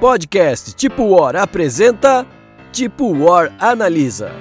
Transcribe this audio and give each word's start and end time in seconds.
Podcast 0.00 0.72
Tipo 0.76 1.02
War 1.10 1.36
apresenta 1.36 2.26
Tipo 2.72 3.12
War 3.12 3.52
Analisa. 3.58 4.32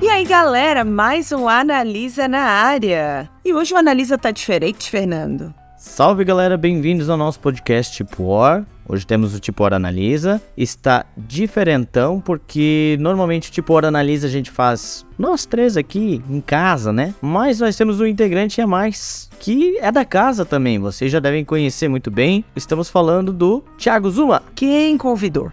E 0.00 0.08
aí, 0.08 0.24
galera, 0.24 0.84
mais 0.84 1.32
um 1.32 1.48
Analisa 1.48 2.28
na 2.28 2.38
área. 2.38 3.28
E 3.44 3.52
hoje 3.52 3.74
o 3.74 3.76
Analisa 3.76 4.16
tá 4.16 4.30
diferente, 4.30 4.88
Fernando. 4.88 5.52
Salve 5.76 6.24
galera, 6.24 6.56
bem-vindos 6.56 7.10
ao 7.10 7.16
nosso 7.16 7.40
podcast 7.40 7.96
Tipo 7.96 8.28
War. 8.28 8.64
Hoje 8.88 9.06
temos 9.06 9.34
o 9.34 9.38
Tipo 9.38 9.64
Hora 9.64 9.76
Analisa. 9.76 10.40
Está 10.56 11.04
diferentão 11.14 12.20
porque 12.20 12.96
normalmente 12.98 13.50
o 13.50 13.52
Tipo 13.52 13.74
Hora 13.74 13.88
Analisa 13.88 14.26
a 14.26 14.30
gente 14.30 14.50
faz 14.50 15.04
nós 15.18 15.44
três 15.44 15.76
aqui 15.76 16.22
em 16.30 16.40
casa, 16.40 16.92
né? 16.92 17.14
Mas 17.20 17.60
nós 17.60 17.76
temos 17.76 18.00
um 18.00 18.06
integrante 18.06 18.60
a 18.60 18.66
mais 18.66 19.28
que 19.38 19.78
é 19.78 19.90
da 19.90 20.04
casa 20.04 20.44
também. 20.44 20.78
Vocês 20.78 21.10
já 21.10 21.20
devem 21.20 21.44
conhecer 21.44 21.88
muito 21.88 22.10
bem. 22.10 22.44
Estamos 22.54 22.90
falando 22.90 23.32
do 23.32 23.64
Thiago 23.78 24.10
Zuma. 24.10 24.42
Quem 24.54 24.96
convidou? 24.98 25.52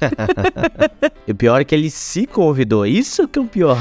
e 1.26 1.32
o 1.32 1.34
pior 1.34 1.60
é 1.60 1.64
que 1.64 1.74
ele 1.74 1.90
se 1.90 2.26
convidou. 2.26 2.86
Isso 2.86 3.28
que 3.28 3.38
é 3.38 3.42
o 3.42 3.46
pior. 3.46 3.78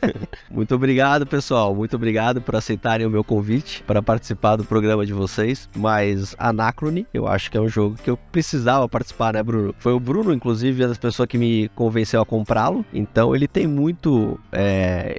muito 0.50 0.74
obrigado, 0.74 1.26
pessoal. 1.26 1.74
Muito 1.74 1.96
obrigado 1.96 2.40
por 2.40 2.56
aceitarem 2.56 3.06
o 3.06 3.10
meu 3.10 3.22
convite 3.22 3.82
para 3.86 4.02
participar 4.02 4.56
do 4.56 4.64
programa 4.64 5.06
de 5.06 5.12
vocês. 5.12 5.68
Mas 5.76 6.34
Anacrone, 6.38 7.06
eu 7.12 7.26
acho 7.26 7.50
que 7.50 7.56
é 7.56 7.60
um 7.60 7.68
jogo 7.68 7.96
que 8.02 8.10
eu 8.10 8.16
precisava 8.16 8.88
participar, 8.88 9.34
né, 9.34 9.42
Bruno? 9.42 9.74
Foi 9.78 9.92
o 9.92 10.00
Bruno, 10.00 10.32
inclusive, 10.32 10.84
a 10.84 10.94
pessoa 10.94 11.26
que 11.26 11.38
me 11.38 11.68
convenceu 11.74 12.20
a 12.20 12.26
comprá-lo. 12.26 12.84
Então 12.92 13.34
ele 13.34 13.46
tem 13.46 13.66
muito. 13.66 14.38
É, 14.52 14.67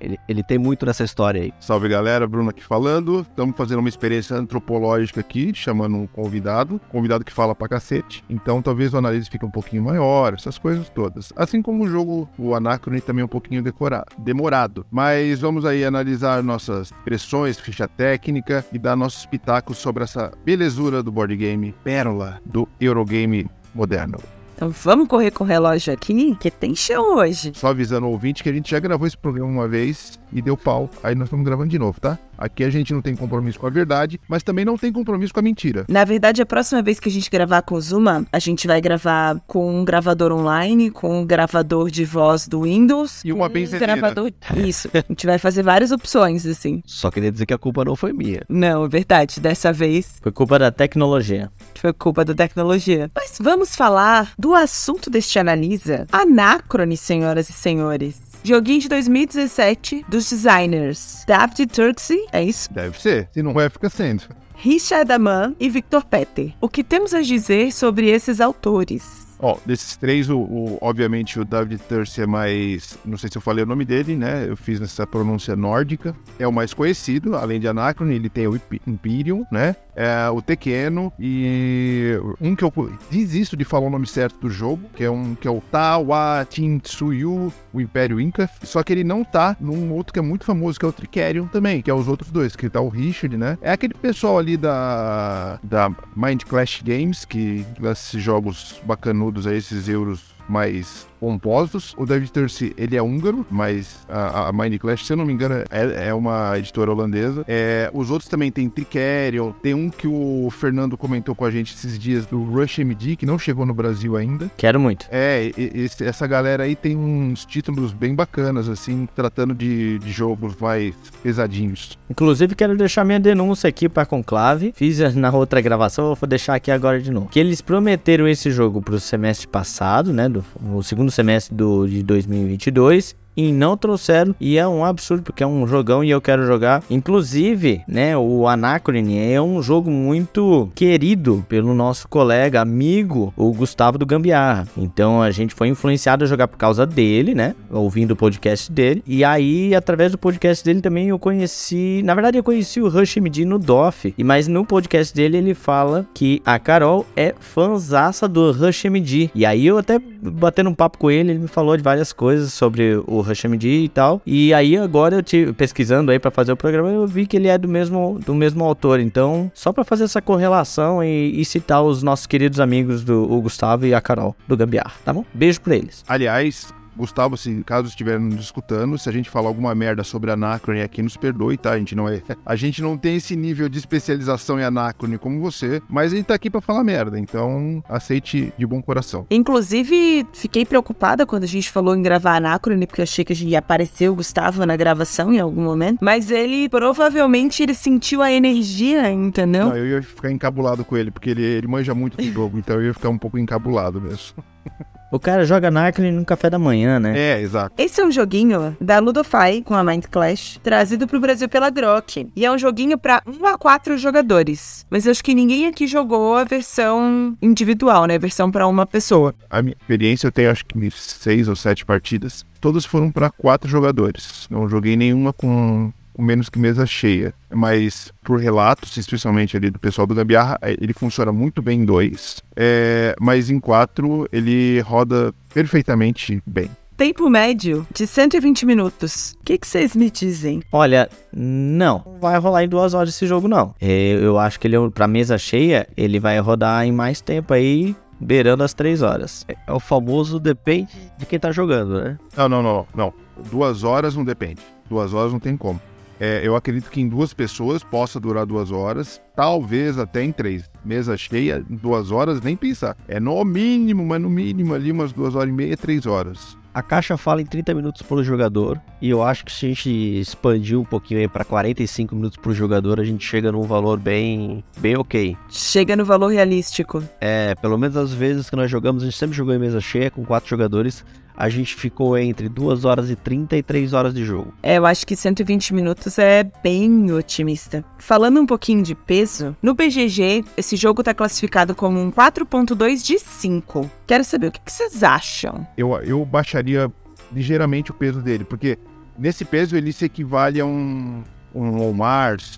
ele, 0.01 0.19
ele, 0.27 0.43
tem 0.43 0.57
muito 0.57 0.85
nessa 0.85 1.03
história 1.03 1.41
aí. 1.41 1.53
Salve 1.59 1.87
galera, 1.87 2.27
Bruno 2.27 2.49
aqui 2.49 2.63
falando. 2.63 3.21
Estamos 3.21 3.55
fazendo 3.55 3.79
uma 3.79 3.89
experiência 3.89 4.35
antropológica 4.35 5.19
aqui, 5.19 5.51
chamando 5.53 5.95
um 5.95 6.07
convidado. 6.07 6.81
Convidado 6.89 7.23
que 7.23 7.31
fala 7.31 7.53
pra 7.53 7.67
cacete. 7.67 8.23
Então 8.29 8.61
talvez 8.61 8.93
o 8.93 8.97
análise 8.97 9.29
fique 9.29 9.45
um 9.45 9.51
pouquinho 9.51 9.83
maior, 9.83 10.33
essas 10.33 10.57
coisas 10.57 10.89
todas. 10.89 11.31
Assim 11.35 11.61
como 11.61 11.83
o 11.83 11.87
jogo, 11.87 12.29
o 12.37 12.55
Anacrone 12.55 13.01
também 13.01 13.21
é 13.21 13.25
um 13.25 13.29
pouquinho 13.29 13.61
decorado, 13.61 14.07
demorado. 14.17 14.85
Mas 14.89 15.39
vamos 15.39 15.65
aí 15.65 15.83
analisar 15.83 16.41
nossas 16.41 16.91
pressões, 17.03 17.59
ficha 17.59 17.87
técnica 17.87 18.65
e 18.71 18.79
dar 18.79 18.95
nossos 18.95 19.25
pitacos 19.25 19.77
sobre 19.77 20.03
essa 20.03 20.31
belezura 20.43 21.03
do 21.03 21.11
board 21.11 21.35
game 21.35 21.75
Pérola 21.83 22.39
do 22.45 22.67
Eurogame 22.79 23.19
game 23.19 23.49
moderno. 23.73 24.38
Então 24.59 24.69
vamos 24.71 25.07
correr 25.07 25.31
com 25.31 25.45
o 25.45 25.47
relógio 25.47 25.93
aqui, 25.93 26.35
que 26.35 26.51
tem 26.51 26.75
chão 26.75 27.15
hoje. 27.15 27.53
Só 27.55 27.67
avisando 27.67 28.07
o 28.07 28.11
ouvinte 28.11 28.43
que 28.43 28.49
a 28.49 28.51
gente 28.51 28.69
já 28.69 28.77
gravou 28.77 29.07
esse 29.07 29.15
programa 29.15 29.49
uma 29.49 29.69
vez 29.69 30.19
e 30.33 30.41
deu 30.41 30.57
pau. 30.57 30.89
Aí 31.01 31.15
nós 31.15 31.27
estamos 31.27 31.45
gravando 31.45 31.69
de 31.69 31.79
novo, 31.79 31.97
tá? 32.01 32.19
Aqui 32.39 32.63
a 32.63 32.69
gente 32.69 32.93
não 32.93 33.01
tem 33.01 33.17
compromisso 33.17 33.59
com 33.59 33.67
a 33.67 33.69
verdade, 33.69 34.17
mas 34.25 34.41
também 34.41 34.63
não 34.63 34.77
tem 34.77 34.93
compromisso 34.93 35.33
com 35.33 35.41
a 35.41 35.43
mentira. 35.43 35.85
Na 35.89 36.05
verdade, 36.05 36.41
a 36.41 36.45
próxima 36.45 36.81
vez 36.81 36.97
que 36.97 37.09
a 37.09 37.11
gente 37.11 37.29
gravar 37.29 37.61
com 37.63 37.75
o 37.75 37.81
Zuma, 37.81 38.25
a 38.31 38.39
gente 38.39 38.65
vai 38.65 38.79
gravar 38.79 39.41
com 39.45 39.81
um 39.81 39.83
gravador 39.83 40.31
online, 40.31 40.89
com 40.89 41.19
um 41.19 41.25
gravador 41.25 41.91
de 41.91 42.05
voz 42.05 42.47
do 42.47 42.61
Windows. 42.61 43.21
E 43.25 43.33
uma 43.33 43.47
um 43.47 43.49
benzedeira. 43.49 43.97
gravador. 43.97 44.31
Isso. 44.55 44.89
A 44.93 45.03
gente 45.09 45.25
vai 45.25 45.37
fazer 45.37 45.63
várias 45.63 45.91
opções, 45.91 46.45
assim. 46.45 46.81
Só 46.85 47.11
queria 47.11 47.31
dizer 47.31 47.45
que 47.45 47.53
a 47.53 47.57
culpa 47.57 47.83
não 47.83 47.95
foi 47.95 48.13
minha. 48.13 48.41
Não, 48.47 48.85
é 48.85 48.87
verdade. 48.87 49.41
Dessa 49.41 49.73
vez. 49.73 50.19
Foi 50.21 50.31
culpa 50.31 50.57
da 50.57 50.71
tecnologia. 50.71 51.51
Foi 51.75 51.91
culpa 51.91 52.23
da 52.23 52.33
tecnologia. 52.33 53.11
Mas 53.13 53.37
vamos 53.39 53.75
falar 53.75 54.31
do 54.39 54.53
assunto 54.53 55.09
deste 55.09 55.37
analisa. 55.39 56.07
Anacrone, 56.11 56.95
senhoras 56.95 57.49
e 57.49 57.53
senhores. 57.53 58.28
Joguinho 58.43 58.79
de 58.79 58.89
2017 58.89 60.05
dos 60.07 60.29
designers 60.29 61.23
David 61.27 61.67
Turksey, 61.67 62.25
é 62.31 62.43
isso? 62.43 62.71
Deve 62.73 62.99
ser. 62.99 63.29
Se 63.31 63.43
não 63.43 63.59
é, 63.59 63.69
fica 63.69 63.89
sendo. 63.89 64.23
Richard 64.55 65.11
Aman 65.11 65.55
e 65.59 65.69
Victor 65.69 66.03
Petter. 66.03 66.53
O 66.59 66.67
que 66.67 66.83
temos 66.83 67.13
a 67.13 67.21
dizer 67.21 67.71
sobre 67.71 68.09
esses 68.09 68.41
autores? 68.41 69.29
Ó, 69.41 69.57
desses 69.65 69.95
três, 69.95 70.29
o, 70.29 70.37
o, 70.37 70.77
obviamente 70.81 71.39
o 71.39 71.45
David 71.45 71.81
Tursi 71.87 72.21
é 72.21 72.27
mais. 72.27 72.97
Não 73.05 73.17
sei 73.17 73.29
se 73.31 73.37
eu 73.37 73.41
falei 73.41 73.63
o 73.63 73.67
nome 73.67 73.85
dele, 73.85 74.15
né? 74.15 74.45
Eu 74.45 74.57
fiz 74.57 74.81
nessa 74.81 75.07
pronúncia 75.07 75.55
nórdica. 75.55 76.13
É 76.37 76.45
o 76.45 76.51
mais 76.51 76.73
conhecido, 76.73 77.37
além 77.37 77.57
de 77.57 77.67
Anacron, 77.67 78.09
ele 78.09 78.27
tem 78.27 78.47
o 78.47 78.59
Imperium, 78.85 79.45
né? 79.49 79.77
É, 79.95 80.29
o 80.29 80.41
Tequeno 80.41 81.11
e 81.17 82.17
um 82.39 82.53
que 82.53 82.63
eu 82.63 82.73
desisto 83.09 83.55
de 83.55 83.63
falar 83.63 83.87
o 83.87 83.89
nome 83.89 84.07
certo 84.07 84.39
do 84.39 84.49
jogo, 84.49 84.89
que 84.93 85.03
é 85.05 85.11
um 85.11 85.35
que 85.35 85.47
é 85.47 85.51
o 85.51 85.61
Tawatinsuyu, 85.71 87.51
o 87.73 87.81
Império 87.81 88.19
Inca. 88.19 88.49
Só 88.63 88.83
que 88.83 88.93
ele 88.93 89.03
não 89.03 89.23
tá 89.23 89.55
num 89.59 89.91
outro 89.91 90.13
que 90.13 90.19
é 90.19 90.21
muito 90.21 90.45
famoso, 90.45 90.79
que 90.79 90.85
é 90.85 90.87
o 90.87 90.93
Tricerion 90.93 91.47
também, 91.47 91.81
que 91.81 91.89
é 91.89 91.93
os 91.93 92.07
outros 92.07 92.31
dois, 92.31 92.55
que 92.55 92.69
tá 92.69 92.81
o 92.81 92.89
Richard, 92.89 93.35
né? 93.37 93.57
É 93.61 93.71
aquele 93.71 93.93
pessoal 93.93 94.37
ali 94.37 94.57
da, 94.57 95.59
da 95.63 95.89
Mind 96.15 96.43
Clash 96.43 96.81
Games, 96.83 97.25
que 97.25 97.65
esses 97.91 98.21
jogos 98.21 98.81
bacanudos 98.85 99.47
a 99.47 99.53
esses 99.53 99.87
euros 99.87 100.35
mais 100.47 101.08
pomposos. 101.19 101.93
O 101.97 102.05
David 102.05 102.31
Tursi, 102.31 102.73
ele 102.77 102.95
é 102.95 103.01
húngaro, 103.01 103.45
mas 103.49 104.05
a, 104.07 104.49
a 104.49 104.53
Mind 104.53 104.77
Clash, 104.77 105.05
se 105.05 105.13
eu 105.13 105.17
não 105.17 105.25
me 105.25 105.33
engano, 105.33 105.55
é, 105.69 106.09
é 106.09 106.13
uma 106.13 106.57
editora 106.57 106.91
holandesa. 106.91 107.43
É, 107.47 107.89
os 107.93 108.09
outros 108.09 108.29
também 108.29 108.51
tem 108.51 108.69
Tricerion, 108.69 109.51
tem 109.61 109.73
um 109.73 109.89
que 109.89 110.07
o 110.07 110.49
Fernando 110.51 110.97
comentou 110.97 111.35
com 111.35 111.45
a 111.45 111.51
gente 111.51 111.73
esses 111.73 111.97
dias, 111.97 112.25
do 112.25 112.43
Rush 112.43 112.79
MD, 112.79 113.15
que 113.15 113.25
não 113.25 113.37
chegou 113.37 113.65
no 113.65 113.73
Brasil 113.73 114.15
ainda. 114.15 114.49
Quero 114.57 114.79
muito. 114.79 115.07
É, 115.11 115.51
esse, 115.57 116.03
essa 116.03 116.25
galera 116.25 116.63
aí 116.63 116.75
tem 116.75 116.95
uns 116.95 117.45
títulos 117.45 117.91
bem 117.91 118.15
bacanas, 118.15 118.69
assim, 118.69 119.07
tratando 119.15 119.53
de, 119.53 119.99
de 119.99 120.11
jogos 120.11 120.55
mais 120.55 120.93
pesadinhos. 121.21 121.97
Inclusive, 122.09 122.55
quero 122.55 122.77
deixar 122.77 123.03
minha 123.03 123.19
denúncia 123.19 123.67
aqui 123.67 123.89
para 123.89 124.05
Conclave. 124.05 124.73
Fiz 124.75 124.99
na 125.15 125.31
outra 125.31 125.61
gravação, 125.61 126.15
vou 126.15 126.27
deixar 126.27 126.55
aqui 126.55 126.71
agora 126.71 127.01
de 127.01 127.11
novo. 127.11 127.27
Que 127.29 127.39
eles 127.39 127.61
prometeram 127.61 128.27
esse 128.27 128.51
jogo 128.51 128.81
pro 128.81 128.99
semestre 128.99 129.47
passado, 129.47 130.13
né, 130.13 130.29
do, 130.29 130.43
no 130.61 130.81
segundo 130.83 131.08
semestre 131.11 131.55
do, 131.55 131.87
de 131.87 132.03
2022 132.03 133.15
e 133.39 133.53
não 133.53 133.77
trouxeram. 133.77 134.35
E 134.39 134.57
é 134.57 134.67
um 134.67 134.83
absurdo, 134.83 135.23
porque 135.23 135.43
é 135.43 135.47
um 135.47 135.65
jogão 135.65 136.03
e 136.03 136.09
eu 136.09 136.19
quero 136.19 136.45
jogar. 136.45 136.83
Inclusive, 136.89 137.81
né, 137.87 138.17
o 138.17 138.47
Anacrone 138.47 139.17
é 139.17 139.41
um 139.41 139.61
jogo 139.61 139.89
muito 139.89 140.69
querido 140.75 141.45
pelo 141.47 141.73
nosso 141.73 142.07
colega, 142.07 142.59
amigo, 142.59 143.33
o 143.37 143.53
Gustavo 143.53 143.97
do 143.97 144.05
Gambiarra. 144.05 144.67
Então 144.77 145.21
a 145.21 145.31
gente 145.31 145.55
foi 145.55 145.69
influenciado 145.69 146.25
a 146.25 146.27
jogar 146.27 146.47
por 146.47 146.57
causa 146.57 146.85
dele, 146.85 147.33
né? 147.33 147.55
Ouvindo 147.71 148.11
o 148.11 148.15
podcast 148.15 148.69
dele. 148.71 149.01
E 149.07 149.23
aí, 149.23 149.73
através 149.73 150.11
do 150.11 150.17
podcast 150.17 150.63
dele 150.65 150.81
também 150.81 151.07
eu 151.09 151.19
conheci. 151.19 152.01
Na 152.03 152.13
verdade, 152.13 152.37
eu 152.37 152.43
conheci 152.43 152.81
o 152.81 152.89
Rush 152.89 153.17
MD 153.17 153.45
no 153.45 153.57
DOF. 153.57 154.13
E 154.17 154.23
mas 154.23 154.47
no 154.47 154.65
podcast 154.65 155.15
dele 155.15 155.37
ele 155.37 155.53
fala 155.53 156.05
que 156.13 156.41
a 156.45 156.59
Carol 156.59 157.05
é 157.15 157.33
fanzaça 157.39 158.27
do 158.27 158.51
Rush 158.51 158.85
MD. 158.85 159.29
E 159.33 159.45
aí 159.45 159.65
eu 159.65 159.77
até 159.77 159.97
batendo 160.21 160.69
um 160.69 160.75
papo 160.75 160.97
com 160.97 161.09
ele, 161.09 161.31
ele 161.31 161.39
me 161.39 161.47
falou 161.47 161.77
de 161.77 161.83
várias 161.83 162.11
coisas 162.11 162.51
sobre 162.53 163.01
o 163.07 163.21
Rush 163.29 163.45
MD 163.45 163.83
e 163.83 163.89
tal. 163.89 164.21
E 164.25 164.53
aí 164.53 164.77
agora 164.77 165.15
eu 165.15 165.23
tive 165.23 165.53
pesquisando 165.53 166.11
aí 166.11 166.19
para 166.19 166.31
fazer 166.31 166.51
o 166.51 166.57
programa, 166.57 166.89
eu 166.89 167.07
vi 167.07 167.25
que 167.25 167.37
ele 167.37 167.47
é 167.47 167.57
do 167.57 167.67
mesmo 167.67 168.19
do 168.25 168.33
mesmo 168.33 168.63
autor. 168.63 168.99
Então, 168.99 169.51
só 169.53 169.71
para 169.71 169.83
fazer 169.83 170.03
essa 170.03 170.21
correlação 170.21 171.03
e, 171.03 171.39
e, 171.39 171.45
citar 171.45 171.83
os 171.83 172.03
nossos 172.03 172.25
queridos 172.25 172.59
amigos 172.59 173.03
do 173.03 173.25
Gustavo 173.41 173.85
e 173.85 173.93
a 173.93 174.01
Carol 174.01 174.35
do 174.47 174.57
Gambiar, 174.57 174.95
tá 175.03 175.13
bom? 175.13 175.25
Beijo 175.33 175.61
para 175.61 175.75
eles. 175.75 176.03
Aliás, 176.07 176.73
Gustavo, 176.99 177.37
se 177.37 177.63
caso 177.63 177.87
estiver 177.87 178.19
nos 178.19 178.41
escutando, 178.41 178.97
se 178.97 179.07
a 179.07 179.11
gente 179.11 179.29
falar 179.29 179.47
alguma 179.47 179.73
merda 179.73 180.03
sobre 180.03 180.31
Anacrone 180.31 180.81
aqui, 180.81 181.01
nos 181.01 181.15
perdoe, 181.15 181.57
tá? 181.57 181.71
A 181.71 181.79
gente 181.79 181.95
não 181.95 182.07
é. 182.07 182.21
A 182.45 182.55
gente 182.55 182.81
não 182.81 182.97
tem 182.97 183.15
esse 183.15 183.35
nível 183.35 183.69
de 183.69 183.77
especialização 183.77 184.59
em 184.59 184.63
Anacrone 184.63 185.17
como 185.17 185.39
você, 185.39 185.81
mas 185.87 186.11
a 186.11 186.15
gente 186.15 186.25
tá 186.25 186.33
aqui 186.33 186.49
para 186.49 186.61
falar 186.61 186.83
merda, 186.83 187.19
então 187.19 187.83
aceite 187.87 188.51
de 188.57 188.65
bom 188.65 188.81
coração. 188.81 189.25
Inclusive, 189.29 190.25
fiquei 190.33 190.65
preocupada 190.65 191.25
quando 191.25 191.43
a 191.43 191.47
gente 191.47 191.69
falou 191.69 191.95
em 191.95 192.01
gravar 192.01 192.35
Anacrone, 192.35 192.87
porque 192.87 193.01
achei 193.01 193.23
que 193.23 193.33
ia 193.33 193.59
aparecer 193.59 194.09
o 194.09 194.15
Gustavo 194.15 194.65
na 194.65 194.75
gravação 194.75 195.31
em 195.31 195.39
algum 195.39 195.63
momento, 195.63 195.99
mas 196.01 196.31
ele 196.31 196.67
provavelmente 196.69 197.61
ele 197.61 197.73
sentiu 197.73 198.21
a 198.21 198.31
energia, 198.31 199.11
entendeu? 199.11 199.69
Não, 199.69 199.77
eu 199.77 199.87
ia 199.87 200.01
ficar 200.01 200.31
encabulado 200.31 200.83
com 200.83 200.97
ele, 200.97 201.11
porque 201.11 201.29
ele, 201.29 201.43
ele 201.43 201.67
manja 201.67 201.93
muito 201.93 202.17
do 202.17 202.33
jogo, 202.33 202.57
então 202.57 202.77
eu 202.77 202.87
ia 202.87 202.93
ficar 202.93 203.09
um 203.09 203.17
pouco 203.17 203.37
encabulado 203.37 204.01
mesmo. 204.01 204.43
O 205.11 205.19
cara 205.19 205.43
joga 205.43 205.71
Narclin 205.71 206.11
no 206.11 206.23
café 206.23 206.49
da 206.49 206.59
manhã, 206.59 206.99
né? 206.99 207.17
É, 207.17 207.41
exato. 207.41 207.73
Esse 207.77 207.99
é 207.99 208.05
um 208.05 208.11
joguinho 208.11 208.77
da 208.79 208.99
Ludofy 208.99 209.63
com 209.65 209.73
a 209.73 209.83
Mind 209.83 210.05
Clash, 210.09 210.59
trazido 210.61 211.07
pro 211.07 211.19
Brasil 211.19 211.49
pela 211.49 211.69
Grok. 211.71 212.29
E 212.35 212.45
é 212.45 212.51
um 212.51 212.57
joguinho 212.57 212.97
para 212.97 213.23
1 213.25 213.45
a 213.47 213.57
4 213.57 213.97
jogadores. 213.97 214.85
Mas 214.89 215.05
eu 215.05 215.11
acho 215.11 215.23
que 215.23 215.33
ninguém 215.33 215.65
aqui 215.65 215.87
jogou 215.87 216.35
a 216.35 216.43
versão 216.43 217.35
individual, 217.41 218.05
né? 218.05 218.15
A 218.15 218.19
versão 218.19 218.51
para 218.51 218.67
uma 218.67 218.85
pessoa. 218.85 219.33
A 219.49 219.61
minha 219.61 219.75
experiência, 219.79 220.27
eu 220.27 220.31
tenho 220.31 220.51
acho 220.51 220.63
que 220.65 220.91
seis 220.91 221.47
ou 221.47 221.55
sete 221.55 221.83
partidas. 221.85 222.45
Todas 222.61 222.85
foram 222.85 223.11
para 223.11 223.31
quatro 223.31 223.69
jogadores. 223.69 224.47
Não 224.49 224.69
joguei 224.69 224.95
nenhuma 224.95 225.33
com 225.33 225.91
com 226.19 226.23
menos 226.23 226.49
que 226.49 226.59
mesa 226.59 226.85
cheia. 226.85 227.33
Mas 227.49 228.11
por 228.25 228.41
relatos, 228.41 228.97
especialmente 228.97 229.55
ali 229.55 229.69
do 229.69 229.79
pessoal 229.79 230.05
do 230.05 230.13
Gambiarra, 230.13 230.59
ele 230.61 230.91
funciona 230.91 231.31
muito 231.31 231.61
bem 231.61 231.79
em 231.79 231.85
dois. 231.85 232.43
É, 232.57 233.15
mas 233.21 233.49
em 233.49 233.57
quatro 233.57 234.27
ele 234.29 234.81
roda 234.81 235.33
perfeitamente 235.53 236.43
bem. 236.45 236.69
tempo 236.97 237.29
médio 237.29 237.87
de 237.95 238.05
120 238.05 238.65
minutos. 238.65 239.33
O 239.39 239.45
que, 239.45 239.57
vocês 239.63 239.95
me 239.95 240.11
dizem? 240.11 240.61
Olha, 240.73 241.09
não. 241.33 242.03
Não 242.05 242.19
vai 242.19 242.37
rolar 242.37 242.65
em 242.65 242.67
duas 242.67 242.93
horas 242.93 243.15
esse 243.15 243.25
jogo, 243.25 243.47
não. 243.47 243.73
É, 243.79 244.19
Eu 244.21 244.37
acho 244.37 244.59
que 244.59 244.67
ele, 244.67 244.75
pra 244.89 245.07
mesa 245.07 245.37
cheia, 245.37 245.87
ele 245.95 246.19
vai 246.19 246.37
rodar 246.41 246.85
em 246.85 246.91
mais 246.91 247.21
tempo 247.21 247.53
aí, 247.53 247.95
beirando 248.19 248.61
as 248.61 248.73
três 248.73 249.01
horas. 249.01 249.45
É 249.65 249.71
o 249.71 249.79
famoso 249.79 250.37
depende 250.37 250.91
de 251.17 251.25
quem 251.25 251.39
tá 251.39 251.53
jogando, 251.53 252.01
né? 252.01 252.17
Não, 252.35 252.49
não, 252.49 252.61
não, 252.61 252.87
não. 252.93 253.13
Duas 253.49 253.85
horas 253.85 254.17
não 254.17 254.25
depende. 254.25 254.61
Duas 254.89 255.13
horas 255.13 255.31
não 255.31 255.39
tem 255.39 255.55
como. 255.55 255.79
É, 256.19 256.41
eu 256.43 256.55
acredito 256.55 256.89
que 256.89 256.99
em 256.99 257.07
duas 257.07 257.33
pessoas 257.33 257.83
possa 257.83 258.19
durar 258.19 258.45
duas 258.45 258.71
horas, 258.71 259.21
talvez 259.35 259.97
até 259.97 260.23
em 260.23 260.31
três. 260.31 260.69
Mesa 260.83 261.15
cheia, 261.15 261.63
duas 261.69 262.11
horas, 262.11 262.41
nem 262.41 262.55
pensar. 262.55 262.97
É 263.07 263.19
no 263.19 263.43
mínimo, 263.45 264.05
mas 264.05 264.21
no 264.21 264.29
mínimo 264.29 264.73
ali 264.73 264.91
umas 264.91 265.13
duas 265.13 265.35
horas 265.35 265.49
e 265.49 265.53
meia, 265.53 265.77
três 265.77 266.05
horas. 266.05 266.57
A 266.73 266.83
caixa 266.83 267.17
fala 267.17 267.41
em 267.41 267.45
30 267.45 267.73
minutos 267.73 268.01
por 268.03 268.23
jogador, 268.23 268.79
e 269.01 269.09
eu 269.09 269.23
acho 269.23 269.43
que 269.43 269.51
se 269.51 269.65
a 269.65 269.69
gente 269.69 269.89
expandir 269.89 270.79
um 270.79 270.83
pouquinho 270.83 271.19
aí 271.19 271.27
para 271.27 271.43
45 271.43 272.15
minutos 272.15 272.37
por 272.37 272.53
jogador, 272.53 272.99
a 272.99 273.03
gente 273.03 273.25
chega 273.25 273.51
num 273.51 273.63
valor 273.63 273.99
bem, 273.99 274.63
bem 274.77 274.95
ok. 274.95 275.35
Chega 275.49 275.95
no 275.95 276.05
valor 276.05 276.27
realístico. 276.27 277.03
É, 277.19 277.55
pelo 277.55 277.77
menos 277.77 277.97
as 277.97 278.13
vezes 278.13 278.49
que 278.49 278.55
nós 278.55 278.69
jogamos, 278.69 279.01
a 279.01 279.07
gente 279.07 279.17
sempre 279.17 279.35
jogou 279.35 279.53
em 279.53 279.59
mesa 279.59 279.81
cheia 279.81 280.11
com 280.11 280.23
quatro 280.23 280.47
jogadores, 280.47 281.03
a 281.39 281.47
gente 281.47 281.73
ficou 281.73 282.17
entre 282.17 282.49
2 282.49 282.83
horas 282.83 283.09
e 283.09 283.15
30 283.15 283.55
e 283.55 283.63
3 283.63 283.93
horas 283.93 284.13
de 284.13 284.25
jogo. 284.25 284.53
É, 284.61 284.77
eu 284.77 284.85
acho 284.85 285.07
que 285.07 285.15
120 285.15 285.73
minutos 285.73 286.19
é 286.19 286.43
bem 286.61 287.09
otimista. 287.13 287.85
Falando 287.97 288.41
um 288.41 288.45
pouquinho 288.45 288.83
de 288.83 288.93
peso, 288.93 289.55
no 289.61 289.73
BGG, 289.73 290.43
esse 290.57 290.75
jogo 290.75 291.01
tá 291.01 291.13
classificado 291.13 291.73
como 291.73 291.97
um 291.97 292.11
4.2 292.11 293.01
de 293.01 293.17
5. 293.17 293.89
Quero 294.05 294.25
saber 294.25 294.47
o 294.47 294.51
que, 294.51 294.59
que 294.59 294.69
vocês 294.71 295.01
acham. 295.01 295.65
Eu, 295.77 295.93
eu 296.01 296.25
baixaria 296.25 296.91
ligeiramente 297.31 297.91
o 297.91 297.93
peso 297.93 298.21
dele, 298.21 298.43
porque 298.43 298.77
nesse 299.17 299.45
peso 299.45 299.77
ele 299.77 299.93
se 299.93 300.03
equivale 300.03 300.59
a 300.59 300.65
um, 300.65 301.23
um 301.55 301.79
Walmart, 301.79 302.57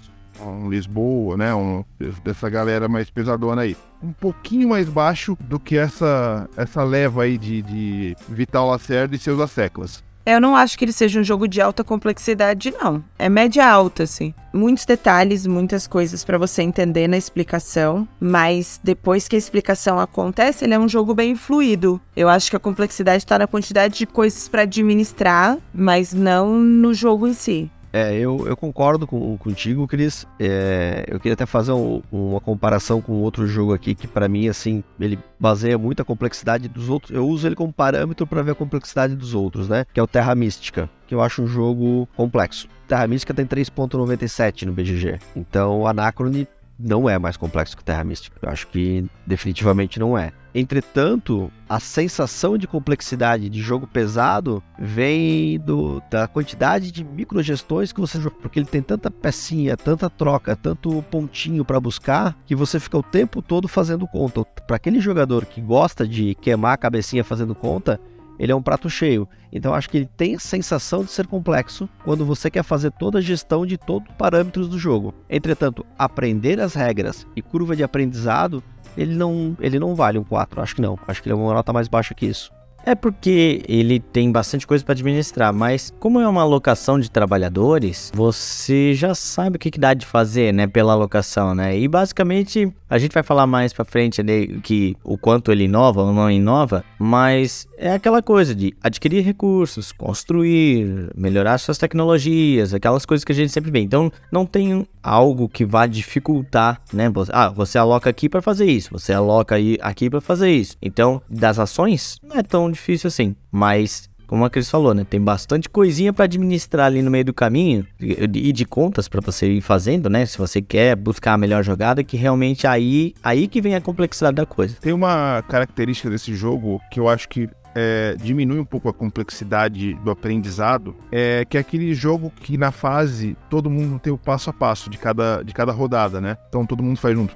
um 0.49 0.69
Lisboa, 0.69 1.37
né? 1.37 1.53
Um, 1.53 1.83
dessa 2.23 2.49
galera 2.49 2.87
mais 2.87 3.09
pesadona 3.09 3.61
aí. 3.61 3.75
Um 4.01 4.11
pouquinho 4.11 4.69
mais 4.69 4.89
baixo 4.89 5.37
do 5.41 5.59
que 5.59 5.77
essa, 5.77 6.49
essa 6.57 6.83
leva 6.83 7.23
aí 7.23 7.37
de, 7.37 7.61
de 7.61 8.15
Vital 8.27 8.69
Lacerda 8.69 9.15
e 9.15 9.19
seus 9.19 9.39
asseclas. 9.39 10.03
Eu 10.23 10.39
não 10.39 10.55
acho 10.55 10.77
que 10.77 10.85
ele 10.85 10.91
seja 10.91 11.19
um 11.19 11.23
jogo 11.23 11.47
de 11.47 11.59
alta 11.59 11.83
complexidade, 11.83 12.71
não. 12.71 13.03
É 13.17 13.27
média 13.27 13.67
alta, 13.67 14.03
assim. 14.03 14.33
Muitos 14.53 14.85
detalhes, 14.85 15.47
muitas 15.47 15.87
coisas 15.87 16.23
para 16.23 16.37
você 16.37 16.61
entender 16.61 17.07
na 17.07 17.17
explicação, 17.17 18.07
mas 18.19 18.79
depois 18.83 19.27
que 19.27 19.35
a 19.35 19.39
explicação 19.39 19.99
acontece, 19.99 20.63
ele 20.63 20.75
é 20.75 20.79
um 20.79 20.87
jogo 20.87 21.15
bem 21.15 21.35
fluido. 21.35 21.99
Eu 22.15 22.29
acho 22.29 22.51
que 22.51 22.55
a 22.55 22.59
complexidade 22.59 23.25
tá 23.25 23.39
na 23.39 23.47
quantidade 23.47 23.97
de 23.97 24.05
coisas 24.05 24.47
para 24.47 24.61
administrar, 24.61 25.57
mas 25.73 26.13
não 26.13 26.59
no 26.59 26.93
jogo 26.93 27.27
em 27.27 27.33
si. 27.33 27.71
É, 27.93 28.15
eu, 28.15 28.47
eu 28.47 28.55
concordo 28.55 29.05
com, 29.05 29.37
contigo, 29.37 29.85
Cris. 29.87 30.25
É, 30.39 31.03
eu 31.07 31.19
queria 31.19 31.33
até 31.33 31.45
fazer 31.45 31.73
um- 31.73 32.01
uma 32.11 32.39
comparação 32.39 33.01
com 33.01 33.13
outro 33.21 33.45
jogo 33.47 33.73
aqui 33.73 33.93
que, 33.93 34.07
pra 34.07 34.29
mim, 34.29 34.47
assim, 34.47 34.81
ele 34.99 35.19
baseia 35.39 35.77
muito 35.77 36.01
a 36.01 36.05
complexidade 36.05 36.67
dos 36.69 36.87
outros. 36.89 37.11
Eu 37.13 37.27
uso 37.27 37.45
ele 37.47 37.55
como 37.55 37.73
parâmetro 37.73 38.25
pra 38.25 38.41
ver 38.41 38.51
a 38.51 38.55
complexidade 38.55 39.15
dos 39.15 39.33
outros, 39.33 39.67
né? 39.67 39.85
Que 39.93 39.99
é 39.99 40.03
o 40.03 40.07
Terra 40.07 40.33
Mística, 40.33 40.89
que 41.05 41.13
eu 41.13 41.21
acho 41.21 41.41
um 41.41 41.47
jogo 41.47 42.07
complexo. 42.15 42.67
Terra 42.87 43.05
Mística 43.07 43.33
tem 43.33 43.45
3.97 43.45 44.63
no 44.65 44.71
BGG. 44.73 45.19
Então, 45.35 45.81
o 45.81 45.87
Anacrone 45.87 46.47
não 46.83 47.09
é 47.09 47.17
mais 47.17 47.37
complexo 47.37 47.77
que 47.77 47.83
Terra 47.83 48.03
Mística. 48.03 48.37
Eu 48.41 48.49
acho 48.49 48.67
que 48.67 49.05
definitivamente 49.25 49.99
não 49.99 50.17
é. 50.17 50.31
Entretanto, 50.53 51.49
a 51.69 51.79
sensação 51.79 52.57
de 52.57 52.67
complexidade 52.67 53.49
de 53.49 53.61
jogo 53.61 53.87
pesado 53.87 54.61
vem 54.77 55.57
do, 55.59 56.01
da 56.11 56.27
quantidade 56.27 56.91
de 56.91 57.05
microgestões 57.05 57.93
que 57.93 58.01
você 58.01 58.19
joga, 58.19 58.35
porque 58.41 58.59
ele 58.59 58.65
tem 58.65 58.81
tanta 58.81 59.09
pecinha, 59.09 59.77
tanta 59.77 60.09
troca, 60.09 60.55
tanto 60.55 61.01
pontinho 61.03 61.63
para 61.63 61.79
buscar, 61.79 62.37
que 62.45 62.53
você 62.53 62.79
fica 62.79 62.97
o 62.97 63.03
tempo 63.03 63.41
todo 63.41 63.67
fazendo 63.69 64.05
conta. 64.07 64.43
Para 64.43 64.75
aquele 64.75 64.99
jogador 64.99 65.45
que 65.45 65.61
gosta 65.61 66.05
de 66.05 66.35
queimar 66.35 66.73
a 66.73 66.77
cabecinha 66.77 67.23
fazendo 67.23 67.55
conta, 67.55 67.99
ele 68.41 68.51
é 68.51 68.55
um 68.55 68.61
prato 68.61 68.89
cheio. 68.89 69.29
Então 69.53 69.71
acho 69.71 69.87
que 69.87 69.97
ele 69.97 70.09
tem 70.17 70.33
a 70.33 70.39
sensação 70.39 71.03
de 71.03 71.11
ser 71.11 71.27
complexo 71.27 71.87
quando 72.03 72.25
você 72.25 72.49
quer 72.49 72.63
fazer 72.63 72.91
toda 72.91 73.19
a 73.19 73.21
gestão 73.21 73.67
de 73.67 73.77
todos 73.77 74.09
os 74.09 74.15
parâmetros 74.15 74.67
do 74.67 74.79
jogo. 74.79 75.13
Entretanto, 75.29 75.85
aprender 75.97 76.59
as 76.59 76.73
regras 76.73 77.27
e 77.35 77.41
curva 77.41 77.75
de 77.75 77.83
aprendizado, 77.83 78.63
ele 78.97 79.13
não, 79.13 79.55
ele 79.59 79.77
não 79.77 79.93
vale 79.93 80.17
um 80.17 80.23
4, 80.23 80.59
acho 80.59 80.75
que 80.75 80.81
não. 80.81 80.97
Acho 81.07 81.21
que 81.21 81.29
ele 81.29 81.33
é 81.33 81.37
uma 81.37 81.53
nota 81.53 81.71
mais 81.71 81.87
baixa 81.87 82.15
que 82.15 82.25
isso. 82.25 82.51
É 82.85 82.95
porque 82.95 83.61
ele 83.67 83.99
tem 83.99 84.31
bastante 84.31 84.65
coisa 84.65 84.83
para 84.83 84.93
administrar, 84.93 85.53
mas 85.53 85.93
como 85.99 86.19
é 86.19 86.27
uma 86.27 86.41
alocação 86.41 86.99
de 86.99 87.11
trabalhadores, 87.11 88.11
você 88.13 88.93
já 88.95 89.13
sabe 89.13 89.55
o 89.55 89.59
que, 89.59 89.69
que 89.69 89.79
dá 89.79 89.93
de 89.93 90.05
fazer, 90.05 90.51
né, 90.51 90.65
pela 90.65 90.93
alocação, 90.93 91.53
né? 91.53 91.77
E 91.77 91.87
basicamente 91.87 92.73
a 92.89 92.97
gente 92.97 93.13
vai 93.13 93.23
falar 93.23 93.45
mais 93.47 93.71
para 93.71 93.85
frente 93.85 94.21
né, 94.23 94.47
que 94.63 94.97
o 95.03 95.17
quanto 95.17 95.51
ele 95.51 95.65
inova 95.65 96.01
ou 96.01 96.11
não 96.11 96.29
inova, 96.29 96.83
mas 96.99 97.67
é 97.77 97.93
aquela 97.93 98.21
coisa 98.21 98.53
de 98.53 98.73
adquirir 98.81 99.23
recursos, 99.23 99.91
construir, 99.91 101.09
melhorar 101.15 101.57
suas 101.57 101.77
tecnologias, 101.77 102.73
aquelas 102.73 103.05
coisas 103.05 103.23
que 103.23 103.31
a 103.31 103.35
gente 103.35 103.51
sempre 103.51 103.71
vê. 103.71 103.79
Então 103.79 104.11
não 104.31 104.45
tem 104.45 104.87
algo 105.01 105.47
que 105.47 105.65
vá 105.65 105.85
dificultar, 105.85 106.81
né? 106.91 107.05
Ah, 107.31 107.49
você 107.49 107.77
aloca 107.77 108.09
aqui 108.09 108.27
para 108.27 108.41
fazer 108.41 108.65
isso, 108.65 108.89
você 108.91 109.13
aloca 109.13 109.55
aqui 109.81 110.09
para 110.09 110.21
fazer 110.21 110.51
isso. 110.51 110.75
Então, 110.81 111.21
das 111.29 111.59
ações 111.59 112.17
não 112.21 112.37
é 112.37 112.43
tão 112.43 112.70
difícil 112.71 113.07
assim, 113.07 113.35
mas 113.51 114.09
como 114.31 114.45
a 114.45 114.49
Cris 114.49 114.69
falou, 114.69 114.93
né? 114.93 115.05
Tem 115.07 115.19
bastante 115.19 115.67
coisinha 115.67 116.13
para 116.13 116.23
administrar 116.23 116.85
ali 116.85 117.01
no 117.01 117.11
meio 117.11 117.25
do 117.25 117.33
caminho 117.33 117.85
e 117.99 118.53
de 118.53 118.65
contas 118.65 119.09
para 119.09 119.19
você 119.19 119.45
ir 119.45 119.59
fazendo, 119.59 120.09
né? 120.09 120.25
Se 120.25 120.37
você 120.37 120.61
quer 120.61 120.95
buscar 120.95 121.33
a 121.33 121.37
melhor 121.37 121.61
jogada, 121.65 122.01
que 122.01 122.15
realmente 122.15 122.65
aí 122.65 123.13
aí 123.21 123.45
que 123.45 123.61
vem 123.61 123.75
a 123.75 123.81
complexidade 123.81 124.35
da 124.35 124.45
coisa. 124.45 124.77
Tem 124.79 124.93
uma 124.93 125.43
característica 125.49 126.09
desse 126.09 126.33
jogo 126.33 126.79
que 126.89 126.97
eu 126.97 127.09
acho 127.09 127.27
que 127.27 127.49
é, 127.75 128.15
diminui 128.21 128.59
um 128.59 128.65
pouco 128.65 128.87
a 128.87 128.93
complexidade 128.93 129.95
do 129.95 130.11
aprendizado, 130.11 130.95
é 131.11 131.45
que 131.45 131.57
é 131.57 131.59
aquele 131.59 131.93
jogo 131.93 132.31
que 132.41 132.57
na 132.57 132.71
fase 132.71 133.35
todo 133.49 133.69
mundo 133.69 133.99
tem 133.99 134.13
o 134.13 134.17
passo 134.17 134.49
a 134.49 134.53
passo 134.53 134.89
de 134.89 134.97
cada, 134.97 135.43
de 135.43 135.53
cada 135.53 135.73
rodada, 135.73 136.21
né? 136.21 136.37
Então 136.47 136.65
todo 136.65 136.81
mundo 136.81 136.97
faz 136.97 137.15
junto. 137.15 137.35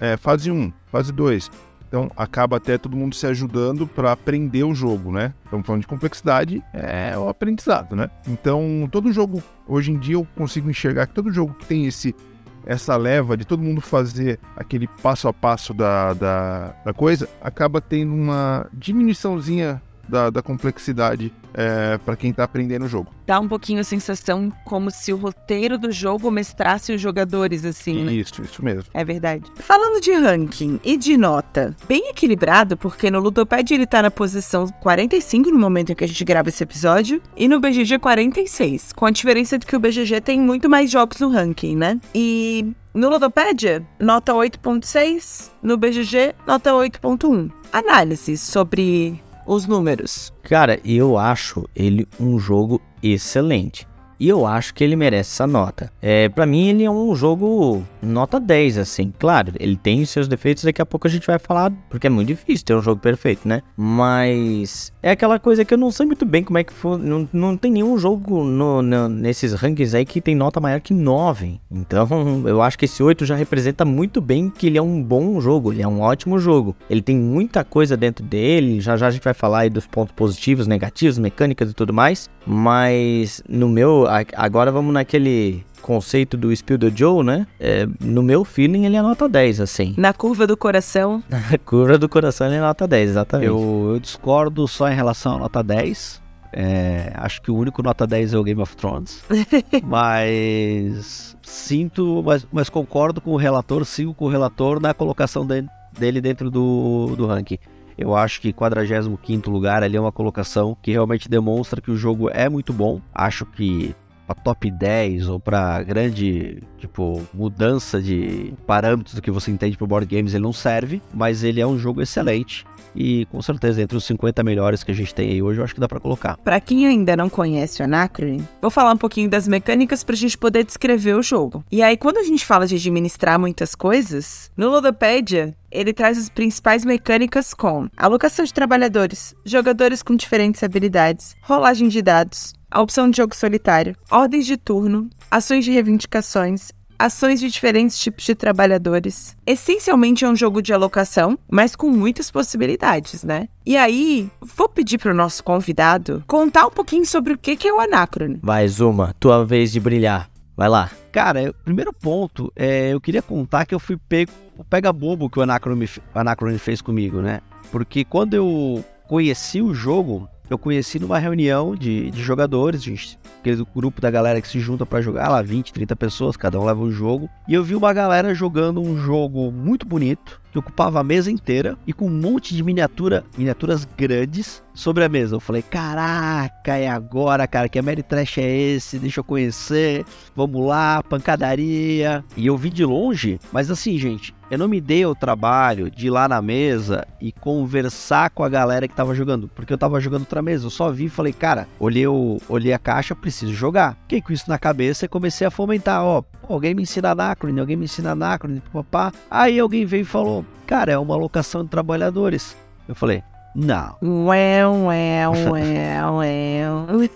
É, 0.00 0.16
fase 0.16 0.50
1, 0.50 0.72
fase 0.90 1.12
2. 1.12 1.50
Então 1.92 2.10
acaba 2.16 2.56
até 2.56 2.78
todo 2.78 2.96
mundo 2.96 3.14
se 3.14 3.26
ajudando 3.26 3.86
para 3.86 4.12
aprender 4.12 4.64
o 4.64 4.74
jogo, 4.74 5.12
né? 5.12 5.34
Estamos 5.44 5.66
falando 5.66 5.82
de 5.82 5.86
complexidade, 5.86 6.64
é 6.72 7.18
o 7.18 7.28
aprendizado, 7.28 7.94
né? 7.94 8.08
Então 8.26 8.88
todo 8.90 9.12
jogo, 9.12 9.42
hoje 9.68 9.92
em 9.92 9.98
dia 9.98 10.14
eu 10.14 10.26
consigo 10.34 10.70
enxergar 10.70 11.06
que 11.06 11.12
todo 11.12 11.30
jogo 11.30 11.52
que 11.52 11.66
tem 11.66 11.84
esse 11.84 12.16
essa 12.64 12.96
leva 12.96 13.36
de 13.36 13.44
todo 13.44 13.62
mundo 13.62 13.82
fazer 13.82 14.40
aquele 14.56 14.86
passo 15.02 15.28
a 15.28 15.34
passo 15.34 15.74
da, 15.74 16.14
da, 16.14 16.74
da 16.82 16.94
coisa, 16.94 17.28
acaba 17.42 17.78
tendo 17.78 18.14
uma 18.14 18.66
diminuiçãozinha 18.72 19.82
da, 20.08 20.30
da 20.30 20.42
complexidade 20.42 21.32
é, 21.54 21.98
para 21.98 22.16
quem 22.16 22.32
tá 22.32 22.44
aprendendo 22.44 22.84
o 22.84 22.88
jogo. 22.88 23.12
Dá 23.26 23.38
um 23.38 23.48
pouquinho 23.48 23.80
a 23.80 23.84
sensação 23.84 24.52
como 24.64 24.90
se 24.90 25.12
o 25.12 25.16
roteiro 25.16 25.78
do 25.78 25.90
jogo 25.92 26.30
mestrasse 26.30 26.92
os 26.92 27.00
jogadores, 27.00 27.64
assim, 27.64 28.04
né? 28.04 28.12
Isso, 28.12 28.42
isso 28.42 28.64
mesmo. 28.64 28.84
É 28.92 29.04
verdade. 29.04 29.44
Falando 29.56 30.00
de 30.00 30.12
ranking 30.12 30.80
e 30.84 30.96
de 30.96 31.16
nota, 31.16 31.76
bem 31.86 32.10
equilibrado, 32.10 32.76
porque 32.76 33.10
no 33.10 33.20
Ludopad 33.20 33.72
ele 33.72 33.86
tá 33.86 34.02
na 34.02 34.10
posição 34.10 34.66
45 34.80 35.50
no 35.50 35.58
momento 35.58 35.92
em 35.92 35.94
que 35.94 36.04
a 36.04 36.08
gente 36.08 36.24
grava 36.24 36.48
esse 36.48 36.62
episódio, 36.62 37.22
e 37.36 37.48
no 37.48 37.60
BGG 37.60 37.98
46, 37.98 38.92
com 38.92 39.06
a 39.06 39.10
diferença 39.10 39.58
de 39.58 39.66
que 39.66 39.76
o 39.76 39.80
BGG 39.80 40.20
tem 40.20 40.40
muito 40.40 40.68
mais 40.68 40.90
jogos 40.90 41.20
no 41.20 41.28
ranking, 41.28 41.76
né? 41.76 42.00
E 42.14 42.72
no 42.94 43.08
Ludopedia, 43.08 43.86
nota 43.98 44.32
8.6, 44.32 45.50
no 45.62 45.76
BGG, 45.76 46.34
nota 46.46 46.72
8.1. 46.72 47.50
Análise 47.72 48.36
sobre 48.36 49.18
os 49.46 49.66
números. 49.66 50.32
Cara, 50.42 50.80
eu 50.84 51.18
acho 51.18 51.68
ele 51.74 52.06
um 52.18 52.38
jogo 52.38 52.80
excelente. 53.02 53.86
E 54.18 54.28
eu 54.28 54.46
acho 54.46 54.74
que 54.74 54.82
ele 54.84 54.96
merece 54.96 55.30
essa 55.32 55.46
nota. 55.46 55.90
É, 56.00 56.28
para 56.28 56.46
mim 56.46 56.68
ele 56.68 56.84
é 56.84 56.90
um 56.90 57.14
jogo 57.14 57.82
nota 58.02 58.38
10 58.38 58.78
assim. 58.78 59.12
Claro, 59.18 59.52
ele 59.58 59.76
tem 59.76 60.04
seus 60.04 60.28
defeitos, 60.28 60.64
daqui 60.64 60.80
a 60.80 60.86
pouco 60.86 61.06
a 61.06 61.10
gente 61.10 61.26
vai 61.26 61.38
falar, 61.38 61.72
porque 61.90 62.06
é 62.06 62.10
muito 62.10 62.28
difícil 62.28 62.64
ter 62.64 62.74
um 62.74 62.82
jogo 62.82 63.00
perfeito, 63.00 63.46
né? 63.46 63.62
Mas 63.76 64.92
é 65.02 65.10
aquela 65.10 65.38
coisa 65.38 65.64
que 65.64 65.74
eu 65.74 65.78
não 65.78 65.90
sei 65.90 66.06
muito 66.06 66.24
bem 66.24 66.42
como 66.44 66.58
é 66.58 66.64
que 66.64 66.72
foi, 66.72 66.98
não, 66.98 67.28
não 67.32 67.56
tem 67.56 67.70
nenhum 67.72 67.96
jogo 67.98 68.44
no, 68.44 68.82
no- 68.82 69.08
nesses 69.08 69.52
rankings 69.54 69.94
aí 69.96 70.04
que 70.04 70.20
tem 70.20 70.34
nota 70.34 70.60
maior 70.60 70.80
que 70.80 70.92
9. 70.94 71.60
Então, 71.70 72.08
eu 72.46 72.60
acho 72.62 72.78
que 72.78 72.84
esse 72.84 73.02
8 73.02 73.24
já 73.24 73.34
representa 73.34 73.84
muito 73.84 74.20
bem 74.20 74.48
que 74.50 74.66
ele 74.66 74.78
é 74.78 74.82
um 74.82 75.02
bom 75.02 75.40
jogo, 75.40 75.72
ele 75.72 75.82
é 75.82 75.88
um 75.88 76.00
ótimo 76.00 76.38
jogo. 76.38 76.76
Ele 76.88 77.02
tem 77.02 77.16
muita 77.16 77.64
coisa 77.64 77.96
dentro 77.96 78.24
dele, 78.24 78.80
já 78.80 78.96
já 78.96 79.06
a 79.06 79.10
gente 79.10 79.22
vai 79.24 79.34
falar 79.34 79.60
aí 79.60 79.70
dos 79.70 79.86
pontos 79.86 80.12
positivos, 80.14 80.66
negativos, 80.66 81.18
mecânicas 81.18 81.70
e 81.70 81.74
tudo 81.74 81.92
mais. 81.92 82.28
Mas 82.46 83.42
no 83.48 83.68
meu, 83.68 84.01
a- 84.06 84.24
agora 84.36 84.70
vamos 84.72 84.92
naquele 84.94 85.64
conceito 85.80 86.36
do 86.36 86.54
Spill 86.54 86.78
the 86.78 86.92
Joe, 86.94 87.24
né? 87.24 87.46
É, 87.58 87.86
no 88.00 88.22
meu 88.22 88.44
feeling 88.44 88.84
ele 88.86 88.96
é 88.96 89.02
nota 89.02 89.28
10, 89.28 89.60
assim. 89.60 89.94
Na 89.96 90.12
curva 90.12 90.46
do 90.46 90.56
coração, 90.56 91.22
A 91.30 91.58
curva 91.58 91.98
do 91.98 92.08
coração 92.08 92.46
ele 92.46 92.56
é 92.56 92.60
nota 92.60 92.86
10, 92.86 93.10
exatamente. 93.10 93.48
Eu, 93.48 93.90
eu 93.94 93.98
discordo 94.00 94.66
só 94.68 94.88
em 94.88 94.94
relação 94.94 95.34
à 95.36 95.38
nota 95.38 95.62
10, 95.62 96.22
É, 96.54 97.10
acho 97.16 97.40
que 97.42 97.50
o 97.50 97.56
único 97.56 97.82
nota 97.82 98.06
10 98.06 98.34
é 98.34 98.38
o 98.38 98.44
Game 98.44 98.60
of 98.60 98.76
Thrones. 98.76 99.24
mas 99.82 101.36
sinto, 101.42 102.22
mas, 102.24 102.46
mas 102.52 102.68
concordo 102.68 103.20
com 103.20 103.30
o 103.32 103.36
relator, 103.36 103.84
sigo 103.84 104.14
com 104.14 104.26
o 104.26 104.28
relator 104.28 104.80
na 104.80 104.92
colocação 104.94 105.46
de, 105.46 105.64
dele 105.98 106.20
dentro 106.20 106.50
do, 106.50 107.14
do 107.16 107.26
ranking. 107.26 107.58
Eu 107.96 108.14
acho 108.16 108.40
que 108.40 108.52
45 108.52 109.50
lugar 109.50 109.82
ali 109.82 109.96
é 109.96 110.00
uma 110.00 110.12
colocação 110.12 110.76
que 110.80 110.90
realmente 110.90 111.28
demonstra 111.28 111.80
que 111.80 111.90
o 111.90 111.96
jogo 111.96 112.30
é 112.30 112.48
muito 112.48 112.72
bom. 112.72 113.00
Acho 113.14 113.44
que 113.46 113.94
para 114.26 114.34
top 114.34 114.70
10 114.70 115.28
ou 115.28 115.40
para 115.40 115.82
grande, 115.82 116.62
tipo, 116.78 117.22
mudança 117.32 118.00
de 118.00 118.54
parâmetros 118.66 119.14
do 119.14 119.22
que 119.22 119.30
você 119.30 119.50
entende 119.50 119.76
por 119.76 119.86
board 119.86 120.06
games, 120.06 120.34
ele 120.34 120.42
não 120.42 120.52
serve, 120.52 121.02
mas 121.12 121.42
ele 121.42 121.60
é 121.60 121.66
um 121.66 121.78
jogo 121.78 122.00
excelente. 122.02 122.64
E 122.94 123.26
com 123.26 123.40
certeza, 123.40 123.80
entre 123.80 123.96
os 123.96 124.04
50 124.04 124.42
melhores 124.42 124.84
que 124.84 124.90
a 124.90 124.94
gente 124.94 125.14
tem 125.14 125.30
aí 125.30 125.42
hoje, 125.42 125.60
eu 125.60 125.64
acho 125.64 125.74
que 125.74 125.80
dá 125.80 125.88
para 125.88 126.00
colocar. 126.00 126.36
Para 126.38 126.60
quem 126.60 126.86
ainda 126.86 127.16
não 127.16 127.28
conhece 127.28 127.80
o 127.80 127.84
Anacrone, 127.84 128.46
vou 128.60 128.70
falar 128.70 128.92
um 128.92 128.98
pouquinho 128.98 129.30
das 129.30 129.48
mecânicas 129.48 130.04
pra 130.04 130.14
gente 130.14 130.36
poder 130.36 130.64
descrever 130.64 131.14
o 131.14 131.22
jogo. 131.22 131.64
E 131.70 131.82
aí, 131.82 131.96
quando 131.96 132.18
a 132.18 132.22
gente 132.22 132.44
fala 132.44 132.66
de 132.66 132.76
administrar 132.76 133.38
muitas 133.38 133.74
coisas, 133.74 134.50
no 134.56 134.68
Ludopedia, 134.68 135.54
ele 135.70 135.92
traz 135.92 136.18
as 136.18 136.28
principais 136.28 136.84
mecânicas 136.84 137.54
com 137.54 137.88
alocação 137.96 138.44
de 138.44 138.52
trabalhadores, 138.52 139.34
jogadores 139.44 140.02
com 140.02 140.14
diferentes 140.14 140.62
habilidades, 140.62 141.34
rolagem 141.42 141.88
de 141.88 142.02
dados, 142.02 142.52
a 142.72 142.80
opção 142.80 143.10
de 143.10 143.18
jogo 143.18 143.36
solitário, 143.36 143.94
ordens 144.10 144.46
de 144.46 144.56
turno, 144.56 145.10
ações 145.30 145.64
de 145.64 145.70
reivindicações, 145.70 146.72
ações 146.98 147.38
de 147.38 147.50
diferentes 147.50 147.98
tipos 147.98 148.24
de 148.24 148.34
trabalhadores. 148.34 149.36
Essencialmente 149.46 150.24
é 150.24 150.28
um 150.28 150.34
jogo 150.34 150.62
de 150.62 150.72
alocação, 150.72 151.38
mas 151.50 151.76
com 151.76 151.90
muitas 151.90 152.30
possibilidades, 152.30 153.22
né? 153.22 153.48
E 153.66 153.76
aí, 153.76 154.30
vou 154.40 154.68
pedir 154.68 154.98
para 154.98 155.12
o 155.12 155.14
nosso 155.14 155.44
convidado 155.44 156.24
contar 156.26 156.66
um 156.66 156.70
pouquinho 156.70 157.04
sobre 157.04 157.34
o 157.34 157.38
que 157.38 157.68
é 157.68 157.72
o 157.72 157.80
Anacrone. 157.80 158.40
Vai, 158.42 158.66
Zuma, 158.68 159.14
tua 159.20 159.44
vez 159.44 159.70
de 159.70 159.80
brilhar. 159.80 160.30
Vai 160.56 160.68
lá. 160.68 160.90
Cara, 161.10 161.50
o 161.50 161.64
primeiro 161.64 161.92
ponto 161.92 162.50
é 162.56 162.92
eu 162.92 163.00
queria 163.00 163.22
contar 163.22 163.66
que 163.66 163.74
eu 163.74 163.80
fui 163.80 163.96
pego 163.96 164.32
o 164.56 164.64
pega 164.64 164.92
bobo 164.92 165.28
que 165.28 165.38
o 165.38 165.42
Anacrone, 165.42 165.86
o 166.14 166.18
Anacrone 166.18 166.58
fez 166.58 166.80
comigo, 166.80 167.20
né? 167.20 167.40
Porque 167.70 168.04
quando 168.04 168.34
eu 168.34 168.84
conheci 169.08 169.60
o 169.60 169.74
jogo, 169.74 170.28
eu 170.52 170.58
conheci 170.58 170.98
numa 170.98 171.18
reunião 171.18 171.74
de, 171.74 172.10
de 172.10 172.22
jogadores, 172.22 172.82
gente, 172.82 173.18
aquele 173.40 173.64
grupo 173.74 174.00
da 174.00 174.10
galera 174.10 174.40
que 174.40 174.48
se 174.48 174.60
junta 174.60 174.84
para 174.84 175.00
jogar, 175.00 175.28
lá 175.28 175.40
20, 175.40 175.72
30 175.72 175.96
pessoas, 175.96 176.36
cada 176.36 176.60
um 176.60 176.64
leva 176.64 176.80
um 176.80 176.90
jogo. 176.90 177.28
E 177.48 177.54
eu 177.54 177.64
vi 177.64 177.74
uma 177.74 177.92
galera 177.92 178.34
jogando 178.34 178.80
um 178.80 178.96
jogo 178.98 179.50
muito 179.50 179.86
bonito, 179.86 180.40
que 180.52 180.58
ocupava 180.58 181.00
a 181.00 181.04
mesa 181.04 181.30
inteira 181.30 181.78
e 181.86 181.92
com 181.92 182.06
um 182.06 182.10
monte 182.10 182.54
de 182.54 182.62
miniatura, 182.62 183.24
miniaturas 183.36 183.86
grandes 183.96 184.62
sobre 184.74 185.04
a 185.04 185.08
mesa. 185.08 185.36
Eu 185.36 185.40
falei, 185.40 185.62
caraca, 185.62 186.76
é 186.76 186.88
agora, 186.88 187.46
cara, 187.46 187.68
que 187.68 187.78
a 187.78 187.82
Mary 187.82 188.02
Trash 188.02 188.38
é 188.38 188.56
esse? 188.56 188.98
Deixa 188.98 189.20
eu 189.20 189.24
conhecer. 189.24 190.04
Vamos 190.34 190.66
lá, 190.66 191.02
pancadaria. 191.02 192.24
E 192.36 192.46
eu 192.46 192.56
vi 192.56 192.70
de 192.70 192.84
longe, 192.84 193.38
mas 193.52 193.70
assim, 193.70 193.98
gente, 193.98 194.34
eu 194.50 194.58
não 194.58 194.68
me 194.68 194.80
dei 194.80 195.06
o 195.06 195.14
trabalho 195.14 195.90
de 195.90 196.08
ir 196.08 196.10
lá 196.10 196.28
na 196.28 196.42
mesa 196.42 197.06
e 197.20 197.32
conversar 197.32 198.30
com 198.30 198.44
a 198.44 198.48
galera 198.48 198.86
que 198.86 198.94
tava 198.94 199.14
jogando, 199.14 199.48
porque 199.48 199.72
eu 199.72 199.78
tava 199.78 200.00
jogando 200.00 200.22
outra 200.22 200.42
mesa. 200.42 200.66
Eu 200.66 200.70
só 200.70 200.90
vi 200.90 201.06
e 201.06 201.08
falei, 201.08 201.32
cara, 201.32 201.66
olhei, 201.80 202.06
o, 202.06 202.38
olhei 202.48 202.72
a 202.72 202.78
caixa, 202.78 203.16
preciso 203.16 203.54
jogar. 203.54 203.96
Fiquei 204.02 204.20
com 204.20 204.32
isso 204.32 204.48
na 204.48 204.58
cabeça 204.58 205.06
e 205.06 205.08
comecei 205.08 205.46
a 205.46 205.50
fomentar, 205.50 206.04
ó, 206.04 206.22
alguém 206.46 206.74
me 206.74 206.82
ensina 206.82 207.12
Anacrone, 207.12 207.60
alguém 207.60 207.76
me 207.76 207.84
ensina 207.84 208.10
Anacrone, 208.10 208.62
papá. 208.72 209.12
Aí 209.30 209.58
alguém 209.58 209.86
veio 209.86 210.02
e 210.02 210.04
falou, 210.04 210.44
cara, 210.66 210.92
é 210.92 210.98
uma 210.98 211.14
alocação 211.14 211.64
de 211.64 211.70
trabalhadores. 211.70 212.56
Eu 212.86 212.94
falei, 212.94 213.22
não. 213.54 213.96
Ué, 214.02 214.66
ué, 214.66 215.28
ué, 215.50 216.10
ué. 216.10 217.10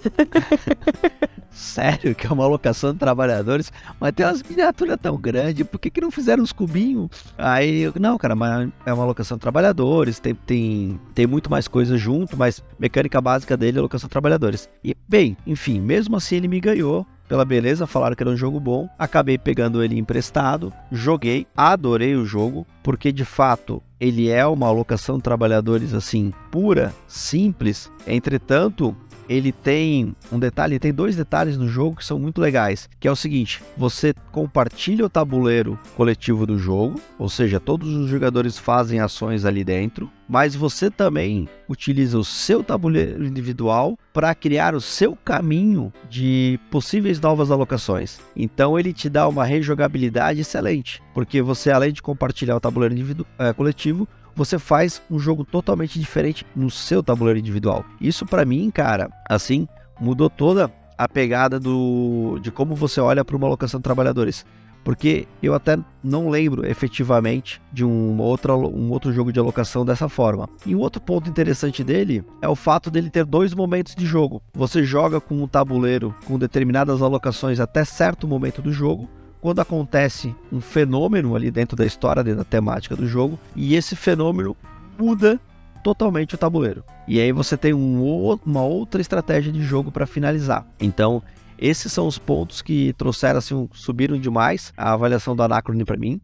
Sério 1.51 2.15
que 2.15 2.27
é 2.27 2.31
uma 2.31 2.45
alocação 2.45 2.93
de 2.93 2.99
trabalhadores, 2.99 3.73
mas 3.99 4.13
tem 4.13 4.27
umas 4.27 4.43
miniaturas 4.43 4.99
tão 5.01 5.17
grandes, 5.17 5.67
por 5.67 5.79
que, 5.79 5.89
que 5.89 6.03
não 6.03 6.11
fizeram 6.11 6.43
uns 6.43 6.53
cubinhos? 6.53 7.09
Aí, 7.39 7.81
eu, 7.81 7.95
não, 7.99 8.19
cara, 8.19 8.37
mas 8.37 8.69
é 8.85 8.93
uma 8.93 9.03
alocação 9.03 9.39
de 9.39 9.41
trabalhadores, 9.41 10.19
tem, 10.19 10.35
tem, 10.35 11.01
tem 11.15 11.27
muito 11.27 11.51
mais 11.51 11.67
coisa 11.67 11.97
junto, 11.97 12.37
mas 12.37 12.63
mecânica 12.79 13.21
básica 13.23 13.57
dele 13.57 13.79
é 13.79 13.81
alocação 13.81 14.07
de 14.07 14.13
trabalhadores. 14.13 14.69
E, 14.85 14.95
bem, 15.09 15.35
enfim, 15.47 15.81
mesmo 15.81 16.17
assim 16.17 16.37
ele 16.37 16.49
me 16.49 16.61
ganhou, 16.61 17.07
pela 17.29 17.45
beleza, 17.45 17.87
falaram 17.87 18.15
que 18.15 18.23
era 18.23 18.31
um 18.31 18.37
jogo 18.37 18.61
bom. 18.61 18.89
Acabei 18.99 19.39
pegando 19.39 19.83
ele 19.83 19.99
emprestado, 19.99 20.73
joguei, 20.91 21.47
adorei 21.57 22.15
o 22.15 22.25
jogo, 22.25 22.67
porque 22.83 23.13
de 23.13 23.25
fato 23.25 23.83
ele 23.99 24.29
é 24.29 24.47
uma 24.47 24.69
alocação 24.69 25.17
de 25.17 25.23
trabalhadores 25.23 25.95
assim 25.95 26.33
pura, 26.51 26.95
simples. 27.07 27.91
Entretanto, 28.07 28.95
ele 29.29 29.53
tem 29.53 30.15
um 30.31 30.39
detalhe, 30.39 30.79
tem 30.79 30.93
dois 30.93 31.17
detalhes 31.17 31.57
no 31.57 31.69
jogo 31.69 31.97
que 31.97 32.05
são 32.05 32.19
muito 32.19 32.41
legais, 32.41 32.89
que 32.99 33.09
é 33.09 33.11
o 33.11 33.17
seguinte: 33.17 33.63
você 33.77 34.15
compartilha 34.33 35.05
o 35.05 35.11
tabuleiro 35.11 35.79
coletivo 35.97 36.47
do 36.47 36.59
jogo, 36.59 37.01
ou 37.19 37.29
seja, 37.29 37.61
todos 37.61 37.89
os 37.93 38.09
jogadores 38.09 38.59
fazem 38.59 39.01
ações 39.01 39.45
ali 39.45 39.65
dentro, 39.65 40.11
mas 40.29 40.55
você 40.55 40.91
também 40.91 41.49
utiliza 41.69 42.19
o 42.19 42.25
seu 42.25 42.63
tabuleiro 42.63 43.25
individual 43.25 43.99
para 44.13 44.35
criar 44.35 44.75
o 44.75 44.81
seu 44.81 45.17
caminho 45.17 45.93
de 46.09 46.59
possíveis 46.71 47.21
novas 47.21 47.51
alocações. 47.51 48.19
Então 48.35 48.79
ele 48.79 48.93
te 48.93 49.09
dá 49.09 49.29
uma 49.29 49.45
rejogabilidade 49.45 50.41
excelente, 50.41 51.03
porque 51.15 51.43
você 51.43 51.71
além 51.71 51.93
de 51.93 52.03
compartilhar 52.03 52.57
o 52.57 52.61
tabuleiro 52.61 53.27
é, 53.39 53.53
coletivo, 53.53 54.09
você 54.37 54.59
faz 54.59 55.03
um 55.11 55.19
jogo 55.19 55.45
totalmente 55.45 55.99
diferente 55.99 56.47
no 56.55 56.71
seu 56.71 57.03
tabuleiro 57.03 57.39
individual. 57.39 57.85
Isso 58.01 58.27
para 58.27 58.45
mim, 58.45 58.71
cara, 58.71 59.09
assim, 59.29 59.67
mudou 59.99 60.29
toda 60.29 60.71
a 60.99 61.09
pegada 61.09 61.59
do 61.59 62.39
de 62.43 62.51
como 62.51 62.75
você 62.75 63.01
olha 63.01 63.25
para 63.25 63.37
uma 63.37 63.47
alocação 63.47 63.81
de 63.81 63.85
trabalhadores. 63.85 64.45
Porque 64.85 65.27
eu 65.43 65.53
até 65.53 65.77
não 66.01 66.29
lembro 66.29 66.65
efetivamente 66.65 67.61
de 67.73 67.85
um 67.85 68.21
outro, 68.21 68.57
um 68.57 68.89
outro 68.93 69.13
jogo 69.13 69.33
de 69.33 69.41
alocação 69.41 69.85
dessa 69.85 70.09
forma. 70.09 70.49
E 70.65 70.77
um 70.77 70.79
outro 70.79 71.03
ponto 71.03 71.29
interessante 71.29 71.83
dele 71.83 72.25
é 72.41 72.49
o 72.49 72.55
fato 72.55 72.89
dele 72.89 73.11
ter 73.11 73.25
dois 73.25 73.53
momentos 73.53 73.97
de 73.97 74.07
jogo. 74.07 74.41
Você 74.55 74.85
joga 74.85 75.21
com 75.21 75.43
um 75.43 75.49
tabuleiro 75.49 76.15
com 76.25 76.39
determinadas 76.39 77.03
alocações 77.03 77.59
até 77.59 77.85
certo 77.85 78.29
momento 78.29 78.63
do 78.63 78.73
jogo, 78.73 79.11
quando 79.41 79.61
acontece 79.61 80.35
um 80.53 80.61
fenômeno 80.61 81.37
ali 81.37 81.51
dentro 81.51 81.77
da 81.77 81.85
história, 81.87 82.23
dentro 82.23 82.39
da 82.39 82.45
temática 82.45 82.97
do 82.97 83.07
jogo, 83.07 83.39
e 83.55 83.75
esse 83.75 83.95
fenômeno 83.95 84.57
muda 84.99 85.41
totalmente 85.83 86.35
o 86.35 86.39
tabuleiro. 86.39 86.83
E 87.07 87.21
aí 87.21 87.31
você 87.31 87.57
tem 87.57 87.73
um, 87.73 88.39
uma 88.45 88.65
outra 88.65 89.01
estratégia 89.01 89.53
de 89.53 89.63
jogo 89.63 89.93
para 89.93 90.07
finalizar. 90.07 90.67
Então, 90.81 91.23
esses 91.59 91.93
são 91.93 92.07
os 92.07 92.19
pontos 92.19 92.61
que 92.61 92.93
trouxeram 92.95 93.39
assim, 93.39 93.69
subiram 93.73 94.19
demais 94.19 94.73
a 94.77 94.93
avaliação 94.93 95.37
do 95.37 95.43
Anacrone 95.43 95.85
para 95.85 95.97
mim. 95.97 96.21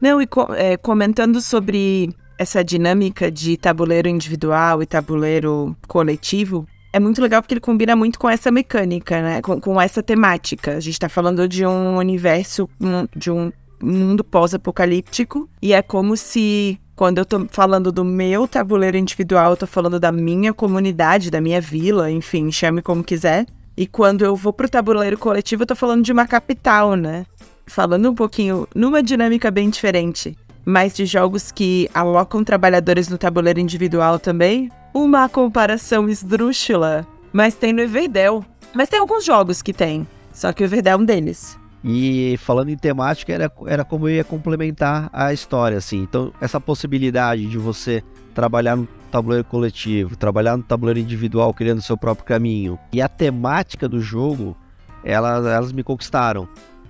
Não, 0.00 0.20
e 0.20 0.26
co 0.26 0.52
é, 0.54 0.76
comentando 0.76 1.40
sobre 1.40 2.12
essa 2.36 2.64
dinâmica 2.64 3.30
de 3.30 3.56
tabuleiro 3.56 4.08
individual 4.08 4.82
e 4.82 4.86
tabuleiro 4.86 5.76
coletivo, 5.86 6.66
é 6.92 7.00
muito 7.00 7.22
legal 7.22 7.40
porque 7.40 7.54
ele 7.54 7.60
combina 7.60 7.96
muito 7.96 8.18
com 8.18 8.28
essa 8.28 8.50
mecânica, 8.50 9.20
né? 9.22 9.40
Com, 9.40 9.60
com 9.60 9.80
essa 9.80 10.02
temática. 10.02 10.76
A 10.76 10.80
gente 10.80 10.98
tá 10.98 11.08
falando 11.08 11.48
de 11.48 11.64
um 11.64 11.96
universo, 11.96 12.68
de 13.16 13.30
um 13.30 13.50
mundo 13.82 14.22
pós-apocalíptico. 14.22 15.48
E 15.60 15.72
é 15.72 15.80
como 15.80 16.16
se, 16.16 16.78
quando 16.94 17.18
eu 17.18 17.24
tô 17.24 17.46
falando 17.50 17.90
do 17.90 18.04
meu 18.04 18.46
tabuleiro 18.46 18.98
individual, 18.98 19.52
eu 19.52 19.56
tô 19.56 19.66
falando 19.66 19.98
da 19.98 20.12
minha 20.12 20.52
comunidade, 20.52 21.30
da 21.30 21.40
minha 21.40 21.60
vila, 21.60 22.10
enfim, 22.10 22.52
chame 22.52 22.82
como 22.82 23.02
quiser. 23.02 23.46
E 23.74 23.86
quando 23.86 24.22
eu 24.22 24.36
vou 24.36 24.52
pro 24.52 24.68
tabuleiro 24.68 25.16
coletivo, 25.16 25.62
eu 25.62 25.66
tô 25.66 25.74
falando 25.74 26.04
de 26.04 26.12
uma 26.12 26.26
capital, 26.26 26.94
né? 26.94 27.24
Falando 27.66 28.10
um 28.10 28.14
pouquinho 28.14 28.68
numa 28.74 29.02
dinâmica 29.02 29.50
bem 29.50 29.70
diferente, 29.70 30.36
mas 30.62 30.94
de 30.94 31.06
jogos 31.06 31.50
que 31.50 31.88
alocam 31.94 32.44
trabalhadores 32.44 33.08
no 33.08 33.16
tabuleiro 33.16 33.58
individual 33.58 34.18
também, 34.18 34.70
uma 34.94 35.28
comparação 35.28 36.08
esdrúxula, 36.08 37.06
mas 37.32 37.54
tem 37.54 37.72
no 37.72 37.80
Everdell. 37.80 38.44
Mas 38.74 38.88
tem 38.88 38.98
alguns 38.98 39.24
jogos 39.24 39.60
que 39.60 39.72
tem, 39.72 40.06
só 40.32 40.52
que 40.52 40.62
o 40.62 40.66
Everdell 40.66 40.98
é 40.98 41.00
um 41.00 41.04
deles. 41.04 41.58
E 41.84 42.36
falando 42.38 42.68
em 42.68 42.76
temática, 42.76 43.32
era, 43.32 43.52
era 43.66 43.84
como 43.84 44.08
eu 44.08 44.14
ia 44.14 44.24
complementar 44.24 45.10
a 45.12 45.32
história, 45.32 45.76
assim. 45.76 45.98
Então, 45.98 46.32
essa 46.40 46.60
possibilidade 46.60 47.46
de 47.46 47.58
você 47.58 48.02
trabalhar 48.34 48.76
no 48.76 48.86
tabuleiro 49.10 49.44
coletivo, 49.44 50.16
trabalhar 50.16 50.56
no 50.56 50.62
tabuleiro 50.62 51.00
individual, 51.00 51.52
criando 51.52 51.82
seu 51.82 51.96
próprio 51.96 52.24
caminho. 52.24 52.78
E 52.92 53.02
a 53.02 53.08
temática 53.08 53.88
do 53.88 54.00
jogo, 54.00 54.56
elas, 55.04 55.44
elas 55.44 55.72
me 55.72 55.82
conquistaram. 55.82 56.48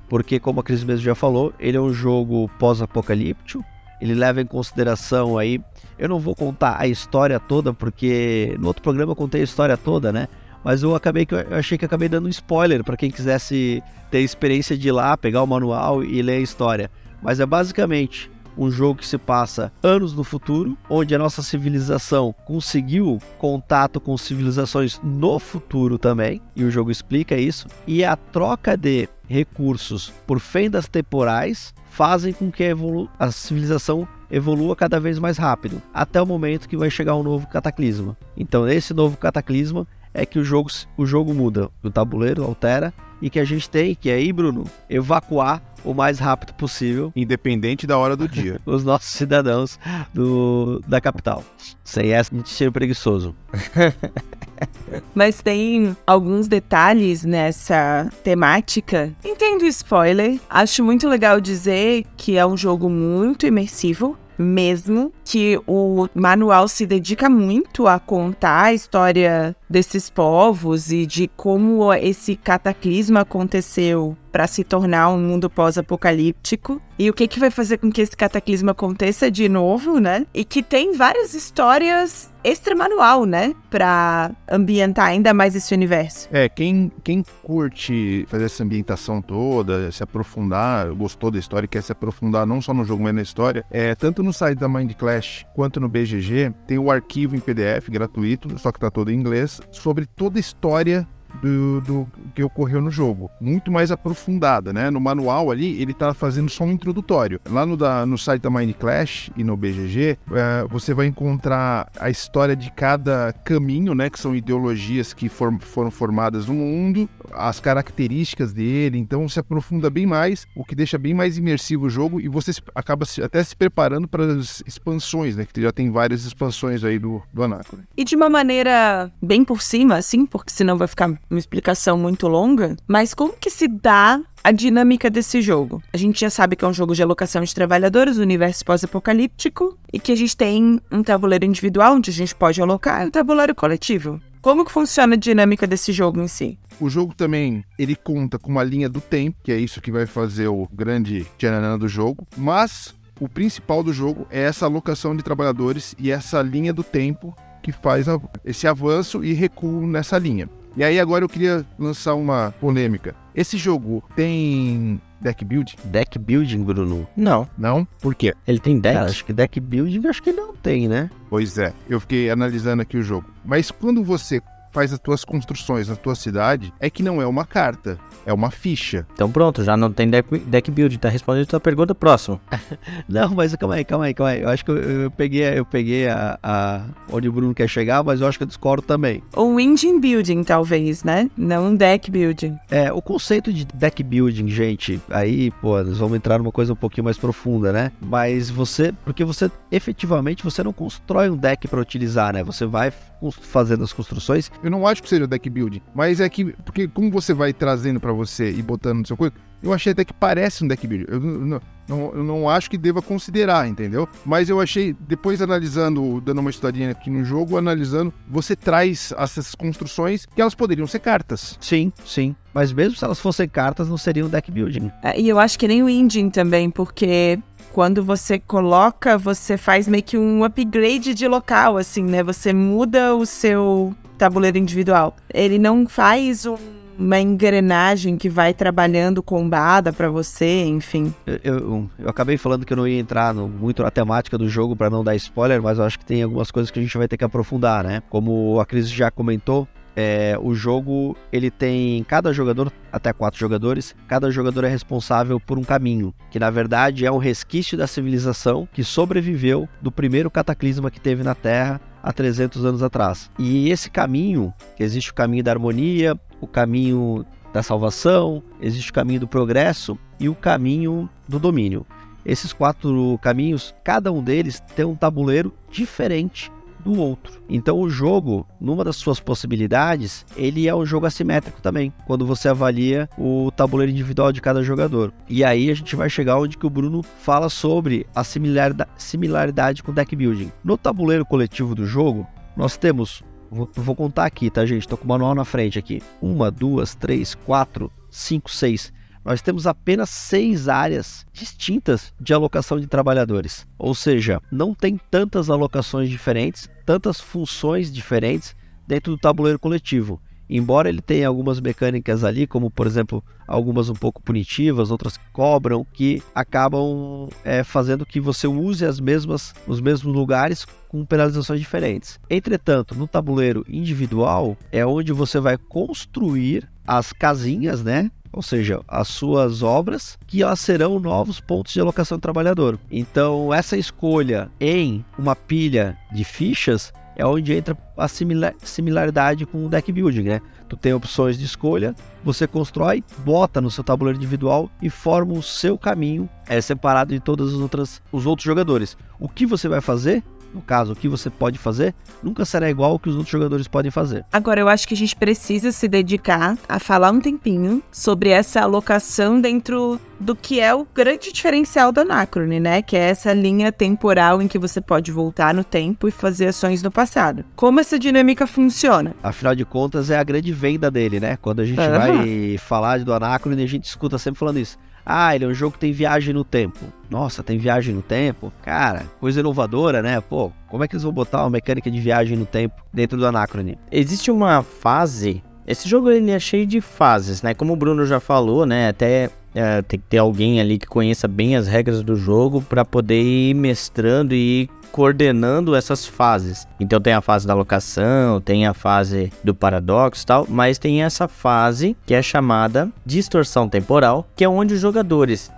Porque, 0.09 0.39
como 0.39 0.61
a 0.61 0.63
Cris 0.63 0.85
mesmo 0.85 1.03
já 1.03 1.15
falou, 1.15 1.55
ele 1.59 1.77
é 1.79 1.81
um 1.81 1.93
jogo 1.93 2.51
pós-apocalíptico. 2.59 3.65
Ele 3.99 4.15
leva 4.15 4.43
em 4.43 4.47
consideração 4.47 5.39
aí 5.39 5.59
eu 6.03 6.09
não 6.09 6.19
vou 6.19 6.35
contar 6.35 6.81
a 6.81 6.89
história 6.89 7.39
toda, 7.39 7.73
porque 7.73 8.57
no 8.59 8.67
outro 8.67 8.83
programa 8.83 9.13
eu 9.13 9.17
contei 9.17 9.41
a 9.41 9.45
história 9.45 9.77
toda, 9.77 10.13
né? 10.13 10.27
Mas 10.65 10.83
eu 10.83 10.97
acabei 10.97 11.25
que 11.25 11.33
eu 11.33 11.47
achei 11.53 11.79
que 11.79 11.85
acabei 11.85 12.09
dando 12.09 12.27
um 12.27 12.29
spoiler 12.29 12.83
para 12.83 12.97
quem 12.97 13.09
quisesse 13.09 13.81
ter 14.11 14.19
experiência 14.19 14.77
de 14.77 14.89
ir 14.89 14.91
lá, 14.91 15.17
pegar 15.17 15.45
o 15.45 15.47
manual 15.47 16.03
e 16.03 16.21
ler 16.21 16.39
a 16.39 16.41
história. 16.41 16.91
Mas 17.23 17.39
é 17.39 17.47
basicamente 17.47 18.29
um 18.59 18.69
jogo 18.69 18.99
que 18.99 19.07
se 19.07 19.17
passa 19.17 19.73
anos 19.81 20.13
no 20.13 20.25
futuro, 20.25 20.77
onde 20.91 21.15
a 21.15 21.19
nossa 21.19 21.41
civilização 21.41 22.35
conseguiu 22.45 23.21
contato 23.39 24.01
com 24.01 24.19
civilizações 24.19 25.01
no 25.05 25.39
futuro 25.39 25.99
também, 25.99 26.43
e 26.57 26.65
o 26.65 26.71
jogo 26.71 26.91
explica 26.91 27.37
isso, 27.37 27.69
e 27.87 28.05
a 28.05 28.17
troca 28.17 28.77
de 28.77 29.09
recursos 29.29 30.13
por 30.27 30.41
fendas 30.41 30.89
temporais 30.89 31.73
fazem 31.93 32.33
com 32.33 32.51
que 32.51 32.65
a, 32.65 32.75
a 33.19 33.31
civilização 33.31 34.07
evolua 34.33 34.75
cada 34.75 34.99
vez 34.99 35.19
mais 35.19 35.37
rápido, 35.37 35.81
até 35.93 36.21
o 36.21 36.27
momento 36.27 36.69
que 36.69 36.77
vai 36.77 36.91
chegar 36.91 37.15
um 37.15 37.23
novo 37.23 37.47
cataclisma. 37.47 38.17
Então, 38.35 38.67
esse 38.67 38.95
novo 38.95 39.17
cataclisma 39.19 39.87
é 40.15 40.25
que 40.25 40.39
o 40.39 40.45
jogo, 40.45 40.71
o 40.97 41.05
jogo 41.05 41.35
muda, 41.35 41.71
o 41.83 41.91
tabuleiro 41.91 42.43
altera 42.43 42.93
e 43.21 43.31
que 43.31 43.39
a 43.39 43.45
gente 43.45 43.71
tem 43.71 43.95
que 43.95 44.11
aí, 44.11 44.33
Bruno, 44.33 44.65
evacuar 44.91 45.63
o 45.85 45.95
mais 45.95 46.19
rápido 46.19 46.55
possível, 46.55 47.13
independente 47.15 47.87
da 47.87 47.99
hora 47.99 48.17
do 48.17 48.29
dia, 48.29 48.61
os 48.67 48.85
nossos 48.85 49.11
cidadãos 49.11 49.79
do, 50.13 50.83
da 50.87 51.01
capital. 51.01 51.45
Sem 51.85 52.13
essa, 52.13 52.35
a 52.35 52.39
gente 52.39 52.51
ser 52.51 52.71
preguiçoso. 52.73 53.35
Mas 55.15 55.41
tem 55.41 55.97
alguns 56.07 56.47
detalhes 56.47 57.25
nessa 57.25 58.11
temática. 58.23 59.13
Entendo 59.25 59.65
spoiler. 59.67 60.39
Acho 60.49 60.85
muito 60.85 61.09
legal 61.09 61.41
dizer 61.41 62.05
que 62.17 62.37
é 62.37 62.47
um 62.47 62.57
jogo 62.57 62.89
muito 62.89 63.47
imersivo 63.47 64.17
mesmo, 64.43 65.13
que 65.25 65.59
o 65.67 66.09
manual 66.15 66.69
se 66.69 66.85
dedica 66.85 67.31
muito 67.31 67.87
a 67.87 67.99
contar 67.99 68.65
a 68.65 68.75
história 68.75 69.57
desses 69.73 70.11
povos 70.11 70.93
e 70.93 71.07
de 71.07 71.29
como 71.35 71.93
esse 71.95 72.37
cataclisma 72.37 73.21
aconteceu 73.21 74.15
para 74.31 74.47
se 74.47 74.63
tornar 74.63 75.11
um 75.11 75.19
mundo 75.19 75.49
pós-apocalíptico 75.49 76.81
e 76.99 77.09
o 77.11 77.13
que 77.13 77.27
que 77.27 77.41
vai 77.41 77.51
fazer 77.51 77.79
com 77.79 77.91
que 77.91 78.01
esse 78.01 78.17
cataclisma 78.17 78.73
aconteça 78.73 79.31
de 79.31 79.49
novo, 79.49 79.99
né? 79.99 80.27
E 80.33 80.45
que 80.45 80.63
tem 80.63 80.95
várias 80.95 81.35
histórias 81.35 82.31
extra-manual, 82.45 83.25
né? 83.25 83.55
Pra 83.71 84.31
ambientar 84.51 85.07
ainda 85.07 85.35
mais 85.35 85.55
esse 85.55 85.75
universo. 85.75 86.29
É, 86.33 86.49
quem, 86.49 86.91
quem 87.03 87.25
curte 87.43 88.27
fazer 88.29 88.45
essa 88.45 88.63
ambientação 88.63 89.21
toda, 89.21 89.91
se 89.91 90.03
aprofundar, 90.03 90.93
gostou 90.95 91.31
da 91.31 91.39
história 91.39 91.69
quer 91.69 91.83
se 91.83 91.93
aprofundar 91.93 92.47
não 92.47 92.61
só 92.61 92.75
no 92.75 92.85
jogo, 92.85 93.03
mas 93.03 93.15
na 93.15 93.23
história, 93.23 93.65
é, 93.71 93.95
tanto 93.95 94.23
no 94.23 94.33
site 94.33 94.59
da 94.59 94.69
Mind 94.69 94.93
Clash 94.95 95.47
quanto 95.55 95.81
no 95.81 95.89
BGG, 95.89 96.53
tem 96.67 96.79
o 96.79 96.91
arquivo 96.91 97.37
em 97.37 97.41
PDF 97.41 97.89
gratuito, 97.89 98.59
só 98.59 98.73
que 98.73 98.81
tá 98.81 98.91
todo 98.91 99.11
em 99.11 99.15
inglês, 99.15 99.61
sobre 99.71 100.07
toda 100.07 100.39
a 100.39 100.41
história 100.41 101.07
do, 101.43 101.81
do, 101.81 102.09
que 102.35 102.43
ocorreu 102.43 102.81
no 102.81 102.91
jogo. 102.91 103.31
Muito 103.41 103.71
mais 103.71 103.91
aprofundada, 103.91 104.73
né? 104.73 104.91
No 104.91 105.01
manual 105.01 105.51
ali, 105.51 105.83
ele 105.83 105.93
tá 105.93 106.15
fazendo 106.15 106.49
só 106.49 106.65
um 106.65 106.71
introdutório. 106.71 107.41
Lá 107.51 107.67
no, 107.67 107.77
da, 107.77 108.07
no 108.07 108.17
site 108.17 108.43
da 108.43 108.51
Mind 108.51 108.73
Clash 108.75 109.31
e 109.37 109.43
no 109.43 109.57
BGG, 109.57 110.17
é, 110.31 110.67
você 110.71 110.95
vai 110.95 111.07
encontrar 111.07 111.91
a 111.99 112.09
história 112.09 112.55
de 112.55 112.71
cada 112.71 113.35
caminho, 113.45 113.95
né? 113.95 114.09
Que 114.09 114.19
são 114.19 114.35
ideologias 114.35 115.13
que 115.13 115.29
for, 115.29 115.53
foram 115.61 115.91
formadas 115.91 116.47
no 116.47 116.55
mundo, 116.55 117.09
as 117.33 117.59
características 117.59 118.53
dele. 118.53 118.99
Então, 118.99 119.29
se 119.29 119.41
aprofunda 119.41 119.91
bem 119.91 120.07
mais, 120.07 120.47
o 120.55 120.65
que 120.65 120.75
deixa 120.75 120.97
bem 120.97 121.13
mais 121.13 121.37
imersivo 121.37 121.87
o 121.87 121.91
jogo 121.91 122.21
e 122.21 122.29
você 122.29 122.53
acaba 122.75 123.05
até 123.23 123.43
se 123.43 123.57
preparando 123.57 124.07
para 124.07 124.25
as 124.25 124.63
expansões, 124.67 125.37
né? 125.37 125.47
Que 125.51 125.61
já 125.61 125.73
tem 125.73 125.91
várias 125.91 126.25
expansões 126.25 126.85
aí 126.85 126.99
do, 126.99 127.21
do 127.33 127.43
Anacron. 127.43 127.81
E 127.97 128.05
de 128.05 128.15
uma 128.15 128.29
maneira 128.29 129.11
bem 129.21 129.45
por 129.45 129.61
cima, 129.61 129.97
assim, 129.97 130.25
porque 130.25 130.51
senão 130.53 130.77
vai 130.77 130.87
ficar 130.87 131.11
uma 131.33 131.39
explicação 131.39 131.99
muito 131.99 132.29
longa, 132.29 132.77
mas 132.87 133.15
como 133.15 133.33
que 133.33 133.51
se 133.51 133.67
dá 133.67 134.21
a 134.45 134.51
dinâmica 134.51 135.09
desse 135.09 135.41
jogo. 135.41 135.83
A 135.93 135.97
gente 135.97 136.21
já 136.21 136.31
sabe 136.31 136.57
que 136.57 136.65
é 136.65 136.69
um 136.69 136.73
jogo 136.73 136.95
de 136.95 137.03
alocação 137.03 137.43
de 137.43 137.55
trabalhadores, 137.55 138.19
universo 138.19 138.65
pós-apocalíptico, 138.65 139.79
e 139.93 139.99
que 139.99 140.13
a 140.13 140.17
gente 140.17 140.37
tem 140.37 140.81
um 140.91 141.03
tabuleiro 141.03 141.45
individual 141.45 141.95
onde 141.95 142.11
a 142.11 142.13
gente 142.13 142.35
pode 142.35 142.61
alocar 142.61 143.03
e 143.03 143.07
um 143.07 143.11
tabuleiro 143.11 143.55
coletivo. 143.55 144.21
Como 144.41 144.65
que 144.65 144.73
funciona 144.73 145.15
a 145.15 145.19
dinâmica 145.19 145.67
desse 145.67 145.93
jogo 145.93 146.21
em 146.21 146.27
si? 146.27 146.59
O 146.81 146.91
jogo 146.91 147.15
também, 147.15 147.65
ele 147.79 147.95
conta 147.95 148.39
com 148.39 148.51
uma 148.51 148.65
linha 148.65 148.89
do 148.89 149.01
tempo, 149.01 149.39
que 149.45 149.53
é 149.53 149.57
isso 149.57 149.81
que 149.81 149.93
vai 149.93 150.05
fazer 150.05 150.49
o 150.49 150.69
grande 150.73 151.25
tchananã 151.39 151.79
do 151.79 151.87
jogo, 151.87 152.27
mas 152.37 152.93
o 153.21 153.29
principal 153.29 153.85
do 153.85 153.93
jogo 153.93 154.27
é 154.31 154.41
essa 154.41 154.67
alocação 154.67 155.15
de 155.15 155.23
trabalhadores 155.23 155.95
e 155.97 156.11
essa 156.11 156.43
linha 156.43 156.73
do 156.73 156.83
tempo 156.83 157.37
que 157.63 157.71
faz 157.71 158.07
esse 158.45 158.67
avanço 158.67 159.23
e 159.23 159.33
recuo 159.33 159.87
nessa 159.87 160.19
linha. 160.19 160.49
E 160.77 160.83
aí 160.83 160.99
agora 160.99 161.25
eu 161.25 161.29
queria 161.29 161.67
lançar 161.79 162.15
uma 162.15 162.55
polêmica. 162.61 163.15
Esse 163.35 163.57
jogo 163.59 164.03
tem 164.17 165.01
deck 165.21 165.45
building? 165.45 165.75
Deck 165.85 166.19
building, 166.19 166.63
Bruno? 166.63 167.07
Não. 167.17 167.49
Não? 167.57 167.85
Por 168.01 168.15
quê? 168.15 168.35
Ele 168.47 168.59
tem 168.59 168.79
deck? 168.79 168.95
Cara, 168.95 169.11
acho 169.11 169.25
que 169.25 169.33
deck 169.33 169.61
building 169.61 170.07
acho 170.09 170.23
que 170.23 170.33
não 170.33 170.55
tem, 170.55 170.89
né? 170.89 171.11
Pois 171.29 171.59
é. 171.59 171.73
Eu 171.89 172.01
fiquei 172.01 172.31
analisando 172.31 172.83
aqui 172.83 172.97
o 172.97 173.03
jogo. 173.03 173.27
Mas 173.45 173.71
quando 173.71 174.03
você 174.03 174.41
faz 174.73 174.93
as 174.93 174.99
tuas 174.99 175.25
construções 175.25 175.89
na 175.89 175.95
tua 175.95 176.15
cidade 176.15 176.73
é 176.81 176.91
que 176.91 177.03
não 177.03 177.21
é 177.21 177.27
uma 177.27 177.45
carta, 177.45 177.99
é 178.25 178.33
uma 178.33 178.51
ficha. 178.51 179.07
Então 179.13 179.31
pronto, 179.31 179.63
já 179.63 179.77
não 179.77 179.93
tem 179.93 180.09
deck, 180.09 180.39
deck 180.39 180.71
build, 180.71 180.99
tá 180.99 181.09
respondendo 181.09 181.45
a 181.45 181.47
tua 181.47 181.61
pergunta 181.61 181.95
próximo. 181.95 182.41
não, 183.09 183.29
mas 183.35 183.55
calma 183.55 183.75
aí, 183.75 183.85
calma 183.85 184.05
aí, 184.07 184.15
calma 184.15 184.31
aí. 184.31 184.43
Eu 184.43 184.49
acho 184.49 184.65
que 184.65 184.71
eu, 184.71 184.77
eu 184.77 185.11
peguei, 185.11 185.59
eu 185.59 185.65
peguei 185.65 186.09
a, 186.09 186.39
a, 186.43 186.83
onde 187.11 187.29
o 187.29 187.33
Bruno 187.33 187.55
quer 187.55 187.69
chegar, 187.69 188.03
mas 188.03 188.21
eu 188.21 188.27
acho 188.27 188.39
que 188.39 188.45
eu 188.45 188.49
discordo 188.49 188.83
também. 188.83 189.23
Um 189.37 189.61
engine 189.61 190.01
building, 190.01 190.43
talvez, 190.43 191.05
né? 191.05 191.31
Não 191.37 191.69
um 191.69 191.77
deck 191.77 192.11
building. 192.11 192.59
É, 192.71 192.93
o 192.93 193.03
conceito 193.03 193.53
de 193.53 193.65
deck 193.65 194.03
building, 194.03 194.49
gente, 194.49 195.01
aí, 195.11 195.51
pô, 195.61 195.83
nós 195.83 195.99
vamos 195.99 196.17
entrar 196.17 196.39
numa 196.39 196.53
coisa 196.53 196.73
um 196.73 196.77
pouquinho 196.77 197.05
mais 197.05 197.19
profunda, 197.19 197.73
né? 197.73 197.93
Mas 198.01 198.49
você, 198.49 198.93
porque 199.05 199.25
você 199.25 199.51
efetivamente 199.71 200.43
você 200.43 200.63
não 200.63 200.73
constrói 200.73 201.29
um 201.29 201.37
deck 201.37 201.69
para 201.69 201.81
utilizar, 201.81 202.33
né? 202.33 202.43
Você 202.43 202.65
vai 202.65 202.93
fazendo 203.31 203.85
as 203.85 203.93
construções 203.93 204.51
eu 204.63 204.71
não 204.71 204.87
acho 204.87 205.03
que 205.03 205.09
seja 205.09 205.27
deck 205.27 205.49
building, 205.49 205.83
mas 205.95 206.21
é 206.21 206.29
que, 206.29 206.45
porque 206.65 206.89
como 206.89 207.11
você 207.11 207.35
vai 207.35 207.53
trazendo 207.53 208.01
para 208.01 208.13
você 208.13 208.51
e 208.51 208.63
botando 208.63 208.99
no 208.99 209.07
seu 209.07 209.17
coisa, 209.17 209.35
eu 209.63 209.73
achei 209.73 209.93
até 209.93 210.05
que 210.05 210.13
parece 210.13 210.65
um 210.65 210.69
deck 210.69 210.87
building. 210.87 211.07
Eu 211.09 211.21
não, 211.21 211.61
não, 211.89 212.13
eu 212.15 212.25
não 212.25 212.49
acho 212.49 212.69
que 212.69 212.77
deva 212.77 213.01
considerar, 213.01 213.69
entendeu? 213.69 214.09
Mas 214.25 214.49
eu 214.49 214.61
achei, 214.61 214.95
depois 215.01 215.41
analisando, 215.41 216.21
dando 216.21 216.41
uma 216.41 216.51
estudadinha 216.51 216.91
aqui 216.91 217.11
no 217.11 217.25
jogo, 217.25 217.57
analisando, 217.57 218.13
você 218.29 218.57
traz 218.57 219.13
essas 219.17 219.55
construções 219.55 220.27
que 220.27 220.41
elas 220.41 220.55
poderiam 220.55 220.87
ser 220.87 220.99
cartas. 220.99 221.57
Sim, 221.61 221.93
sim. 222.05 222.35
Mas 222.53 222.73
mesmo 222.73 222.97
se 222.97 223.05
elas 223.05 223.21
fossem 223.21 223.49
cartas, 223.49 223.89
não 223.89 223.97
seriam 223.97 224.29
deck 224.29 224.51
building. 224.51 224.91
É, 225.03 225.19
e 225.19 225.29
eu 225.29 225.39
acho 225.39 225.59
que 225.59 225.67
nem 225.67 225.83
o 225.83 225.89
engine 225.89 226.31
também, 226.31 226.71
porque 226.71 227.39
quando 227.73 228.05
você 228.05 228.39
coloca, 228.39 229.17
você 229.17 229.57
faz 229.57 229.89
meio 229.89 230.03
que 230.03 230.19
um 230.19 230.45
upgrade 230.45 231.15
de 231.15 231.27
local, 231.27 231.77
assim, 231.77 232.03
né? 232.03 232.23
Você 232.23 232.53
muda 232.53 233.15
o 233.15 233.25
seu 233.25 233.95
tabuleiro 234.19 234.59
individual. 234.59 235.17
Ele 235.33 235.59
não 235.59 235.87
faz 235.87 236.47
um 236.47 236.57
uma 236.99 237.19
engrenagem 237.19 238.17
que 238.17 238.29
vai 238.29 238.53
trabalhando 238.55 239.23
combada 239.23 239.93
para 239.93 240.09
você, 240.11 240.65
enfim. 240.65 241.13
Eu, 241.27 241.41
eu, 241.43 241.91
eu, 241.99 242.09
acabei 242.09 242.37
falando 242.37 242.65
que 242.65 242.73
eu 242.73 242.77
não 242.77 242.87
ia 242.87 243.01
entrar 243.01 243.35
no, 243.35 243.49
muito 243.49 243.83
na 243.83 243.91
temática 243.91 244.39
do 244.39 244.49
jogo 244.49 244.77
para 244.77 244.91
não 244.91 245.03
dar 245.03 245.17
spoiler, 245.17 245.61
mas 245.61 245.79
eu 245.79 245.85
acho 245.85 245.99
que 245.99 246.05
tem 246.05 246.23
algumas 246.23 246.51
coisas 246.51 246.71
que 246.71 246.79
a 246.79 246.83
gente 246.83 246.97
vai 246.97 247.09
ter 247.09 247.17
que 247.17 247.25
aprofundar, 247.25 247.83
né? 247.83 248.03
Como 248.09 248.61
a 248.61 248.67
Cris 248.67 248.91
já 248.91 249.11
comentou, 249.11 249.67
é, 249.97 250.37
o 250.41 250.55
jogo 250.55 251.17
ele 251.33 251.51
tem 251.51 252.03
cada 252.05 252.33
jogador 252.33 252.73
até 252.91 253.13
quatro 253.13 253.39
jogadores 253.39 253.95
cada 254.09 254.31
jogador 254.31 254.65
é 254.65 254.69
responsável 254.69 255.39
por 255.39 255.59
um 255.59 255.65
caminho 255.65 256.15
que 256.31 256.39
na 256.39 256.51
verdade 256.51 257.05
é 257.05 257.13
um 257.13 257.19
resquício 257.19 257.77
da 257.77 257.87
civilização 257.87 258.67
que 258.73 258.83
sobreviveu 258.83 259.69
do 259.81 259.93
primeiro 259.93 260.31
cataclisma 260.31 260.91
que 260.91 261.01
teve 261.01 261.23
na 261.23 261.35
Terra 261.35 261.81
há 262.03 262.13
300 262.13 262.65
anos 262.65 262.83
atrás. 262.83 263.31
E 263.39 263.71
esse 263.71 263.89
caminho 263.89 264.53
existe 264.79 265.11
o 265.11 265.15
caminho 265.15 265.45
da 265.45 265.53
harmonia 265.53 266.19
o 266.41 266.47
caminho 266.47 267.25
da 267.53 267.63
salvação 267.63 268.43
existe 268.61 268.91
o 268.91 268.95
caminho 268.95 269.21
do 269.21 269.29
progresso 269.29 269.99
e 270.19 270.29
o 270.29 270.35
caminho 270.35 271.09
do 271.29 271.39
domínio. 271.39 271.87
Esses 272.25 272.53
quatro 272.53 273.19
caminhos 273.23 273.75
cada 273.85 274.11
um 274.13 274.23
deles 274.23 274.61
tem 274.75 274.85
um 274.85 274.97
tabuleiro 274.97 275.53
diferente 275.71 276.51
do 276.85 276.99
outro. 276.99 277.43
Então 277.49 277.79
o 277.79 277.89
jogo, 277.89 278.47
numa 278.61 278.85
das 278.85 278.97
suas 278.97 279.21
possibilidades, 279.21 280.27
ele 280.37 280.69
é 280.69 280.75
um 280.75 280.85
jogo 280.85 281.07
assimétrico 281.07 281.61
também, 281.61 281.93
quando 282.07 282.27
você 282.27 282.49
avalia 282.49 283.09
o 283.17 283.51
tabuleiro 283.51 283.93
individual 283.93 284.33
de 284.33 284.41
cada 284.41 284.63
jogador. 284.63 285.13
E 285.29 285.45
aí 285.45 285.71
a 285.71 285.75
gente 285.75 285.97
vai 285.97 286.11
chegar 286.11 286.39
onde 286.39 286.57
que 286.57 286.67
o 286.67 286.71
Bruno 286.71 287.03
fala 287.03 287.49
sobre 287.49 288.07
a 288.15 288.25
similaridade, 288.25 289.83
com 289.83 289.93
deck 289.93 290.15
building. 290.15 290.53
No 290.65 290.77
tabuleiro 290.77 291.25
coletivo 291.25 291.75
do 291.75 291.87
jogo, 291.87 292.27
nós 292.57 292.77
temos 292.77 293.23
Vou, 293.55 293.69
vou, 293.75 293.95
contar 293.95 294.25
aqui, 294.25 294.49
tá, 294.49 294.65
gente? 294.65 294.89
Tô 294.89 294.97
com 294.97 295.05
o 295.05 295.09
manual 295.09 295.35
na 295.35 295.45
frente 295.45 295.79
aqui. 295.79 296.01
Uma, 296.23 296.51
duas, 296.51 296.95
três, 296.95 297.35
quatro, 297.35 297.93
cinco, 298.11 298.51
seis 298.51 298.91
nós 299.25 299.41
temos 299.41 299.67
apenas 299.67 300.11
seis 300.11 300.69
áreas 300.69 301.25
distintas 301.33 302.13
de 302.21 302.35
alocação 302.35 302.81
de 302.81 302.87
trabalhadores. 302.87 303.67
Ou 303.79 303.95
seja, 303.95 304.41
não 304.51 304.75
tem 304.75 304.99
tantas 305.11 305.49
alocações 305.49 306.11
diferentes, 306.11 306.69
tantas 306.85 307.21
funções 307.21 307.93
diferentes 307.93 308.55
dentro 308.87 309.13
do 309.13 309.19
tabuleiro 309.19 309.59
coletivo. 309.59 310.21
embora 310.51 310.89
ele 310.89 311.01
tenha 311.01 311.29
algumas 311.29 311.61
mecânicas 311.61 312.25
ali, 312.25 312.47
como 312.47 312.71
por 312.71 312.87
exemplo, 312.87 313.25
algumas 313.47 313.89
um 313.89 313.95
pouco 313.95 314.23
punitivas, 314.23 314.91
outras 314.91 315.17
que 315.17 315.25
cobram, 315.33 315.87
que 315.93 316.23
acabam 316.35 317.29
é, 317.43 317.65
fazendo 317.65 318.05
que 318.05 318.21
você 318.21 318.47
use 318.47 318.85
as 318.85 319.01
mesmas, 319.01 319.55
os 319.67 319.81
mesmos 319.81 320.15
lugares 320.15 320.67
com 320.89 321.07
penalizações 321.07 321.59
diferentes. 321.59 322.21
Entretanto, 322.29 322.95
no 322.95 323.07
tabuleiro 323.07 323.65
individual 323.67 324.57
é 324.71 324.85
onde 324.85 325.13
você 325.13 325.41
vai 325.41 325.57
construir 325.57 326.69
as 326.87 327.13
casinhas, 327.13 327.83
né? 327.83 328.11
Ou 328.33 328.43
seja, 328.43 328.81
as 328.89 329.09
suas 329.09 329.63
obras, 329.63 330.19
que 330.27 330.43
elas 330.43 330.61
serão 330.61 330.99
novos 330.99 331.39
pontos 331.41 331.73
de 331.73 331.81
alocação 331.81 332.19
do 332.19 332.23
trabalhador. 332.23 332.79
Então, 332.91 333.53
essa 333.53 333.77
escolha 333.77 334.51
em 334.61 335.05
uma 335.19 335.37
pilha 335.37 335.97
de 336.13 336.25
fichas 336.25 336.93
é 337.15 337.27
onde 337.27 337.53
entra 337.53 337.77
a 337.97 338.09
similar, 338.09 338.55
similaridade 338.59 339.45
com 339.45 339.67
o 339.67 339.69
deck 339.69 339.93
building, 339.93 340.23
né? 340.23 340.41
Tu 340.69 340.77
tem 340.77 340.95
opções 340.95 341.39
de 341.39 341.45
escolha, 341.45 341.95
você 342.25 342.47
constrói, 342.47 343.05
bota 343.19 343.61
no 343.61 343.71
seu 343.71 343.85
tabuleiro 343.85 344.17
individual 344.17 344.71
e 344.81 344.89
forma 344.89 345.35
o 345.35 345.43
seu 345.43 345.77
caminho 345.77 346.29
é 346.49 346.61
separado 346.61 347.13
de 347.13 347.21
todos 347.21 347.53
os, 347.53 347.61
outras, 347.61 348.03
os 348.11 348.25
outros 348.25 348.45
jogadores. 348.45 348.97
O 349.21 349.29
que 349.29 349.45
você 349.45 349.69
vai 349.69 349.83
fazer 349.83 350.23
no 350.55 350.61
caso, 350.61 350.93
o 350.93 350.97
que 350.97 351.09
você 351.09 351.31
pode 351.31 351.59
fazer, 351.59 351.95
nunca 352.23 352.45
será 352.45 352.71
igual 352.71 352.93
ao 352.93 352.99
que 352.99 353.09
os 353.09 353.17
outros 353.17 353.33
jogadores 353.33 353.67
podem 353.67 353.91
fazer. 353.91 354.25
Agora, 354.33 354.61
eu 354.61 354.69
acho 354.69 354.87
que 354.87 354.95
a 354.95 354.97
gente 354.97 355.17
precisa 355.17 355.73
se 355.73 355.89
dedicar 355.89 356.57
a 356.69 356.79
falar 356.79 357.11
um 357.11 357.21
tempinho 357.21 357.83
sobre 357.91 358.31
essa 358.31 358.61
alocação 358.61 359.41
dentro 359.41 360.01
do 360.21 360.37
que 360.37 360.61
é 360.61 360.73
o 360.75 360.87
grande 360.95 361.33
diferencial 361.33 361.91
da 361.91 362.03
Anacrone, 362.03 362.61
né? 362.61 362.83
Que 362.83 362.97
é 362.97 363.11
essa 363.11 363.33
linha 363.33 363.73
temporal 363.73 364.41
em 364.41 364.47
que 364.47 364.59
você 364.59 364.81
pode 364.81 365.11
voltar 365.11 365.53
no 365.53 365.65
tempo 365.65 366.07
e 366.07 366.11
fazer 366.11 366.49
ações 366.49 366.83
no 366.83 366.91
passado. 366.91 367.45
Como 367.57 367.81
essa 367.81 367.99
dinâmica 367.99 368.47
funciona? 368.47 369.15
Afinal 369.23 369.55
de 369.55 369.65
contas, 369.65 370.11
é 370.11 370.19
a 370.19 370.23
grande 370.23 370.53
venda 370.53 370.91
dele, 370.91 371.19
né? 371.19 371.37
Quando 371.41 371.61
a 371.61 371.65
gente 371.65 371.81
uhum. 371.81 371.91
vai 371.91 372.59
falar 372.59 373.01
do 373.01 373.13
Anacrone, 373.13 373.63
a 373.63 373.69
gente 373.69 373.85
escuta 373.85 374.19
sempre 374.19 374.39
falando 374.39 374.59
isso. 374.59 374.79
Ah, 375.05 375.35
ele 375.35 375.45
é 375.45 375.49
um 375.49 375.55
jogo 375.55 375.73
que 375.73 375.81
tem 375.81 375.93
viagem 375.93 376.33
no 376.33 376.45
tempo. 376.45 376.81
Nossa, 377.11 377.43
tem 377.43 377.59
viagem 377.59 377.95
no 377.95 378.03
tempo? 378.03 378.53
Cara, 378.63 379.05
coisa 379.21 379.41
inovadora, 379.41 380.01
né? 380.03 380.21
Pô, 380.21 380.53
como 380.69 380.85
é 380.85 380.89
que 380.89 380.95
eles 380.95 381.03
vão 381.03 381.13
botar 381.13 381.43
uma 381.43 381.51
mecânica 381.51 381.91
de 381.91 382.01
viagem 382.01 382.37
no 382.37 382.47
tempo 382.47 382.83
dentro 382.93 383.19
do 383.19 383.27
Anacrone? 383.27 383.79
Existe 383.91 384.31
uma 384.31 384.63
fase. 384.63 385.43
Esse 385.67 385.89
jogo 385.89 386.11
ele 386.11 386.31
é 386.31 386.39
cheio 386.39 386.67
de 386.67 386.81
fases, 386.81 387.43
né? 387.43 387.55
Como 387.55 387.73
o 387.73 387.77
Bruno 387.77 388.07
já 388.07 388.21
falou, 388.21 388.65
né? 388.65 388.89
Até 388.89 389.31
é, 389.55 389.83
tem 389.83 389.99
que 389.99 390.07
ter 390.07 390.19
alguém 390.19 390.61
ali 390.61 390.79
que 390.79 390.87
conheça 390.87 391.29
bem 391.29 391.57
as 391.57 391.67
regras 391.67 392.03
do 392.03 392.17
jogo 392.17 392.63
para 392.63 392.85
poder 392.85 393.23
ir 393.23 393.55
mestrando 393.55 394.35
e 394.35 394.69
coordenando 394.93 395.75
essas 395.75 396.07
fases. 396.07 396.69
Então 396.79 397.01
tem 397.01 397.15
a 397.15 397.21
fase 397.21 397.47
da 397.47 397.55
locação, 397.55 398.41
tem 398.41 398.67
a 398.67 398.75
fase 398.75 399.33
do 399.43 399.55
paradoxo 399.55 400.23
e 400.23 400.27
tal, 400.27 400.47
mas 400.49 400.79
tem 400.79 401.03
essa 401.03 401.27
fase 401.27 401.97
que 402.07 402.15
é 402.15 402.23
chamada 402.23 402.91
distorção 403.05 403.69
temporal, 403.69 404.29
que 404.37 404.45
é 404.45 404.49
onde 404.49 404.75
os 404.75 404.81
jogadores, 404.81 405.51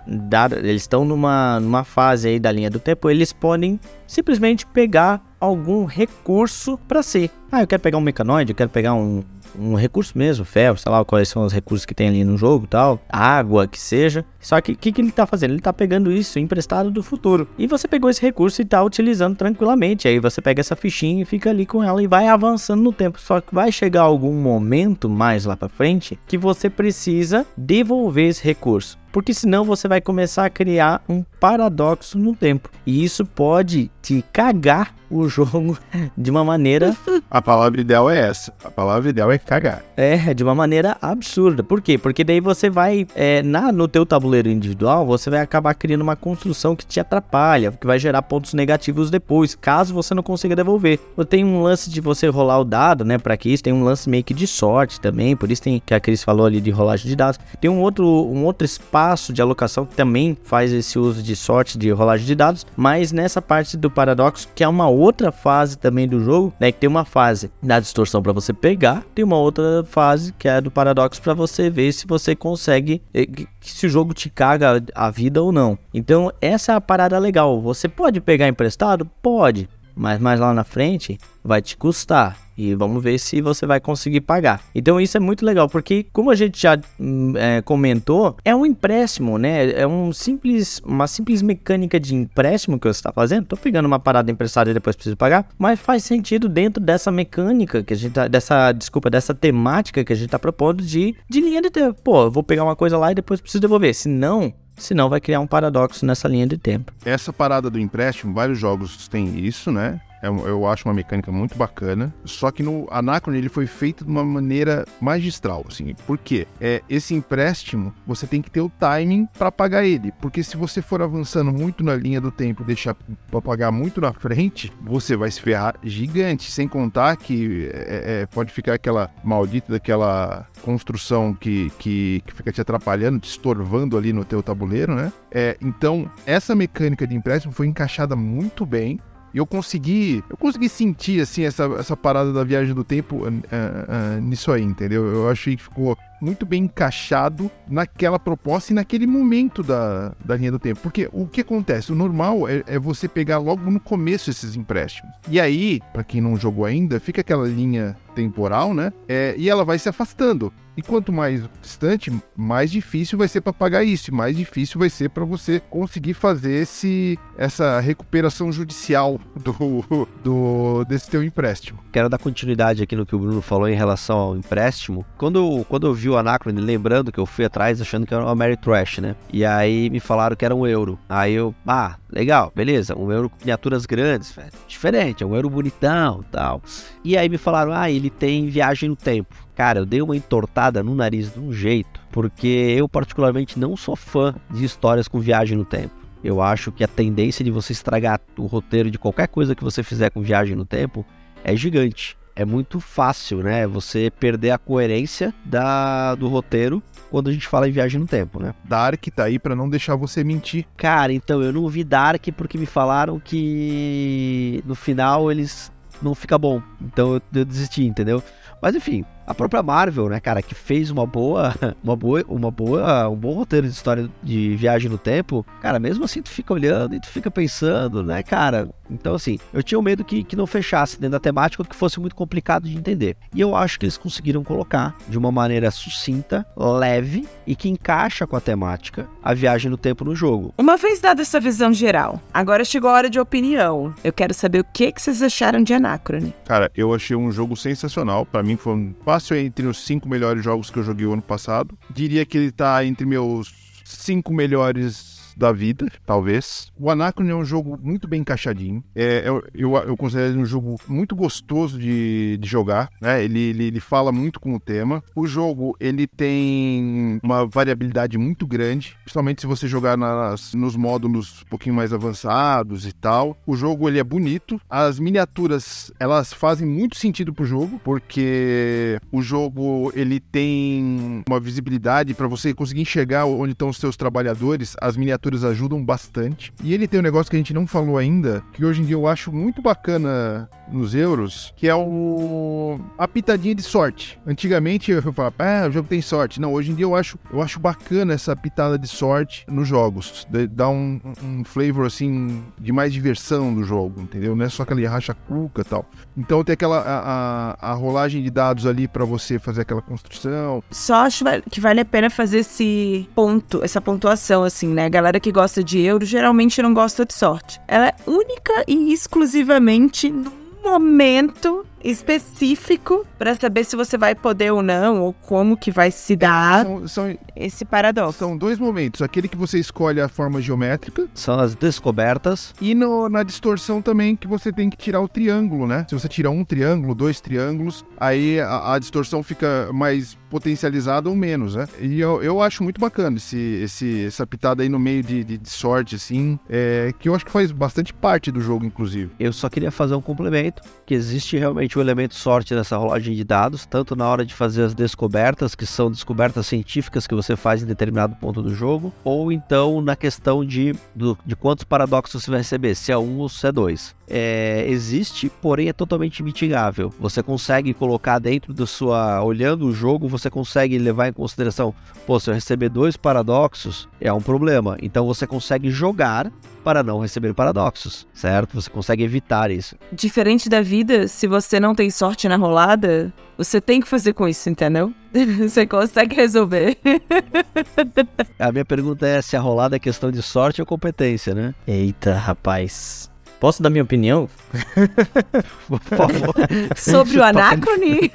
eles 0.63 0.83
estão 0.83 1.03
numa, 1.03 1.59
numa 1.59 1.83
fase 1.83 2.29
aí 2.29 2.39
da 2.39 2.51
linha 2.51 2.69
do 2.69 2.79
tempo, 2.79 3.09
eles 3.09 3.33
podem 3.33 3.79
simplesmente 4.07 4.65
pegar 4.65 5.21
algum 5.39 5.85
recurso 5.85 6.77
para 6.87 7.03
si. 7.03 7.29
Ah, 7.51 7.61
eu 7.61 7.67
quero 7.67 7.81
pegar 7.81 7.97
um 7.97 8.01
mecanoide, 8.01 8.51
eu 8.51 8.55
quero 8.55 8.69
pegar 8.69 8.93
um, 8.93 9.23
um 9.59 9.75
recurso 9.75 10.17
mesmo, 10.17 10.45
ferro, 10.45 10.77
sei 10.77 10.91
lá 10.91 11.03
quais 11.03 11.29
são 11.29 11.43
os 11.43 11.53
recursos 11.53 11.85
que 11.85 11.93
tem 11.93 12.09
ali 12.09 12.23
no 12.23 12.37
jogo 12.37 12.67
tal, 12.67 12.99
água, 13.09 13.67
que 13.67 13.79
seja. 13.79 14.25
Só 14.39 14.59
que 14.61 14.73
o 14.73 14.77
que, 14.77 14.91
que 14.91 15.01
ele 15.01 15.11
tá 15.11 15.25
fazendo? 15.25 15.51
Ele 15.51 15.61
tá 15.61 15.73
pegando 15.73 16.11
isso 16.11 16.39
emprestado 16.39 16.91
do 16.91 17.01
futuro. 17.01 17.47
E 17.57 17.67
você 17.67 17.87
pegou 17.87 18.09
esse 18.09 18.21
recurso 18.21 18.61
e 18.61 18.65
tá 18.65 18.83
utilizando 18.83 19.35
tranquilamente. 19.35 20.07
Aí 20.07 20.19
você 20.19 20.41
pega 20.41 20.59
essa 20.59 20.75
fichinha 20.75 21.23
e 21.23 21.25
fica 21.25 21.49
ali 21.49 21.65
com 21.65 21.83
ela 21.83 22.01
e 22.01 22.07
vai 22.07 22.27
avançando 22.27 22.83
no 22.83 22.93
tempo. 22.93 23.19
Só 23.19 23.41
que 23.41 23.53
vai 23.53 23.71
chegar 23.71 24.01
algum 24.01 24.33
momento 24.33 25.09
mais 25.09 25.45
lá 25.45 25.57
para 25.57 25.69
frente 25.69 26.19
que 26.27 26.37
você 26.37 26.69
precisa 26.69 27.45
devolver 27.57 28.29
esse 28.29 28.43
recurso 28.43 28.97
porque 29.15 29.33
senão 29.33 29.63
você 29.63 29.87
vai 29.87 30.01
começar 30.01 30.45
a 30.45 30.49
criar 30.49 31.01
um 31.07 31.23
paradoxo 31.39 32.17
no 32.17 32.35
tempo. 32.35 32.69
E 32.85 33.01
isso 33.01 33.25
pode 33.25 33.89
te 34.01 34.21
cagar 34.33 34.93
o 35.09 35.29
jogo 35.29 35.77
de 36.17 36.29
uma 36.29 36.43
maneira. 36.43 36.93
A 37.31 37.41
palavra 37.41 37.79
ideal 37.79 38.09
é 38.09 38.19
essa. 38.19 38.53
A 38.61 38.69
palavra 38.69 39.09
ideal 39.09 39.31
é 39.31 39.37
cagar. 39.37 39.83
É, 39.95 40.33
de 40.33 40.43
uma 40.43 40.53
maneira 40.53 40.97
absurda. 41.01 41.63
Por 41.63 41.81
quê? 41.81 41.97
Porque 41.97 42.25
daí 42.25 42.41
você 42.41 42.69
vai, 42.69 43.07
é, 43.15 43.41
na, 43.41 43.71
no 43.71 43.87
teu 43.87 44.05
tabuleiro 44.05 44.49
individual, 44.49 45.05
você 45.05 45.29
vai 45.29 45.39
acabar 45.39 45.73
criando 45.75 46.01
uma 46.01 46.17
construção 46.17 46.75
que 46.75 46.85
te 46.85 46.99
atrapalha, 46.99 47.71
que 47.71 47.87
vai 47.87 47.97
gerar 47.97 48.21
pontos 48.23 48.53
negativos 48.53 49.09
depois, 49.09 49.55
caso 49.55 49.93
você 49.93 50.13
não 50.13 50.23
consiga 50.23 50.55
devolver. 50.55 50.99
Tem 51.29 51.45
um 51.45 51.61
lance 51.61 51.89
de 51.89 52.01
você 52.01 52.27
rolar 52.27 52.59
o 52.59 52.65
dado, 52.65 53.05
né? 53.05 53.17
Para 53.17 53.37
que 53.37 53.49
isso 53.49 53.63
tem 53.63 53.71
um 53.71 53.83
lance 53.83 54.09
meio 54.09 54.23
que 54.23 54.33
de 54.33 54.45
sorte 54.47 54.99
também, 54.99 55.35
por 55.35 55.49
isso 55.49 55.61
tem 55.61 55.81
que 55.83 55.93
a 55.93 55.99
Cris 55.99 56.23
falou 56.23 56.45
ali 56.45 56.59
de 56.59 56.71
rolagem 56.71 57.07
de 57.07 57.15
dados. 57.15 57.39
Tem 57.61 57.69
um 57.69 57.79
outro, 57.79 58.05
um 58.05 58.43
outro 58.43 58.65
espaço 58.65 59.04
espaço 59.05 59.31
de 59.31 59.41
alocação 59.41 59.85
que 59.85 59.95
também 59.95 60.35
faz 60.43 60.73
esse 60.73 60.97
uso 60.97 61.21
de 61.21 61.35
sorte 61.35 61.77
de 61.77 61.91
rolagem 61.91 62.25
de 62.25 62.33
dados, 62.33 62.65
mas 62.75 63.11
nessa 63.11 63.41
parte 63.41 63.77
do 63.77 63.89
paradoxo, 63.89 64.49
que 64.55 64.63
é 64.63 64.67
uma 64.67 64.89
outra 64.89 65.31
fase 65.31 65.77
também 65.77 66.07
do 66.07 66.19
jogo, 66.19 66.51
né, 66.59 66.71
que 66.71 66.79
tem 66.79 66.89
uma 66.89 67.05
fase 67.05 67.51
da 67.61 67.79
distorção 67.79 68.23
para 68.23 68.33
você 68.33 68.51
pegar, 68.51 69.03
tem 69.13 69.23
uma 69.23 69.37
outra 69.37 69.83
fase 69.85 70.33
que 70.33 70.47
é 70.47 70.59
do 70.59 70.71
paradoxo 70.71 71.21
para 71.21 71.33
você 71.33 71.69
ver 71.69 71.91
se 71.91 72.07
você 72.07 72.35
consegue 72.35 73.01
eh, 73.13 73.27
se 73.61 73.85
o 73.85 73.89
jogo 73.89 74.13
te 74.13 74.29
caga 74.29 74.83
a 74.93 75.11
vida 75.11 75.41
ou 75.41 75.51
não. 75.51 75.77
Então, 75.93 76.31
essa 76.41 76.73
é 76.73 76.75
a 76.75 76.81
parada 76.81 77.17
legal. 77.19 77.61
Você 77.61 77.87
pode 77.87 78.21
pegar 78.21 78.47
emprestado? 78.47 79.05
Pode, 79.21 79.69
mas 79.95 80.19
mais 80.19 80.39
lá 80.39 80.53
na 80.53 80.63
frente 80.63 81.17
vai 81.43 81.61
te 81.61 81.77
custar 81.77 82.37
e 82.57 82.73
vamos 82.73 83.03
ver 83.03 83.19
se 83.19 83.41
você 83.41 83.65
vai 83.65 83.79
conseguir 83.79 84.21
pagar. 84.21 84.61
Então 84.73 84.99
isso 84.99 85.17
é 85.17 85.19
muito 85.19 85.45
legal, 85.45 85.67
porque 85.67 86.05
como 86.13 86.31
a 86.31 86.35
gente 86.35 86.61
já 86.61 86.79
hum, 86.99 87.33
é, 87.35 87.61
comentou, 87.61 88.37
é 88.43 88.55
um 88.55 88.65
empréstimo, 88.65 89.37
né? 89.37 89.71
É 89.71 89.85
um 89.85 90.13
simples, 90.13 90.81
uma 90.85 91.07
simples 91.07 91.41
mecânica 91.41 91.99
de 91.99 92.15
empréstimo 92.15 92.79
que 92.79 92.87
você 92.87 92.99
está 92.99 93.11
fazendo. 93.11 93.45
Tô 93.45 93.57
pegando 93.57 93.85
uma 93.85 93.99
parada 93.99 94.31
emprestada 94.31 94.71
e 94.71 94.73
depois 94.73 94.95
preciso 94.95 95.17
pagar, 95.17 95.47
mas 95.57 95.79
faz 95.79 96.03
sentido 96.03 96.47
dentro 96.47 96.81
dessa 96.81 97.11
mecânica 97.11 97.83
que 97.83 97.93
a 97.93 97.97
gente 97.97 98.13
tá, 98.13 98.27
dessa, 98.27 98.71
desculpa, 98.71 99.09
dessa 99.09 99.33
temática 99.33 100.03
que 100.03 100.13
a 100.13 100.15
gente 100.15 100.29
tá 100.29 100.39
propondo 100.39 100.83
de, 100.83 101.15
de 101.29 101.41
linha 101.41 101.61
de 101.61 101.69
tempo. 101.69 102.01
Pô, 102.01 102.29
vou 102.31 102.43
pegar 102.43 102.63
uma 102.63 102.75
coisa 102.75 102.97
lá 102.97 103.11
e 103.11 103.15
depois 103.15 103.41
preciso 103.41 103.61
devolver. 103.61 103.93
Se 103.93 104.07
não, 104.07 104.53
senão 104.75 105.09
vai 105.09 105.19
criar 105.19 105.39
um 105.39 105.47
paradoxo 105.47 106.05
nessa 106.05 106.27
linha 106.27 106.47
de 106.47 106.57
tempo. 106.57 106.91
Essa 107.03 107.31
parada 107.31 107.69
do 107.69 107.79
empréstimo, 107.79 108.33
vários 108.33 108.59
jogos 108.59 109.07
têm 109.07 109.39
isso, 109.39 109.71
né? 109.71 109.99
É 110.25 110.49
eu 110.49 110.65
acho 110.65 110.87
uma 110.87 110.93
mecânica 110.93 111.31
muito 111.31 111.55
bacana. 111.55 112.13
Só 112.25 112.49
que 112.49 112.63
no 112.63 112.87
Anacron 112.89 113.35
ele 113.35 113.47
foi 113.47 113.67
feito 113.67 114.03
de 114.03 114.09
uma 114.09 114.23
maneira 114.23 114.85
magistral, 114.99 115.63
assim. 115.67 115.93
Por 116.07 116.17
quê? 116.17 116.47
É, 116.59 116.81
esse 116.89 117.13
empréstimo, 117.13 117.93
você 118.07 118.25
tem 118.25 118.41
que 118.41 118.49
ter 118.49 118.61
o 118.61 118.69
timing 118.69 119.27
para 119.37 119.51
pagar 119.51 119.85
ele. 119.85 120.11
Porque 120.19 120.41
se 120.43 120.57
você 120.57 120.81
for 120.81 121.01
avançando 121.01 121.51
muito 121.51 121.83
na 121.83 121.95
linha 121.95 122.19
do 122.19 122.31
tempo 122.31 122.63
e 122.63 122.65
deixar 122.65 122.95
para 123.29 123.41
pagar 123.41 123.71
muito 123.71 124.01
na 124.01 124.11
frente, 124.13 124.73
você 124.81 125.15
vai 125.15 125.29
se 125.29 125.39
ferrar 125.39 125.75
gigante. 125.83 126.51
Sem 126.51 126.67
contar 126.67 127.15
que 127.17 127.69
é, 127.71 128.21
é, 128.21 128.25
pode 128.25 128.51
ficar 128.51 128.73
aquela 128.73 129.11
maldita 129.23 129.73
daquela 129.73 130.47
construção 130.63 131.33
que, 131.33 131.71
que, 131.77 132.23
que, 132.25 132.33
fica 132.33 132.51
te 132.51 132.61
atrapalhando, 132.61 133.19
te 133.19 133.29
estorvando 133.29 133.95
ali 133.95 134.11
no 134.11 134.25
teu 134.25 134.41
tabuleiro, 134.41 134.95
né? 134.95 135.13
É, 135.31 135.55
então, 135.61 136.09
essa 136.25 136.55
mecânica 136.55 137.05
de 137.05 137.15
empréstimo 137.15 137.53
foi 137.53 137.67
encaixada 137.67 138.15
muito 138.15 138.65
bem 138.65 138.99
e 139.35 139.37
eu 139.37 139.45
consegui, 139.45 140.23
eu 140.29 140.37
consegui 140.37 140.69
sentir 140.69 141.19
assim 141.19 141.43
essa, 141.43 141.65
essa 141.77 141.97
parada 141.97 142.31
da 142.31 142.41
viagem 142.41 142.73
do 142.73 142.85
tempo 142.85 143.17
uh, 143.17 143.27
uh, 143.27 144.21
nisso 144.21 144.49
aí, 144.49 144.63
entendeu? 144.63 145.05
Eu 145.05 145.29
achei 145.29 145.57
que 145.57 145.63
ficou 145.63 145.97
muito 146.21 146.45
bem 146.45 146.63
encaixado 146.63 147.51
naquela 147.67 148.17
proposta 148.17 148.71
e 148.71 148.75
naquele 148.75 149.05
momento 149.05 149.61
da, 149.61 150.13
da 150.23 150.37
linha 150.37 150.53
do 150.53 150.57
tempo. 150.57 150.79
Porque 150.79 151.09
o 151.11 151.27
que 151.27 151.41
acontece? 151.41 151.91
O 151.91 151.95
normal 151.95 152.47
é, 152.47 152.63
é 152.65 152.79
você 152.79 153.09
pegar 153.09 153.37
logo 153.37 153.69
no 153.69 153.79
começo 153.79 154.29
esses 154.29 154.55
empréstimos. 154.55 155.13
E 155.29 155.37
aí, 155.37 155.81
para 155.91 156.05
quem 156.05 156.21
não 156.21 156.37
jogou 156.37 156.63
ainda, 156.63 156.97
fica 156.97 157.19
aquela 157.19 157.45
linha 157.45 157.97
temporal, 158.15 158.73
né? 158.73 158.91
É, 159.07 159.35
e 159.37 159.49
ela 159.49 159.65
vai 159.65 159.77
se 159.77 159.89
afastando. 159.89 160.51
E 160.77 160.81
quanto 160.81 161.11
mais 161.13 161.41
distante, 161.61 162.11
mais 162.35 162.69
difícil 162.69 163.17
vai 163.17 163.27
ser 163.27 163.39
para 163.39 163.53
pagar 163.53 163.83
isso, 163.83 164.13
mais 164.13 164.35
difícil 164.35 164.77
vai 164.79 164.89
ser 164.89 165.09
para 165.09 165.23
você 165.23 165.61
conseguir 165.69 166.13
fazer 166.13 166.61
esse, 166.61 167.17
essa 167.37 167.79
recuperação 167.79 168.51
judicial 168.51 169.19
do, 169.35 170.07
do 170.21 170.83
desse 170.85 171.09
teu 171.09 171.23
empréstimo. 171.23 171.79
Quero 171.93 172.09
dar 172.09 172.17
continuidade 172.17 172.83
aqui 172.83 172.95
no 172.95 173.05
que 173.05 173.15
o 173.15 173.19
Bruno 173.19 173.41
falou 173.41 173.69
em 173.69 173.75
relação 173.75 174.17
ao 174.17 174.35
empréstimo. 174.35 175.05
Quando, 175.17 175.65
quando 175.69 175.87
eu 175.87 175.93
vi 175.93 176.09
o 176.09 176.17
Anacrone, 176.17 176.59
lembrando 176.59 177.11
que 177.11 177.19
eu 177.19 177.25
fui 177.25 177.45
atrás 177.45 177.79
achando 177.79 178.05
que 178.05 178.13
era 178.13 178.23
uma 178.23 178.35
Mary 178.35 178.57
Trash, 178.57 178.97
né? 178.97 179.15
E 179.31 179.45
aí 179.45 179.89
me 179.89 180.01
falaram 180.01 180.35
que 180.35 180.43
era 180.43 180.53
um 180.53 180.67
euro. 180.67 180.99
Aí 181.07 181.33
eu, 181.33 181.55
ah, 181.65 181.95
legal, 182.11 182.51
beleza, 182.53 182.97
um 182.97 183.11
euro 183.11 183.29
com 183.29 183.37
miniaturas 183.39 183.85
grandes, 183.85 184.33
velho. 184.33 184.51
Diferente, 184.67 185.23
é 185.23 185.25
um 185.25 185.35
euro 185.35 185.49
bonitão 185.49 186.23
tal. 186.31 186.61
E 187.03 187.17
aí 187.17 187.29
me 187.29 187.37
falaram, 187.37 187.71
ah, 187.71 187.89
ele 187.89 188.04
tem 188.09 188.47
viagem 188.47 188.89
no 188.89 188.95
tempo. 188.95 189.35
Cara, 189.55 189.79
eu 189.79 189.85
dei 189.85 190.01
uma 190.01 190.15
entortada 190.15 190.83
no 190.83 190.93
nariz 190.93 191.33
de 191.33 191.39
um 191.39 191.53
jeito, 191.53 191.99
porque 192.11 192.47
eu 192.77 192.89
particularmente 192.89 193.57
não 193.57 193.77
sou 193.77 193.95
fã 193.95 194.35
de 194.49 194.65
histórias 194.65 195.07
com 195.07 195.19
viagem 195.19 195.57
no 195.57 195.65
tempo. 195.65 195.93
Eu 196.23 196.41
acho 196.41 196.71
que 196.71 196.83
a 196.83 196.87
tendência 196.87 197.45
de 197.45 197.51
você 197.51 197.71
estragar 197.71 198.19
o 198.37 198.47
roteiro 198.47 198.89
de 198.89 198.97
qualquer 198.97 199.27
coisa 199.27 199.55
que 199.55 199.63
você 199.63 199.83
fizer 199.83 200.09
com 200.09 200.21
viagem 200.21 200.55
no 200.55 200.65
tempo 200.65 201.05
é 201.43 201.55
gigante. 201.55 202.17
é 202.35 202.43
muito 202.43 202.81
fácil, 202.81 203.41
né? 203.41 203.65
Você 203.65 204.11
perder 204.11 204.51
a 204.51 204.57
coerência 204.57 205.33
da, 205.45 206.15
do 206.15 206.27
roteiro 206.27 206.83
quando 207.09 207.29
a 207.29 207.33
gente 207.33 207.47
fala 207.47 207.69
em 207.69 207.71
viagem 207.71 207.99
no 207.99 208.05
tempo, 208.05 208.41
né? 208.41 208.53
Dark 208.65 209.01
tá 209.15 209.23
aí 209.23 209.39
pra 209.39 209.55
não 209.55 209.69
deixar 209.69 209.95
você 209.95 210.23
mentir. 210.23 210.65
Cara, 210.75 211.13
então 211.13 211.41
eu 211.41 211.53
não 211.53 211.67
vi 211.69 211.83
Dark 211.83 212.27
porque 212.35 212.57
me 212.57 212.65
falaram 212.65 213.19
que 213.19 214.61
no 214.65 214.75
final 214.75 215.31
eles 215.31 215.71
não 216.01 216.15
fica 216.15 216.37
bom. 216.37 216.61
Então 216.81 217.15
eu, 217.15 217.21
eu 217.33 217.45
desisti, 217.45 217.85
entendeu? 217.85 218.23
Mas 218.61 218.75
enfim, 218.75 219.05
a 219.25 219.33
própria 219.33 219.63
Marvel, 219.63 220.09
né, 220.09 220.19
cara, 220.19 220.41
que 220.41 220.55
fez 220.55 220.89
uma 220.89 221.05
boa, 221.05 221.53
uma 221.83 221.95
boa, 221.95 222.23
uma 222.27 222.51
boa, 222.51 223.09
um 223.09 223.15
bom 223.15 223.33
roteiro 223.33 223.67
de 223.67 223.73
história 223.73 224.09
de 224.21 224.55
viagem 224.55 224.89
no 224.89 224.97
tempo, 224.97 225.45
cara, 225.61 225.79
mesmo 225.79 226.05
assim 226.05 226.21
tu 226.21 226.29
fica 226.29 226.53
olhando 226.53 226.95
e 226.95 226.99
tu 226.99 227.07
fica 227.07 227.31
pensando, 227.31 228.03
né, 228.03 228.23
cara? 228.23 228.69
Então 228.89 229.15
assim, 229.15 229.39
eu 229.53 229.63
tinha 229.63 229.81
medo 229.81 230.03
que, 230.03 230.23
que 230.23 230.35
não 230.35 230.47
fechasse 230.47 230.99
dentro 230.99 231.13
da 231.13 231.19
temática 231.19 231.61
ou 231.61 231.67
que 231.67 231.75
fosse 231.75 231.99
muito 231.99 232.15
complicado 232.15 232.67
de 232.67 232.77
entender. 232.77 233.17
E 233.33 233.41
eu 233.41 233.55
acho 233.55 233.79
que 233.79 233.85
eles 233.85 233.97
conseguiram 233.97 234.43
colocar 234.43 234.95
de 235.07 235.17
uma 235.17 235.31
maneira 235.31 235.69
sucinta, 235.71 236.45
leve 236.55 237.27
e 237.45 237.55
que 237.55 237.69
encaixa 237.69 238.25
com 238.25 238.35
a 238.35 238.41
temática 238.41 239.07
a 239.23 239.33
viagem 239.33 239.69
no 239.69 239.77
tempo 239.77 240.05
no 240.05 240.15
jogo. 240.15 240.53
Uma 240.57 240.77
vez 240.77 240.99
dada 240.99 241.21
essa 241.21 241.39
visão 241.39 241.73
geral, 241.73 242.21
agora 242.33 242.63
chegou 242.63 242.89
a 242.89 242.93
hora 242.93 243.09
de 243.09 243.19
opinião. 243.19 243.93
Eu 244.03 244.13
quero 244.13 244.33
saber 244.33 244.59
o 244.59 244.63
que, 244.63 244.91
que 244.91 245.01
vocês 245.01 245.21
acharam 245.21 245.63
de 245.63 245.73
Anacrone. 245.73 246.33
Cara, 246.45 246.71
eu 246.75 246.93
achei 246.93 247.15
um 247.15 247.31
jogo 247.31 247.55
sensacional. 247.55 248.25
Para 248.25 248.43
mim 248.43 248.55
foi 248.55 248.73
um 248.73 248.93
fácil 249.15 249.37
entre 249.37 249.65
os 249.65 249.77
cinco 249.77 250.09
melhores 250.09 250.43
jogos 250.43 250.69
que 250.69 250.77
eu 250.77 250.83
joguei 250.83 251.05
o 251.05 251.13
ano 251.13 251.21
passado. 251.21 251.77
Diria 251.89 252.25
que 252.25 252.37
ele 252.37 252.51
tá 252.51 252.83
entre 252.83 253.05
meus 253.05 253.53
cinco 253.85 254.33
melhores 254.33 255.14
da 255.35 255.51
vida, 255.51 255.87
talvez. 256.05 256.71
O 256.79 256.89
Anacron 256.89 257.27
é 257.27 257.35
um 257.35 257.45
jogo 257.45 257.77
muito 257.81 258.07
bem 258.07 258.21
encaixadinho. 258.21 258.83
É, 258.95 259.23
eu, 259.25 259.43
eu, 259.53 259.75
eu 259.75 259.97
considero 259.97 260.33
ele 260.33 260.41
um 260.41 260.45
jogo 260.45 260.79
muito 260.87 261.15
gostoso 261.15 261.79
de, 261.79 262.37
de 262.37 262.47
jogar, 262.47 262.89
né? 263.01 263.23
Ele, 263.23 263.39
ele, 263.39 263.63
ele 263.65 263.79
fala 263.79 264.11
muito 264.11 264.39
com 264.39 264.53
o 264.55 264.59
tema. 264.59 265.03
O 265.15 265.27
jogo, 265.27 265.75
ele 265.79 266.07
tem 266.07 267.19
uma 267.21 267.45
variabilidade 267.45 268.17
muito 268.17 268.47
grande, 268.47 268.95
principalmente 269.03 269.41
se 269.41 269.47
você 269.47 269.67
jogar 269.67 269.97
nas, 269.97 270.53
nos 270.53 270.75
módulos 270.75 271.41
um 271.41 271.49
pouquinho 271.49 271.75
mais 271.75 271.91
avançados 271.93 272.85
e 272.85 272.93
tal. 272.93 273.37
O 273.45 273.55
jogo, 273.55 273.89
ele 273.89 273.99
é 273.99 274.03
bonito. 274.03 274.59
As 274.69 274.99
miniaturas, 274.99 275.91
elas 275.99 276.33
fazem 276.33 276.67
muito 276.67 276.97
sentido 276.97 277.33
pro 277.33 277.45
jogo, 277.45 277.79
porque 277.83 278.99
o 279.11 279.21
jogo, 279.21 279.91
ele 279.95 280.19
tem 280.19 281.23
uma 281.27 281.39
visibilidade 281.39 282.13
para 282.13 282.27
você 282.27 282.53
conseguir 282.53 282.81
enxergar 282.81 283.25
onde 283.25 283.51
estão 283.53 283.69
os 283.69 283.77
seus 283.77 283.97
trabalhadores. 283.97 284.75
As 284.81 284.95
miniaturas 284.95 285.24
miniaturas 285.25 285.43
ajudam 285.43 285.83
bastante. 285.83 286.53
E 286.63 286.73
ele 286.73 286.87
tem 286.87 286.99
um 286.99 287.03
negócio 287.03 287.29
que 287.29 287.35
a 287.35 287.39
gente 287.39 287.53
não 287.53 287.65
falou 287.65 287.97
ainda, 287.97 288.43
que 288.53 288.63
hoje 288.63 288.81
em 288.81 288.85
dia 288.85 288.95
eu 288.95 289.07
acho 289.07 289.31
muito 289.31 289.61
bacana 289.61 290.49
nos 290.71 290.95
euros, 290.95 291.53
que 291.55 291.67
é 291.67 291.75
o 291.75 292.79
a 292.97 293.07
pitadinha 293.07 293.53
de 293.53 293.61
sorte. 293.61 294.19
Antigamente 294.25 294.91
eu 294.91 295.13
falava, 295.13 295.35
ah, 295.39 295.67
o 295.67 295.71
jogo 295.71 295.87
tem 295.87 296.01
sorte. 296.01 296.39
Não, 296.39 296.53
hoje 296.53 296.71
em 296.71 296.75
dia 296.75 296.85
eu 296.85 296.95
acho, 296.95 297.17
eu 297.31 297.41
acho 297.41 297.59
bacana 297.59 298.13
essa 298.13 298.35
pitada 298.35 298.77
de 298.77 298.87
sorte 298.87 299.45
nos 299.47 299.67
jogos. 299.67 300.27
Dá 300.51 300.69
um, 300.69 300.99
um 301.23 301.43
flavor 301.43 301.85
assim 301.85 302.43
de 302.57 302.71
mais 302.71 302.93
diversão 302.93 303.53
do 303.53 303.63
jogo, 303.63 304.01
entendeu? 304.01 304.35
Não 304.35 304.45
é 304.45 304.49
só 304.49 304.63
aquele 304.63 304.85
racha-cuca 304.85 305.61
e 305.61 305.65
tal. 305.65 305.85
Então 306.17 306.43
tem 306.43 306.53
aquela 306.53 306.79
a, 306.79 307.55
a, 307.61 307.71
a 307.71 307.73
rolagem 307.73 308.23
de 308.23 308.29
dados 308.29 308.65
ali 308.65 308.87
para 308.87 309.05
você 309.05 309.37
fazer 309.39 309.61
aquela 309.61 309.81
construção. 309.81 310.63
Só 310.71 310.95
acho 311.05 311.23
que 311.49 311.59
vale 311.59 311.81
a 311.81 311.85
pena 311.85 312.09
fazer 312.09 312.39
esse 312.39 313.07
ponto, 313.13 313.63
essa 313.63 313.79
pontuação 313.79 314.43
assim, 314.43 314.67
né? 314.67 314.89
galera 314.89 315.14
galera 315.15 315.19
que 315.19 315.31
gosta 315.31 315.63
de 315.63 315.79
euro 315.81 316.05
geralmente 316.05 316.61
não 316.61 316.73
gosta 316.73 317.05
de 317.05 317.13
sorte. 317.13 317.59
Ela 317.67 317.87
é 317.87 317.95
única 318.05 318.63
e 318.67 318.93
exclusivamente 318.93 320.09
no 320.09 320.31
momento 320.63 321.65
específico 321.85 323.05
para 323.17 323.35
saber 323.35 323.63
se 323.63 323.75
você 323.75 323.97
vai 323.97 324.15
poder 324.15 324.51
ou 324.51 324.63
não, 324.63 325.01
ou 325.01 325.13
como 325.13 325.55
que 325.55 325.69
vai 325.69 325.91
se 325.91 326.15
dar 326.15 326.65
são, 326.65 326.87
são, 326.87 327.17
esse 327.35 327.63
paradoxo. 327.63 328.17
São 328.17 328.35
dois 328.35 328.57
momentos. 328.57 329.03
Aquele 329.03 329.27
que 329.27 329.37
você 329.37 329.59
escolhe 329.59 330.01
a 330.01 330.09
forma 330.09 330.41
geométrica. 330.41 331.07
São 331.13 331.39
as 331.39 331.53
descobertas. 331.53 332.53
E 332.59 332.73
no, 332.73 333.07
na 333.07 333.21
distorção 333.21 333.81
também 333.81 334.15
que 334.15 334.27
você 334.27 334.51
tem 334.51 334.69
que 334.69 334.77
tirar 334.77 334.99
o 334.99 335.07
triângulo, 335.07 335.67
né? 335.67 335.85
Se 335.87 335.93
você 335.93 336.07
tira 336.07 336.31
um 336.31 336.43
triângulo, 336.43 336.95
dois 336.95 337.21
triângulos, 337.21 337.85
aí 337.99 338.39
a, 338.39 338.73
a 338.73 338.79
distorção 338.79 339.21
fica 339.21 339.69
mais 339.71 340.17
potencializada 340.29 341.07
ou 341.07 341.15
menos, 341.15 341.55
né? 341.55 341.67
E 341.79 341.99
eu, 341.99 342.21
eu 342.21 342.41
acho 342.41 342.63
muito 342.63 342.81
bacana 342.81 343.17
esse, 343.17 343.37
esse, 343.37 344.05
essa 344.05 344.25
pitada 344.25 344.63
aí 344.63 344.69
no 344.69 344.79
meio 344.79 345.01
de, 345.03 345.23
de, 345.23 345.37
de 345.37 345.49
sorte, 345.49 345.95
assim, 345.95 346.37
é, 346.49 346.93
que 346.99 347.07
eu 347.07 347.15
acho 347.15 347.25
que 347.25 347.31
faz 347.31 347.51
bastante 347.51 347.93
parte 347.93 348.31
do 348.31 348.41
jogo, 348.41 348.65
inclusive. 348.65 349.11
Eu 349.19 349.31
só 349.31 349.47
queria 349.49 349.71
fazer 349.71 349.95
um 349.95 350.01
complemento, 350.01 350.61
que 350.85 350.93
existe 350.93 351.37
realmente 351.37 351.74
o 351.77 351.81
elemento 351.81 352.15
sorte 352.15 352.53
nessa 352.53 352.77
rolagem 352.77 353.15
de 353.15 353.23
dados, 353.23 353.65
tanto 353.65 353.95
na 353.95 354.07
hora 354.07 354.25
de 354.25 354.33
fazer 354.33 354.63
as 354.63 354.73
descobertas, 354.73 355.55
que 355.55 355.65
são 355.65 355.91
descobertas 355.91 356.47
científicas 356.47 357.07
que 357.07 357.15
você 357.15 357.35
faz 357.35 357.63
em 357.63 357.65
determinado 357.65 358.15
ponto 358.15 358.41
do 358.41 358.53
jogo, 358.53 358.93
ou 359.03 359.31
então 359.31 359.81
na 359.81 359.95
questão 359.95 360.45
de, 360.45 360.73
do, 360.93 361.17
de 361.25 361.35
quantos 361.35 361.63
paradoxos 361.63 362.23
você 362.23 362.31
vai 362.31 362.39
receber, 362.39 362.75
se 362.75 362.91
é 362.91 362.97
um 362.97 363.19
ou 363.19 363.29
se 363.29 363.47
é 363.47 363.51
dois. 363.51 363.95
É, 364.07 364.65
existe, 364.67 365.31
porém 365.41 365.67
é 365.67 365.73
totalmente 365.73 366.21
mitigável. 366.21 366.93
Você 366.99 367.23
consegue 367.23 367.73
colocar 367.73 368.19
dentro 368.19 368.53
da 368.53 368.67
sua. 368.67 369.23
Olhando 369.23 369.65
o 369.65 369.73
jogo, 369.73 370.07
você 370.07 370.29
consegue 370.29 370.77
levar 370.77 371.07
em 371.07 371.13
consideração: 371.13 371.73
pô, 372.05 372.19
se 372.19 372.29
eu 372.29 372.33
receber 372.33 372.69
dois 372.69 372.95
paradoxos, 372.95 373.89
é 373.99 374.13
um 374.13 374.21
problema. 374.21 374.77
Então 374.81 375.07
você 375.07 375.25
consegue 375.25 375.71
jogar 375.71 376.31
para 376.65 376.81
não 376.81 376.97
receber 376.97 377.31
paradoxos, 377.35 378.07
certo? 378.11 378.59
Você 378.59 378.71
consegue 378.71 379.03
evitar 379.03 379.51
isso. 379.51 379.75
Diferente 379.91 380.49
da 380.49 380.63
vida, 380.63 381.07
se 381.07 381.27
você 381.27 381.59
não 381.59 381.75
tem 381.75 381.91
sorte 381.91 382.27
na 382.27 382.37
rolada, 382.37 383.13
você 383.37 383.61
tem 383.61 383.79
que 383.79 383.87
fazer 383.87 384.13
com 384.13 384.27
isso, 384.27 384.49
entendeu? 384.49 384.91
Você 385.39 385.65
consegue 385.65 386.15
resolver. 386.15 386.77
a 388.39 388.51
minha 388.51 388.65
pergunta 388.65 389.07
é 389.07 389.21
se 389.21 389.37
a 389.37 389.39
rolada 389.39 389.75
é 389.75 389.79
questão 389.79 390.11
de 390.11 390.21
sorte 390.21 390.61
ou 390.61 390.65
competência, 390.65 391.33
né? 391.33 391.53
Eita, 391.65 392.15
rapaz. 392.15 393.09
Posso 393.39 393.61
dar 393.63 393.69
minha 393.69 393.83
opinião? 393.83 394.27
Por 395.69 395.79
favor. 395.81 396.35
Sobre 396.75 397.19
o 397.19 397.23
anacrone? 397.23 398.11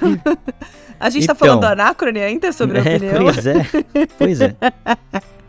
A 0.99 1.09
gente 1.09 1.23
então, 1.23 1.35
tá 1.35 1.39
falando 1.39 1.61
do 1.61 1.67
anacrone 1.67 2.19
ainda 2.19 2.51
sobre 2.51 2.79
a 2.79 2.83
é, 2.83 2.95
opinião? 2.97 3.23
Pois 3.23 3.47
é, 3.47 3.53
pois 4.17 4.41
é. 4.41 4.55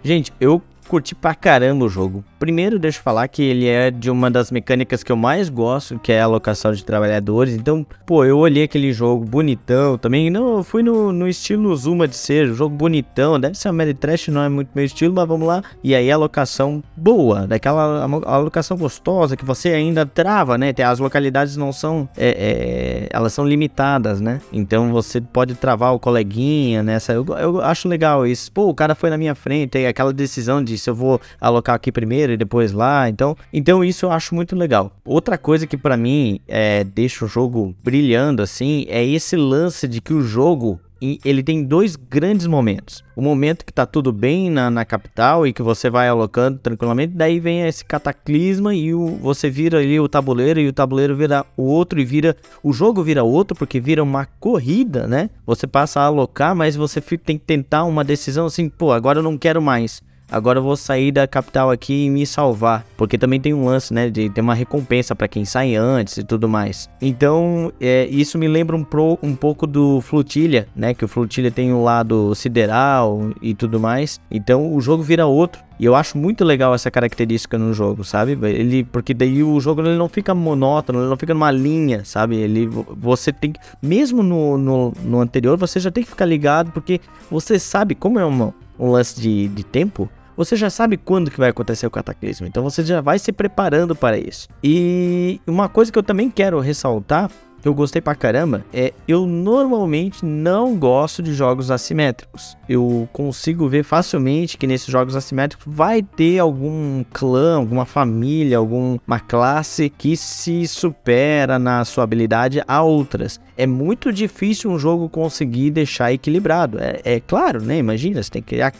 Gente, 0.03 0.33
eu 0.41 0.63
curti 0.93 1.15
pra 1.15 1.35
caramba 1.35 1.87
o 1.87 1.89
jogo. 1.89 2.23
Primeiro, 2.39 2.79
deixa 2.79 2.99
eu 2.99 3.03
falar 3.03 3.27
que 3.27 3.43
ele 3.43 3.67
é 3.67 3.91
de 3.91 4.11
uma 4.11 4.31
das 4.31 4.51
mecânicas 4.51 5.03
que 5.03 5.11
eu 5.11 5.17
mais 5.17 5.49
gosto, 5.49 5.99
que 5.99 6.13
é 6.13 6.21
a 6.21 6.25
alocação 6.25 6.71
de 6.71 6.85
trabalhadores. 6.85 7.55
Então, 7.55 7.87
pô, 8.05 8.27
eu 8.27 8.37
olhei 8.37 8.65
aquele 8.65 8.93
jogo 8.93 9.25
bonitão 9.25 9.97
também. 9.97 10.29
Não, 10.29 10.59
eu 10.59 10.63
fui 10.63 10.83
no, 10.83 11.11
no 11.11 11.27
estilo 11.27 11.75
Zuma 11.75 12.07
de 12.07 12.15
ser, 12.15 12.53
jogo 12.53 12.77
bonitão. 12.77 13.41
Deve 13.41 13.57
ser 13.57 13.71
uma 13.71 13.83
Trash, 13.95 14.29
não 14.29 14.43
é 14.43 14.51
muito 14.51 14.69
meu 14.75 14.85
estilo, 14.85 15.15
mas 15.15 15.27
vamos 15.27 15.47
lá. 15.49 15.63
E 15.83 15.95
aí 15.95 16.11
a 16.11 16.15
alocação 16.15 16.83
boa, 16.95 17.47
daquela 17.47 18.05
alocação 18.27 18.77
gostosa 18.77 19.35
que 19.35 19.47
você 19.47 19.71
ainda 19.71 20.05
trava, 20.05 20.59
né? 20.59 20.75
As 20.87 20.99
localidades 20.99 21.57
não 21.57 21.73
são. 21.73 22.07
É, 22.19 22.29
é, 22.29 23.09
elas 23.17 23.33
são 23.33 23.47
limitadas, 23.47 24.21
né? 24.21 24.41
Então 24.53 24.93
você 24.93 25.23
pode 25.23 25.55
travar 25.55 25.95
o 25.95 25.99
coleguinha 25.99 26.83
nessa. 26.83 27.15
Eu, 27.15 27.25
eu 27.39 27.61
acho 27.63 27.89
legal 27.89 28.27
isso. 28.27 28.53
Pô, 28.53 28.69
o 28.69 28.75
cara 28.75 28.95
foi 28.95 29.09
na 29.09 29.17
minha 29.17 29.35
frente, 29.35 29.79
aquela 29.87 30.13
decisão 30.13 30.63
de 30.63 30.82
se 30.83 30.91
eu 30.91 30.95
vou 30.95 31.21
alocar 31.41 31.75
aqui 31.75 31.91
primeiro 31.91 32.33
e 32.33 32.37
depois 32.37 32.73
lá. 32.73 33.09
Então, 33.09 33.37
então 33.53 33.85
isso 33.85 34.07
eu 34.07 34.13
acho 34.13 34.35
muito 34.35 34.57
legal. 34.57 34.93
Outra 35.05 35.39
coisa 35.39 35.67
que 35.67 35.77
para 35.77 35.97
mim 35.97 36.41
é, 36.47 36.85
deixa 36.85 37.25
o 37.25 37.29
jogo 37.29 37.75
brilhando 37.83 38.43
assim 38.43 38.85
é 38.89 39.05
esse 39.05 39.37
lance 39.37 39.87
de 39.89 40.01
que 40.01 40.13
o 40.13 40.23
jogo 40.23 40.81
ele 41.25 41.43
tem 41.43 41.65
dois 41.65 41.97
grandes 41.97 42.47
momentos. 42.47 43.03
O 43.17 43.21
momento 43.21 43.65
que 43.65 43.73
tá 43.73 43.85
tudo 43.85 44.13
bem 44.13 44.49
na, 44.49 44.71
na 44.71 44.85
capital 44.85 45.45
e 45.47 45.53
que 45.53 45.63
você 45.63 45.91
vai 45.91 46.09
alocando 46.09 46.59
tranquilamente, 46.59 47.15
daí 47.15 47.41
vem 47.41 47.67
esse 47.67 47.85
cataclisma 47.85 48.73
e 48.73 48.95
o, 48.95 49.17
você 49.17 49.51
vira 49.51 49.79
ali 49.79 49.99
o 49.99 50.09
tabuleiro 50.09 50.61
e 50.61 50.69
o 50.69 50.73
tabuleiro 50.73 51.17
vira 51.17 51.45
o 51.57 51.65
outro 51.65 52.01
e 52.01 52.05
vira. 52.05 52.37
O 52.63 52.73
jogo 52.73 53.03
vira 53.03 53.25
outro 53.25 53.57
porque 53.57 53.81
vira 53.81 54.03
uma 54.03 54.27
corrida, 54.39 55.09
né? 55.09 55.29
Você 55.45 55.67
passa 55.67 56.01
a 56.01 56.05
alocar, 56.05 56.55
mas 56.55 56.77
você 56.77 57.01
tem 57.01 57.37
que 57.37 57.45
tentar 57.45 57.85
uma 57.85 58.05
decisão 58.05 58.47
assim, 58.47 58.69
pô, 58.69 58.93
agora 58.93 59.19
eu 59.19 59.23
não 59.25 59.37
quero 59.37 59.61
mais 59.61 60.01
agora 60.33 60.59
eu 60.59 60.63
vou 60.63 60.77
sair 60.77 61.13
da 61.13 61.29
capital 61.29 61.71
aqui 61.71 62.07
e 62.07 62.11
me 62.11 62.27
salvar. 62.27 62.85
Porque 62.97 63.19
também 63.19 63.39
tem 63.39 63.53
um 63.53 63.67
lance, 63.67 63.93
né? 63.93 64.09
De 64.09 64.31
ter 64.31 64.41
uma 64.41 64.55
recompensa 64.55 65.15
para 65.15 65.29
quem 65.29 65.45
sai 65.45 65.77
antes 65.77 66.17
e 66.17 66.25
tudo 66.25 66.49
mais. 66.49 66.89
Então, 67.01 67.71
é, 67.79 68.07
isso 68.07 68.39
me 68.39 68.49
lembra 68.49 68.75
um, 68.75 68.83
pro, 68.83 69.19
um 69.23 69.37
pouco 69.37 69.67
do 69.67 70.01
Flutilha, 70.01 70.67
né? 70.75 70.95
Que 70.95 71.05
o 71.05 71.09
Flutilha 71.09 71.51
tem 71.51 71.73
um 71.73 71.83
lado 71.83 72.35
sideral 72.35 73.31
e 73.43 73.55
tudo 73.55 73.79
mais. 73.79 74.21
Então, 74.31 74.75
o 74.75 74.81
jogo 74.81 75.03
vira 75.03 75.27
outro. 75.27 75.61
E 75.79 75.85
eu 75.85 75.97
acho 75.97 76.17
muito 76.17 76.45
legal 76.45 76.73
essa 76.75 76.91
característica 76.91 77.59
no 77.59 77.73
jogo, 77.75 78.05
sabe? 78.05 78.39
Ele, 78.49 78.85
porque 78.85 79.13
daí 79.13 79.43
o 79.43 79.59
jogo 79.59 79.81
ele 79.81 79.97
não 79.97 80.09
fica 80.09 80.33
monótono, 80.33 81.01
ele 81.01 81.09
não 81.09 81.17
fica 81.17 81.35
numa 81.35 81.51
linha, 81.51 82.05
sabe? 82.05 82.37
Ele, 82.37 82.69
você 82.97 83.33
tem 83.33 83.53
mesmo 83.83 84.23
no, 84.23 84.57
no, 84.57 84.93
no 85.03 85.21
anterior, 85.21 85.57
você 85.59 85.81
já 85.81 85.91
tem 85.91 86.05
que 86.05 86.11
ficar 86.11 86.25
ligado, 86.25 86.71
porque 86.71 87.01
você 87.29 87.59
sabe 87.59 87.97
como 87.97 88.21
é 88.21 88.25
uma, 88.25 88.55
um 88.79 88.93
lance 88.93 89.21
de, 89.21 89.49
de 89.49 89.65
tempo 89.65 90.09
você 90.45 90.57
já 90.57 90.71
sabe 90.71 90.97
quando 90.97 91.31
que 91.31 91.39
vai 91.39 91.51
acontecer 91.51 91.87
o 91.87 91.91
cataclismo, 91.91 92.47
então 92.47 92.63
você 92.63 92.85
já 92.85 93.01
vai 93.01 93.19
se 93.19 93.33
preparando 93.33 93.95
para 93.95 94.19
isso. 94.19 94.49
E 94.63 95.41
uma 95.47 95.69
coisa 95.69 95.91
que 95.93 95.99
eu 95.99 96.03
também 96.03 96.31
quero 96.31 96.59
ressaltar 96.61 97.31
que 97.63 97.69
eu 97.69 97.75
gostei 97.75 98.03
pra 98.03 98.15
caramba 98.15 98.65
é 98.73 98.93
eu 99.07 99.25
normalmente 99.25 100.25
não 100.25 100.77
gosto 100.77 101.23
de 101.23 101.33
jogos 101.33 101.71
assimétricos. 101.71 102.57
Eu 102.69 103.09
consigo 103.13 103.69
ver 103.69 103.85
facilmente 103.85 104.59
que 104.59 104.67
nesses 104.67 104.89
jogos 104.89 105.15
assimétricos 105.15 105.65
vai 105.73 106.03
ter 106.03 106.41
algum 106.41 107.05
clã, 107.13 107.57
alguma 107.57 107.87
família, 107.87 108.59
alguma 108.59 109.21
classe 109.21 109.89
que 109.89 110.17
se 110.17 110.67
supera 110.67 111.59
na 111.59 111.85
sua 111.85 112.03
habilidade 112.03 112.63
a 112.67 112.83
outras. 112.83 113.41
É 113.57 113.67
muito 113.67 114.13
difícil 114.13 114.71
um 114.71 114.79
jogo 114.79 115.09
conseguir 115.09 115.71
deixar 115.71 116.13
equilibrado. 116.13 116.79
É, 116.81 117.01
é 117.05 117.21
claro, 117.21 117.63
né? 117.63 117.79
Imagina, 117.79 118.21
você 118.21 118.31
tem 118.31 118.43
que 118.43 118.49
criar 118.49 118.73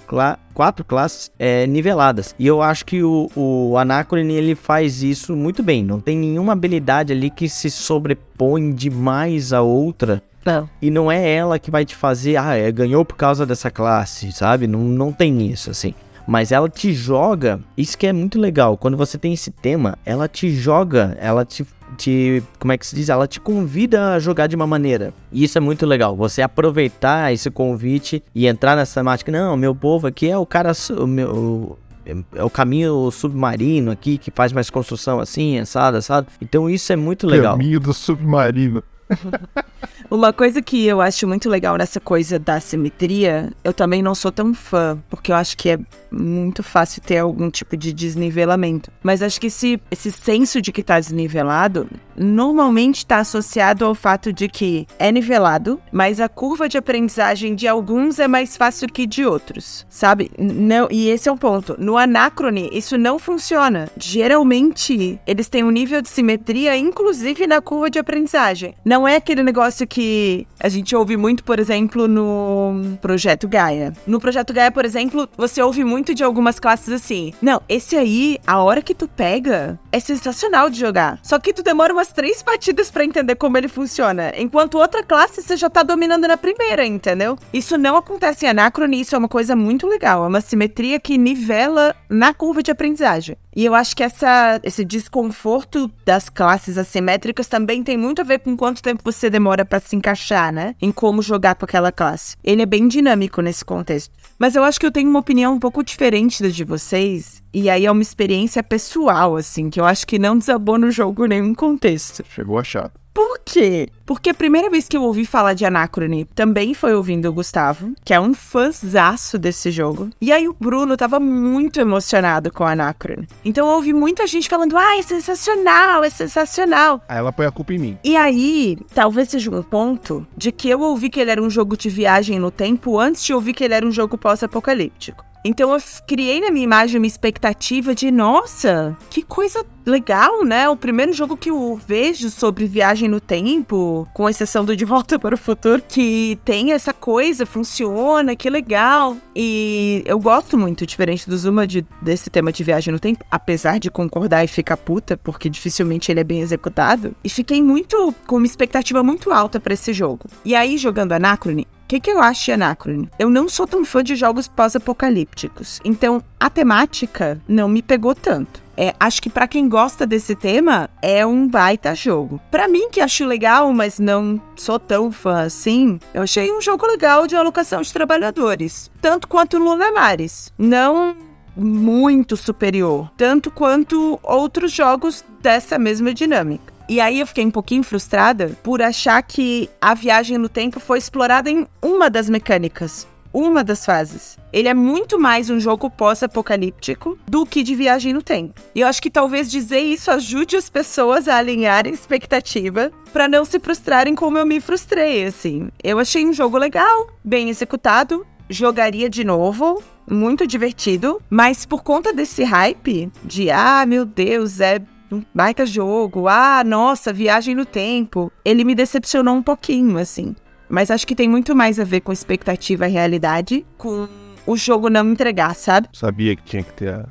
quatro 0.53 0.85
classes 0.85 1.31
é, 1.39 1.67
niveladas. 1.67 2.35
E 2.39 2.47
eu 2.47 2.63
acho 2.63 2.85
que 2.85 3.03
o, 3.03 3.31
o 3.35 3.77
Anacrone 3.77 4.35
ele 4.35 4.55
faz 4.55 5.03
isso 5.03 5.35
muito 5.35 5.63
bem. 5.63 5.85
Não 5.85 6.01
tem 6.01 6.17
nenhuma 6.17 6.53
habilidade 6.53 7.13
ali 7.13 7.31
que 7.31 7.49
se 7.49 7.71
sobrepõe 7.71 8.73
demais 8.73 9.53
a 9.53 9.63
outra. 9.63 10.23
Não. 10.45 10.69
E 10.81 10.91
não 10.91 11.11
é 11.11 11.35
ela 11.35 11.59
que 11.59 11.71
vai 11.71 11.85
te 11.85 11.95
fazer, 11.95 12.37
ah, 12.37 12.57
é, 12.57 12.71
ganhou 12.73 13.05
por 13.05 13.17
causa 13.17 13.47
dessa 13.47 13.71
classe, 13.71 14.33
sabe? 14.33 14.67
Não, 14.67 14.81
não 14.81 15.13
tem 15.13 15.51
isso, 15.51 15.71
assim. 15.71 15.95
Mas 16.27 16.53
ela 16.53 16.69
te 16.69 16.93
joga, 16.93 17.61
isso 17.77 17.97
que 17.99 18.07
é 18.07 18.13
muito 18.13 18.39
legal. 18.39 18.77
Quando 18.77 18.97
você 18.97 19.19
tem 19.19 19.33
esse 19.33 19.51
tema, 19.51 19.99
ela 20.05 20.29
te 20.29 20.51
joga, 20.51 21.17
ela 21.21 21.45
te 21.45 21.67
te, 21.97 22.43
como 22.59 22.73
é 22.73 22.79
que 22.79 22.87
se 22.87 22.95
diz? 22.95 23.09
Ela 23.09 23.27
te 23.27 23.39
convida 23.39 24.15
a 24.15 24.19
jogar 24.19 24.47
de 24.47 24.57
uma 24.57 24.67
maneira. 24.67 25.13
E 25.31 25.45
isso 25.45 25.59
é 25.59 25.61
muito 25.61 25.85
legal. 25.85 26.17
Você 26.17 26.41
aproveitar 26.41 27.33
esse 27.33 27.51
convite 27.51 28.23
e 28.35 28.47
entrar 28.47 28.77
nessa 28.77 29.01
temática. 29.01 29.31
Não, 29.31 29.57
meu 29.57 29.75
povo 29.75 30.07
aqui 30.07 30.29
é 30.29 30.39
o 30.39 30.47
cara, 30.47 30.73
o 30.99 31.07
meu, 31.07 31.79
é 32.05 32.43
o 32.43 32.51
caminho 32.51 33.11
submarino 33.11 33.91
aqui 33.91 34.19
que 34.19 34.31
faz 34.31 34.53
mais 34.53 34.71
construção 34.71 35.21
assim, 35.21 35.59
assado, 35.59 35.97
assado. 35.97 36.27
Então 36.41 36.69
isso 36.69 36.93
é 36.93 36.97
muito 36.97 37.27
legal. 37.27 37.57
Caminho 37.57 37.81
do 37.81 37.93
submarino. 37.93 38.83
Uma 40.11 40.33
coisa 40.33 40.61
que 40.61 40.87
eu 40.87 41.01
acho 41.01 41.27
muito 41.27 41.49
legal 41.49 41.77
nessa 41.77 41.99
coisa 41.99 42.39
da 42.39 42.61
simetria, 42.61 43.51
eu 43.65 43.73
também 43.73 44.03
não 44.03 44.15
sou 44.15 44.31
tão 44.31 44.53
fã, 44.53 44.99
porque 45.09 45.33
eu 45.33 45.37
acho 45.37 45.57
que 45.57 45.71
é 45.71 45.79
muito 46.11 46.63
fácil 46.63 47.01
ter 47.01 47.19
algum 47.19 47.51
tipo 47.51 47.77
de 47.77 47.93
desnivelamento. 47.93 48.91
Mas 49.03 49.23
acho 49.23 49.41
que 49.41 49.47
esse, 49.47 49.81
esse 49.91 50.13
senso 50.13 50.61
de 50.61 50.71
que 50.71 50.83
tá 50.83 51.01
desnivelado 51.01 51.89
normalmente 52.15 52.99
está 52.99 53.19
associado 53.19 53.85
ao 53.85 53.95
fato 53.95 54.33
de 54.33 54.49
que 54.49 54.87
é 54.99 55.11
nivelado, 55.11 55.81
mas 55.91 56.21
a 56.21 56.29
curva 56.29 56.69
de 56.69 56.77
aprendizagem 56.77 57.55
de 57.55 57.67
alguns 57.67 58.19
é 58.19 58.29
mais 58.29 58.57
fácil 58.57 58.89
que 58.89 59.07
de 59.07 59.25
outros, 59.25 59.87
sabe? 59.89 60.31
Não, 60.39 60.89
e 60.91 61.09
esse 61.09 61.29
é 61.29 61.33
o 61.33 61.37
ponto. 61.37 61.75
No 61.79 61.97
Anacrone, 61.97 62.69
isso 62.73 62.99
não 62.99 63.19
funciona. 63.19 63.89
Geralmente, 63.97 65.19
eles 65.27 65.49
têm 65.49 65.65
um 65.65 65.71
nível 65.71 66.03
de 66.03 66.11
simetria, 66.11 66.77
inclusive 66.77 67.47
na 67.47 67.63
curva 67.63 67.89
de 67.89 67.99
aprendizagem. 67.99 68.75
Não 68.93 69.09
é 69.09 69.17
aquele 69.17 69.43
negócio 69.43 69.87
que 69.87 70.47
a 70.61 70.69
gente 70.69 70.95
ouve 70.95 71.17
muito, 71.17 71.43
por 71.45 71.59
exemplo, 71.59 72.07
no 72.07 72.99
Projeto 73.01 73.49
Gaia. 73.49 73.95
No 74.07 74.21
Projeto 74.21 74.53
Gaia, 74.53 74.71
por 74.71 74.85
exemplo, 74.85 75.27
você 75.35 75.63
ouve 75.63 75.83
muito 75.83 76.15
de 76.15 76.23
algumas 76.23 76.61
classes 76.61 76.91
assim. 76.91 77.33
Não, 77.41 77.63
esse 77.67 77.97
aí, 77.97 78.39
a 78.47 78.63
hora 78.63 78.83
que 78.83 78.95
tu 78.95 79.09
pega, 79.09 79.81
é 79.91 79.99
sensacional 79.99 80.69
de 80.69 80.79
jogar. 80.79 81.19
Só 81.23 81.39
que 81.39 81.55
tu 81.55 81.63
demora 81.63 81.91
umas 81.91 82.13
três 82.13 82.43
partidas 82.43 82.91
para 82.91 83.03
entender 83.03 83.35
como 83.37 83.57
ele 83.57 83.67
funciona. 83.67 84.31
Enquanto 84.37 84.77
outra 84.77 85.03
classe 85.03 85.41
você 85.41 85.57
já 85.57 85.71
tá 85.71 85.83
dominando 85.83 86.29
na 86.29 86.37
primeira, 86.37 86.85
entendeu? 86.85 87.39
Isso 87.51 87.79
não 87.79 87.97
acontece 87.97 88.45
em 88.45 88.51
Anacrone, 88.51 89.01
isso 89.01 89.15
é 89.15 89.19
uma 89.19 89.27
coisa 89.27 89.57
muito 89.57 89.87
legal. 89.87 90.23
É 90.23 90.29
uma 90.29 90.43
simetria 90.43 91.01
que 91.01 91.17
nivela 91.17 91.97
na 92.11 92.35
curva 92.35 92.63
de 92.63 92.71
aprendizagem. 92.71 93.39
E 93.55 93.65
eu 93.65 93.75
acho 93.75 93.95
que 93.95 94.03
essa, 94.03 94.59
esse 94.63 94.83
desconforto 94.85 95.91
das 96.07 96.31
classes 96.31 96.79
assimétricas 96.79 97.47
também 97.47 97.83
tem 97.83 97.99
muito 97.99 98.23
a 98.23 98.25
ver 98.25 98.39
com 98.39 98.57
quanto 98.57 98.82
tempo 98.83 99.03
você 99.05 99.31
demora 99.31 99.65
para 99.65 99.81
se 99.81 99.97
encaixar, 99.97 100.53
né? 100.53 100.75
Em 100.81 100.93
como 100.93 101.23
jogar 101.23 101.55
com 101.55 101.65
aquela 101.65 101.93
classe. 101.93 102.37
Ele 102.43 102.63
é 102.63 102.67
bem 102.67 102.89
dinâmico 102.89 103.41
nesse 103.41 103.65
contexto. 103.65 104.13
Mas 104.39 104.57
eu 104.57 104.65
acho 104.65 104.81
que 104.81 104.87
eu 104.87 104.93
tenho 104.93 105.09
uma 105.09 105.21
opinião 105.21 105.55
um 105.55 105.59
pouco 105.59 105.85
diferente 105.85 106.43
da 106.43 106.49
de 106.49 106.65
vocês. 106.65 107.43
E 107.55 107.71
aí 107.71 107.87
é 107.87 107.91
uma 107.91 108.03
experiência 108.03 108.63
pessoal, 108.63 109.37
assim, 109.37 109.71
que 109.71 109.81
eu 109.81 109.85
acho 109.85 110.07
que 110.07 110.19
não 110.19 110.37
desabou 110.37 110.79
no 110.79 110.91
jogo 110.91 111.27
nenhum 111.27 111.55
contexto. 111.55 112.25
Chegou 112.29 112.59
a 112.59 112.65
chato. 112.65 113.01
Por 113.15 113.39
quê? 113.45 113.89
Porque 114.13 114.29
a 114.29 114.35
primeira 114.35 114.69
vez 114.69 114.87
que 114.87 114.95
eu 114.95 115.03
ouvi 115.03 115.25
falar 115.25 115.55
de 115.55 115.65
Anacrone 115.65 116.27
também 116.27 116.75
foi 116.75 116.95
ouvindo 116.95 117.31
o 117.31 117.33
Gustavo, 117.33 117.95
que 118.05 118.13
é 118.13 118.21
um 118.21 118.35
fãzaço 118.35 119.39
desse 119.39 119.71
jogo. 119.71 120.11
E 120.21 120.31
aí 120.31 120.47
o 120.47 120.55
Bruno 120.61 120.99
tava 120.99 121.19
muito 121.19 121.81
emocionado 121.81 122.53
com 122.53 122.63
Anacrone. 122.63 123.27
Então 123.43 123.67
eu 123.67 123.75
ouvi 123.75 123.95
muita 123.95 124.27
gente 124.27 124.51
falando: 124.51 124.77
ah, 124.77 124.99
é 124.99 125.03
sensacional, 125.03 126.05
é 126.05 126.11
sensacional. 126.11 127.01
Aí 127.09 127.17
ela 127.17 127.33
põe 127.33 127.47
a 127.47 127.51
culpa 127.51 127.73
em 127.73 127.79
mim. 127.79 127.99
E 128.05 128.15
aí, 128.15 128.77
talvez 128.95 129.31
seja 129.31 129.51
um 129.51 129.63
ponto 129.63 130.27
de 130.37 130.53
que 130.53 130.69
eu 130.69 130.81
ouvi 130.81 131.09
que 131.09 131.19
ele 131.19 131.31
era 131.31 131.43
um 131.43 131.49
jogo 131.49 131.75
de 131.75 131.89
viagem 131.89 132.39
no 132.39 132.51
tempo 132.51 132.99
antes 133.01 133.25
de 133.25 133.33
ouvir 133.33 133.55
que 133.55 133.65
ele 133.65 133.73
era 133.73 133.87
um 133.87 133.91
jogo 133.91 134.19
pós-apocalíptico. 134.19 135.25
Então 135.45 135.75
eu 135.75 135.83
criei 136.07 136.41
na 136.41 136.51
minha 136.51 136.65
imagem 136.65 136.99
uma 136.99 137.07
expectativa 137.07 137.95
de, 137.95 138.11
nossa, 138.11 138.97
que 139.11 139.23
coisa 139.23 139.67
legal, 139.85 140.45
né? 140.45 140.69
O 140.69 140.77
primeiro 140.77 141.13
jogo 141.13 141.37
que 141.37 141.51
eu 141.51 141.81
vejo 141.85 142.31
sobre 142.31 142.67
viagem 142.67 143.09
no 143.09 143.21
tempo, 143.21 144.02
com 144.13 144.29
exceção 144.29 144.65
do 144.65 144.77
De 144.77 144.85
Volta 144.85 145.19
para 145.19 145.35
o 145.35 145.39
Futuro, 145.39 145.83
que 145.87 146.39
tem 146.45 146.73
essa 146.73 146.93
coisa, 146.93 147.47
funciona, 147.47 148.37
que 148.37 148.49
legal. 148.49 149.17
E 149.35 150.03
eu 150.07 150.19
gosto 150.19 150.57
muito, 150.57 150.87
diferente 150.87 151.29
do 151.29 151.37
Zuma, 151.37 151.67
de, 151.67 151.87
desse 152.01 152.31
tema 152.31 152.53
de 152.53 152.63
viagem 152.65 152.93
no 152.93 153.01
tempo, 153.01 153.25
apesar 153.31 153.79
de 153.79 153.91
concordar 153.91 154.45
e 154.45 154.49
ficar 154.49 154.77
puta, 154.77 155.17
porque 155.17 155.49
dificilmente 155.49 156.11
ele 156.11 156.21
é 156.21 156.25
bem 156.25 156.41
executado. 156.41 157.15
E 157.23 157.29
fiquei 157.29 157.63
muito, 157.63 158.15
com 158.27 158.37
uma 158.37 158.47
expectativa 158.47 159.03
muito 159.03 159.31
alta 159.31 159.61
para 159.61 159.75
esse 159.75 159.93
jogo. 159.93 160.25
E 160.45 160.55
aí, 160.55 160.77
jogando 160.77 161.13
Anacrone, 161.13 161.67
que, 161.93 162.01
que 162.01 162.11
eu 162.11 162.21
acho 162.21 162.47
de 162.47 162.53
Anacrone? 162.53 163.11
Eu 163.19 163.29
não 163.29 163.49
sou 163.51 163.67
tão 163.67 163.85
fã 163.85 164.03
de 164.03 164.17
jogos 164.17 164.49
pós-apocalípticos, 164.49 165.79
então 165.85 166.23
a 166.41 166.49
temática 166.49 167.39
não 167.47 167.69
me 167.69 167.83
pegou 167.83 168.15
tanto. 168.15 168.62
É, 168.77 168.95
acho 168.99 169.21
que 169.21 169.31
para 169.31 169.47
quem 169.47 169.69
gosta 169.69 170.07
desse 170.07 170.35
tema 170.35 170.89
é 171.01 171.25
um 171.27 171.47
baita 171.47 171.95
jogo. 171.95 172.41
Para 172.51 172.69
mim 172.69 172.89
que 172.91 173.01
acho 173.01 173.25
legal, 173.27 173.73
mas 173.73 173.99
não 173.99 174.41
sou 174.57 174.79
tão 174.79 175.13
fã 175.13 175.43
assim, 175.43 175.99
eu 176.15 176.23
achei 176.23 176.51
um 176.53 176.61
jogo 176.61 176.87
legal 176.87 177.27
de 177.27 177.37
alocação 177.37 177.83
de 177.83 177.93
trabalhadores, 177.93 178.91
tanto 179.01 179.29
quanto 179.29 179.59
Lunamares. 179.59 180.53
Não 180.59 181.17
muito 181.55 182.37
superior, 182.37 183.11
tanto 183.17 183.51
quanto 183.51 184.19
outros 184.23 184.73
jogos 184.73 185.25
dessa 185.41 185.79
mesma 185.79 186.15
dinâmica. 186.15 186.73
E 186.89 187.01
aí 187.01 187.21
eu 187.21 187.27
fiquei 187.27 187.45
um 187.45 187.51
pouquinho 187.51 187.83
frustrada 187.83 188.57
por 188.63 188.83
achar 188.83 189.23
que 189.23 189.69
a 189.81 189.95
viagem 189.95 190.37
no 190.37 190.49
tempo 190.49 190.81
foi 190.81 190.99
explorada 190.99 191.51
em 191.51 191.67
uma 191.81 192.11
das 192.11 192.29
mecânicas, 192.29 193.07
uma 193.33 193.65
das 193.65 193.85
fases. 193.85 194.39
Ele 194.53 194.69
é 194.69 194.75
muito 194.75 195.19
mais 195.19 195.49
um 195.49 195.59
jogo 195.59 195.91
pós-apocalíptico 195.91 197.19
do 197.27 197.47
que 197.47 197.63
de 197.63 197.75
viagem 197.75 198.13
no 198.13 198.23
tempo. 198.23 198.61
E 198.75 198.81
eu 198.81 198.87
acho 198.87 199.01
que 199.01 199.11
talvez 199.11 199.51
dizer 199.51 199.81
isso 199.81 200.11
ajude 200.11 200.57
as 200.57 200.69
pessoas 200.69 201.29
a 201.29 201.37
alinharem 201.37 201.93
expectativa 201.93 202.93
para 203.13 203.29
não 203.29 203.45
se 203.45 203.59
frustrarem 203.59 204.15
como 204.15 204.39
eu 204.39 204.47
me 204.47 204.61
frustrei, 204.61 205.25
assim. 205.25 205.69
Eu 205.83 205.99
achei 205.99 206.27
um 206.27 206.33
jogo 206.33 206.59
legal, 206.59 207.09
bem 207.25 207.49
executado, 207.49 208.27
jogaria 208.49 209.09
de 209.09 209.25
novo, 209.25 209.83
muito 210.09 210.47
divertido, 210.47 211.21
mas 211.31 211.65
por 211.65 211.83
conta 211.83 212.13
desse 212.13 212.45
hype 212.45 213.11
de 213.25 213.51
ah, 213.51 213.85
meu 213.87 214.05
Deus, 214.05 214.61
é 214.61 214.81
um 215.11 215.23
baita 215.35 215.67
jogo, 215.67 216.27
ah, 216.27 216.63
nossa, 216.65 217.13
viagem 217.13 217.55
no 217.55 217.67
tempo. 217.67 218.33
Ele 218.45 218.65
me 218.65 218.75
decepcionou 218.75 219.35
um 219.35 219.43
pouquinho, 219.43 219.99
assim. 219.99 220.35
Mas 220.73 220.91
acho 220.91 221.07
que 221.07 221.15
tem 221.15 221.29
muito 221.29 221.55
mais 221.55 221.79
a 221.79 221.85
ver 221.85 222.01
com 222.01 222.11
expectativa 222.11 222.89
e 222.89 222.91
realidade, 222.91 223.67
com 223.77 224.09
o 224.47 224.57
jogo 224.57 224.89
não 224.89 225.13
entregar, 225.13 225.55
sabe? 225.55 225.87
Sabia 225.93 226.35
que 226.35 226.43
tinha 226.45 226.63
que 226.63 226.73
ter 226.73 226.95
a 226.95 227.05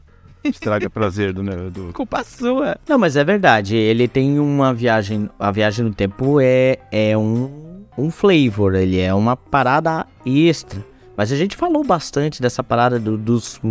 estraga 0.43 0.89
prazer 0.89 1.32
do, 1.32 1.43
né, 1.43 1.69
do... 1.69 1.93
Culpa 1.93 2.24
sua. 2.24 2.76
Não, 2.89 2.97
mas 2.97 3.15
é 3.15 3.24
verdade. 3.24 3.76
Ele 3.76 4.08
tem 4.08 4.39
uma 4.39 4.74
viagem. 4.74 5.30
A 5.38 5.52
viagem 5.52 5.86
no 5.86 5.93
tempo 5.93 6.39
é, 6.41 6.80
é 6.91 7.15
um, 7.15 7.86
um 7.95 8.10
flavor, 8.10 8.74
ele 8.74 9.00
é 9.00 9.13
uma 9.13 9.38
parada 9.38 10.08
extra. 10.26 10.84
Mas 11.15 11.32
a 11.32 11.36
gente 11.36 11.56
falou 11.56 11.84
bastante 11.84 12.41
dessa 12.41 12.63
parada 12.63 13.00
do, 13.00 13.15
dos, 13.15 13.62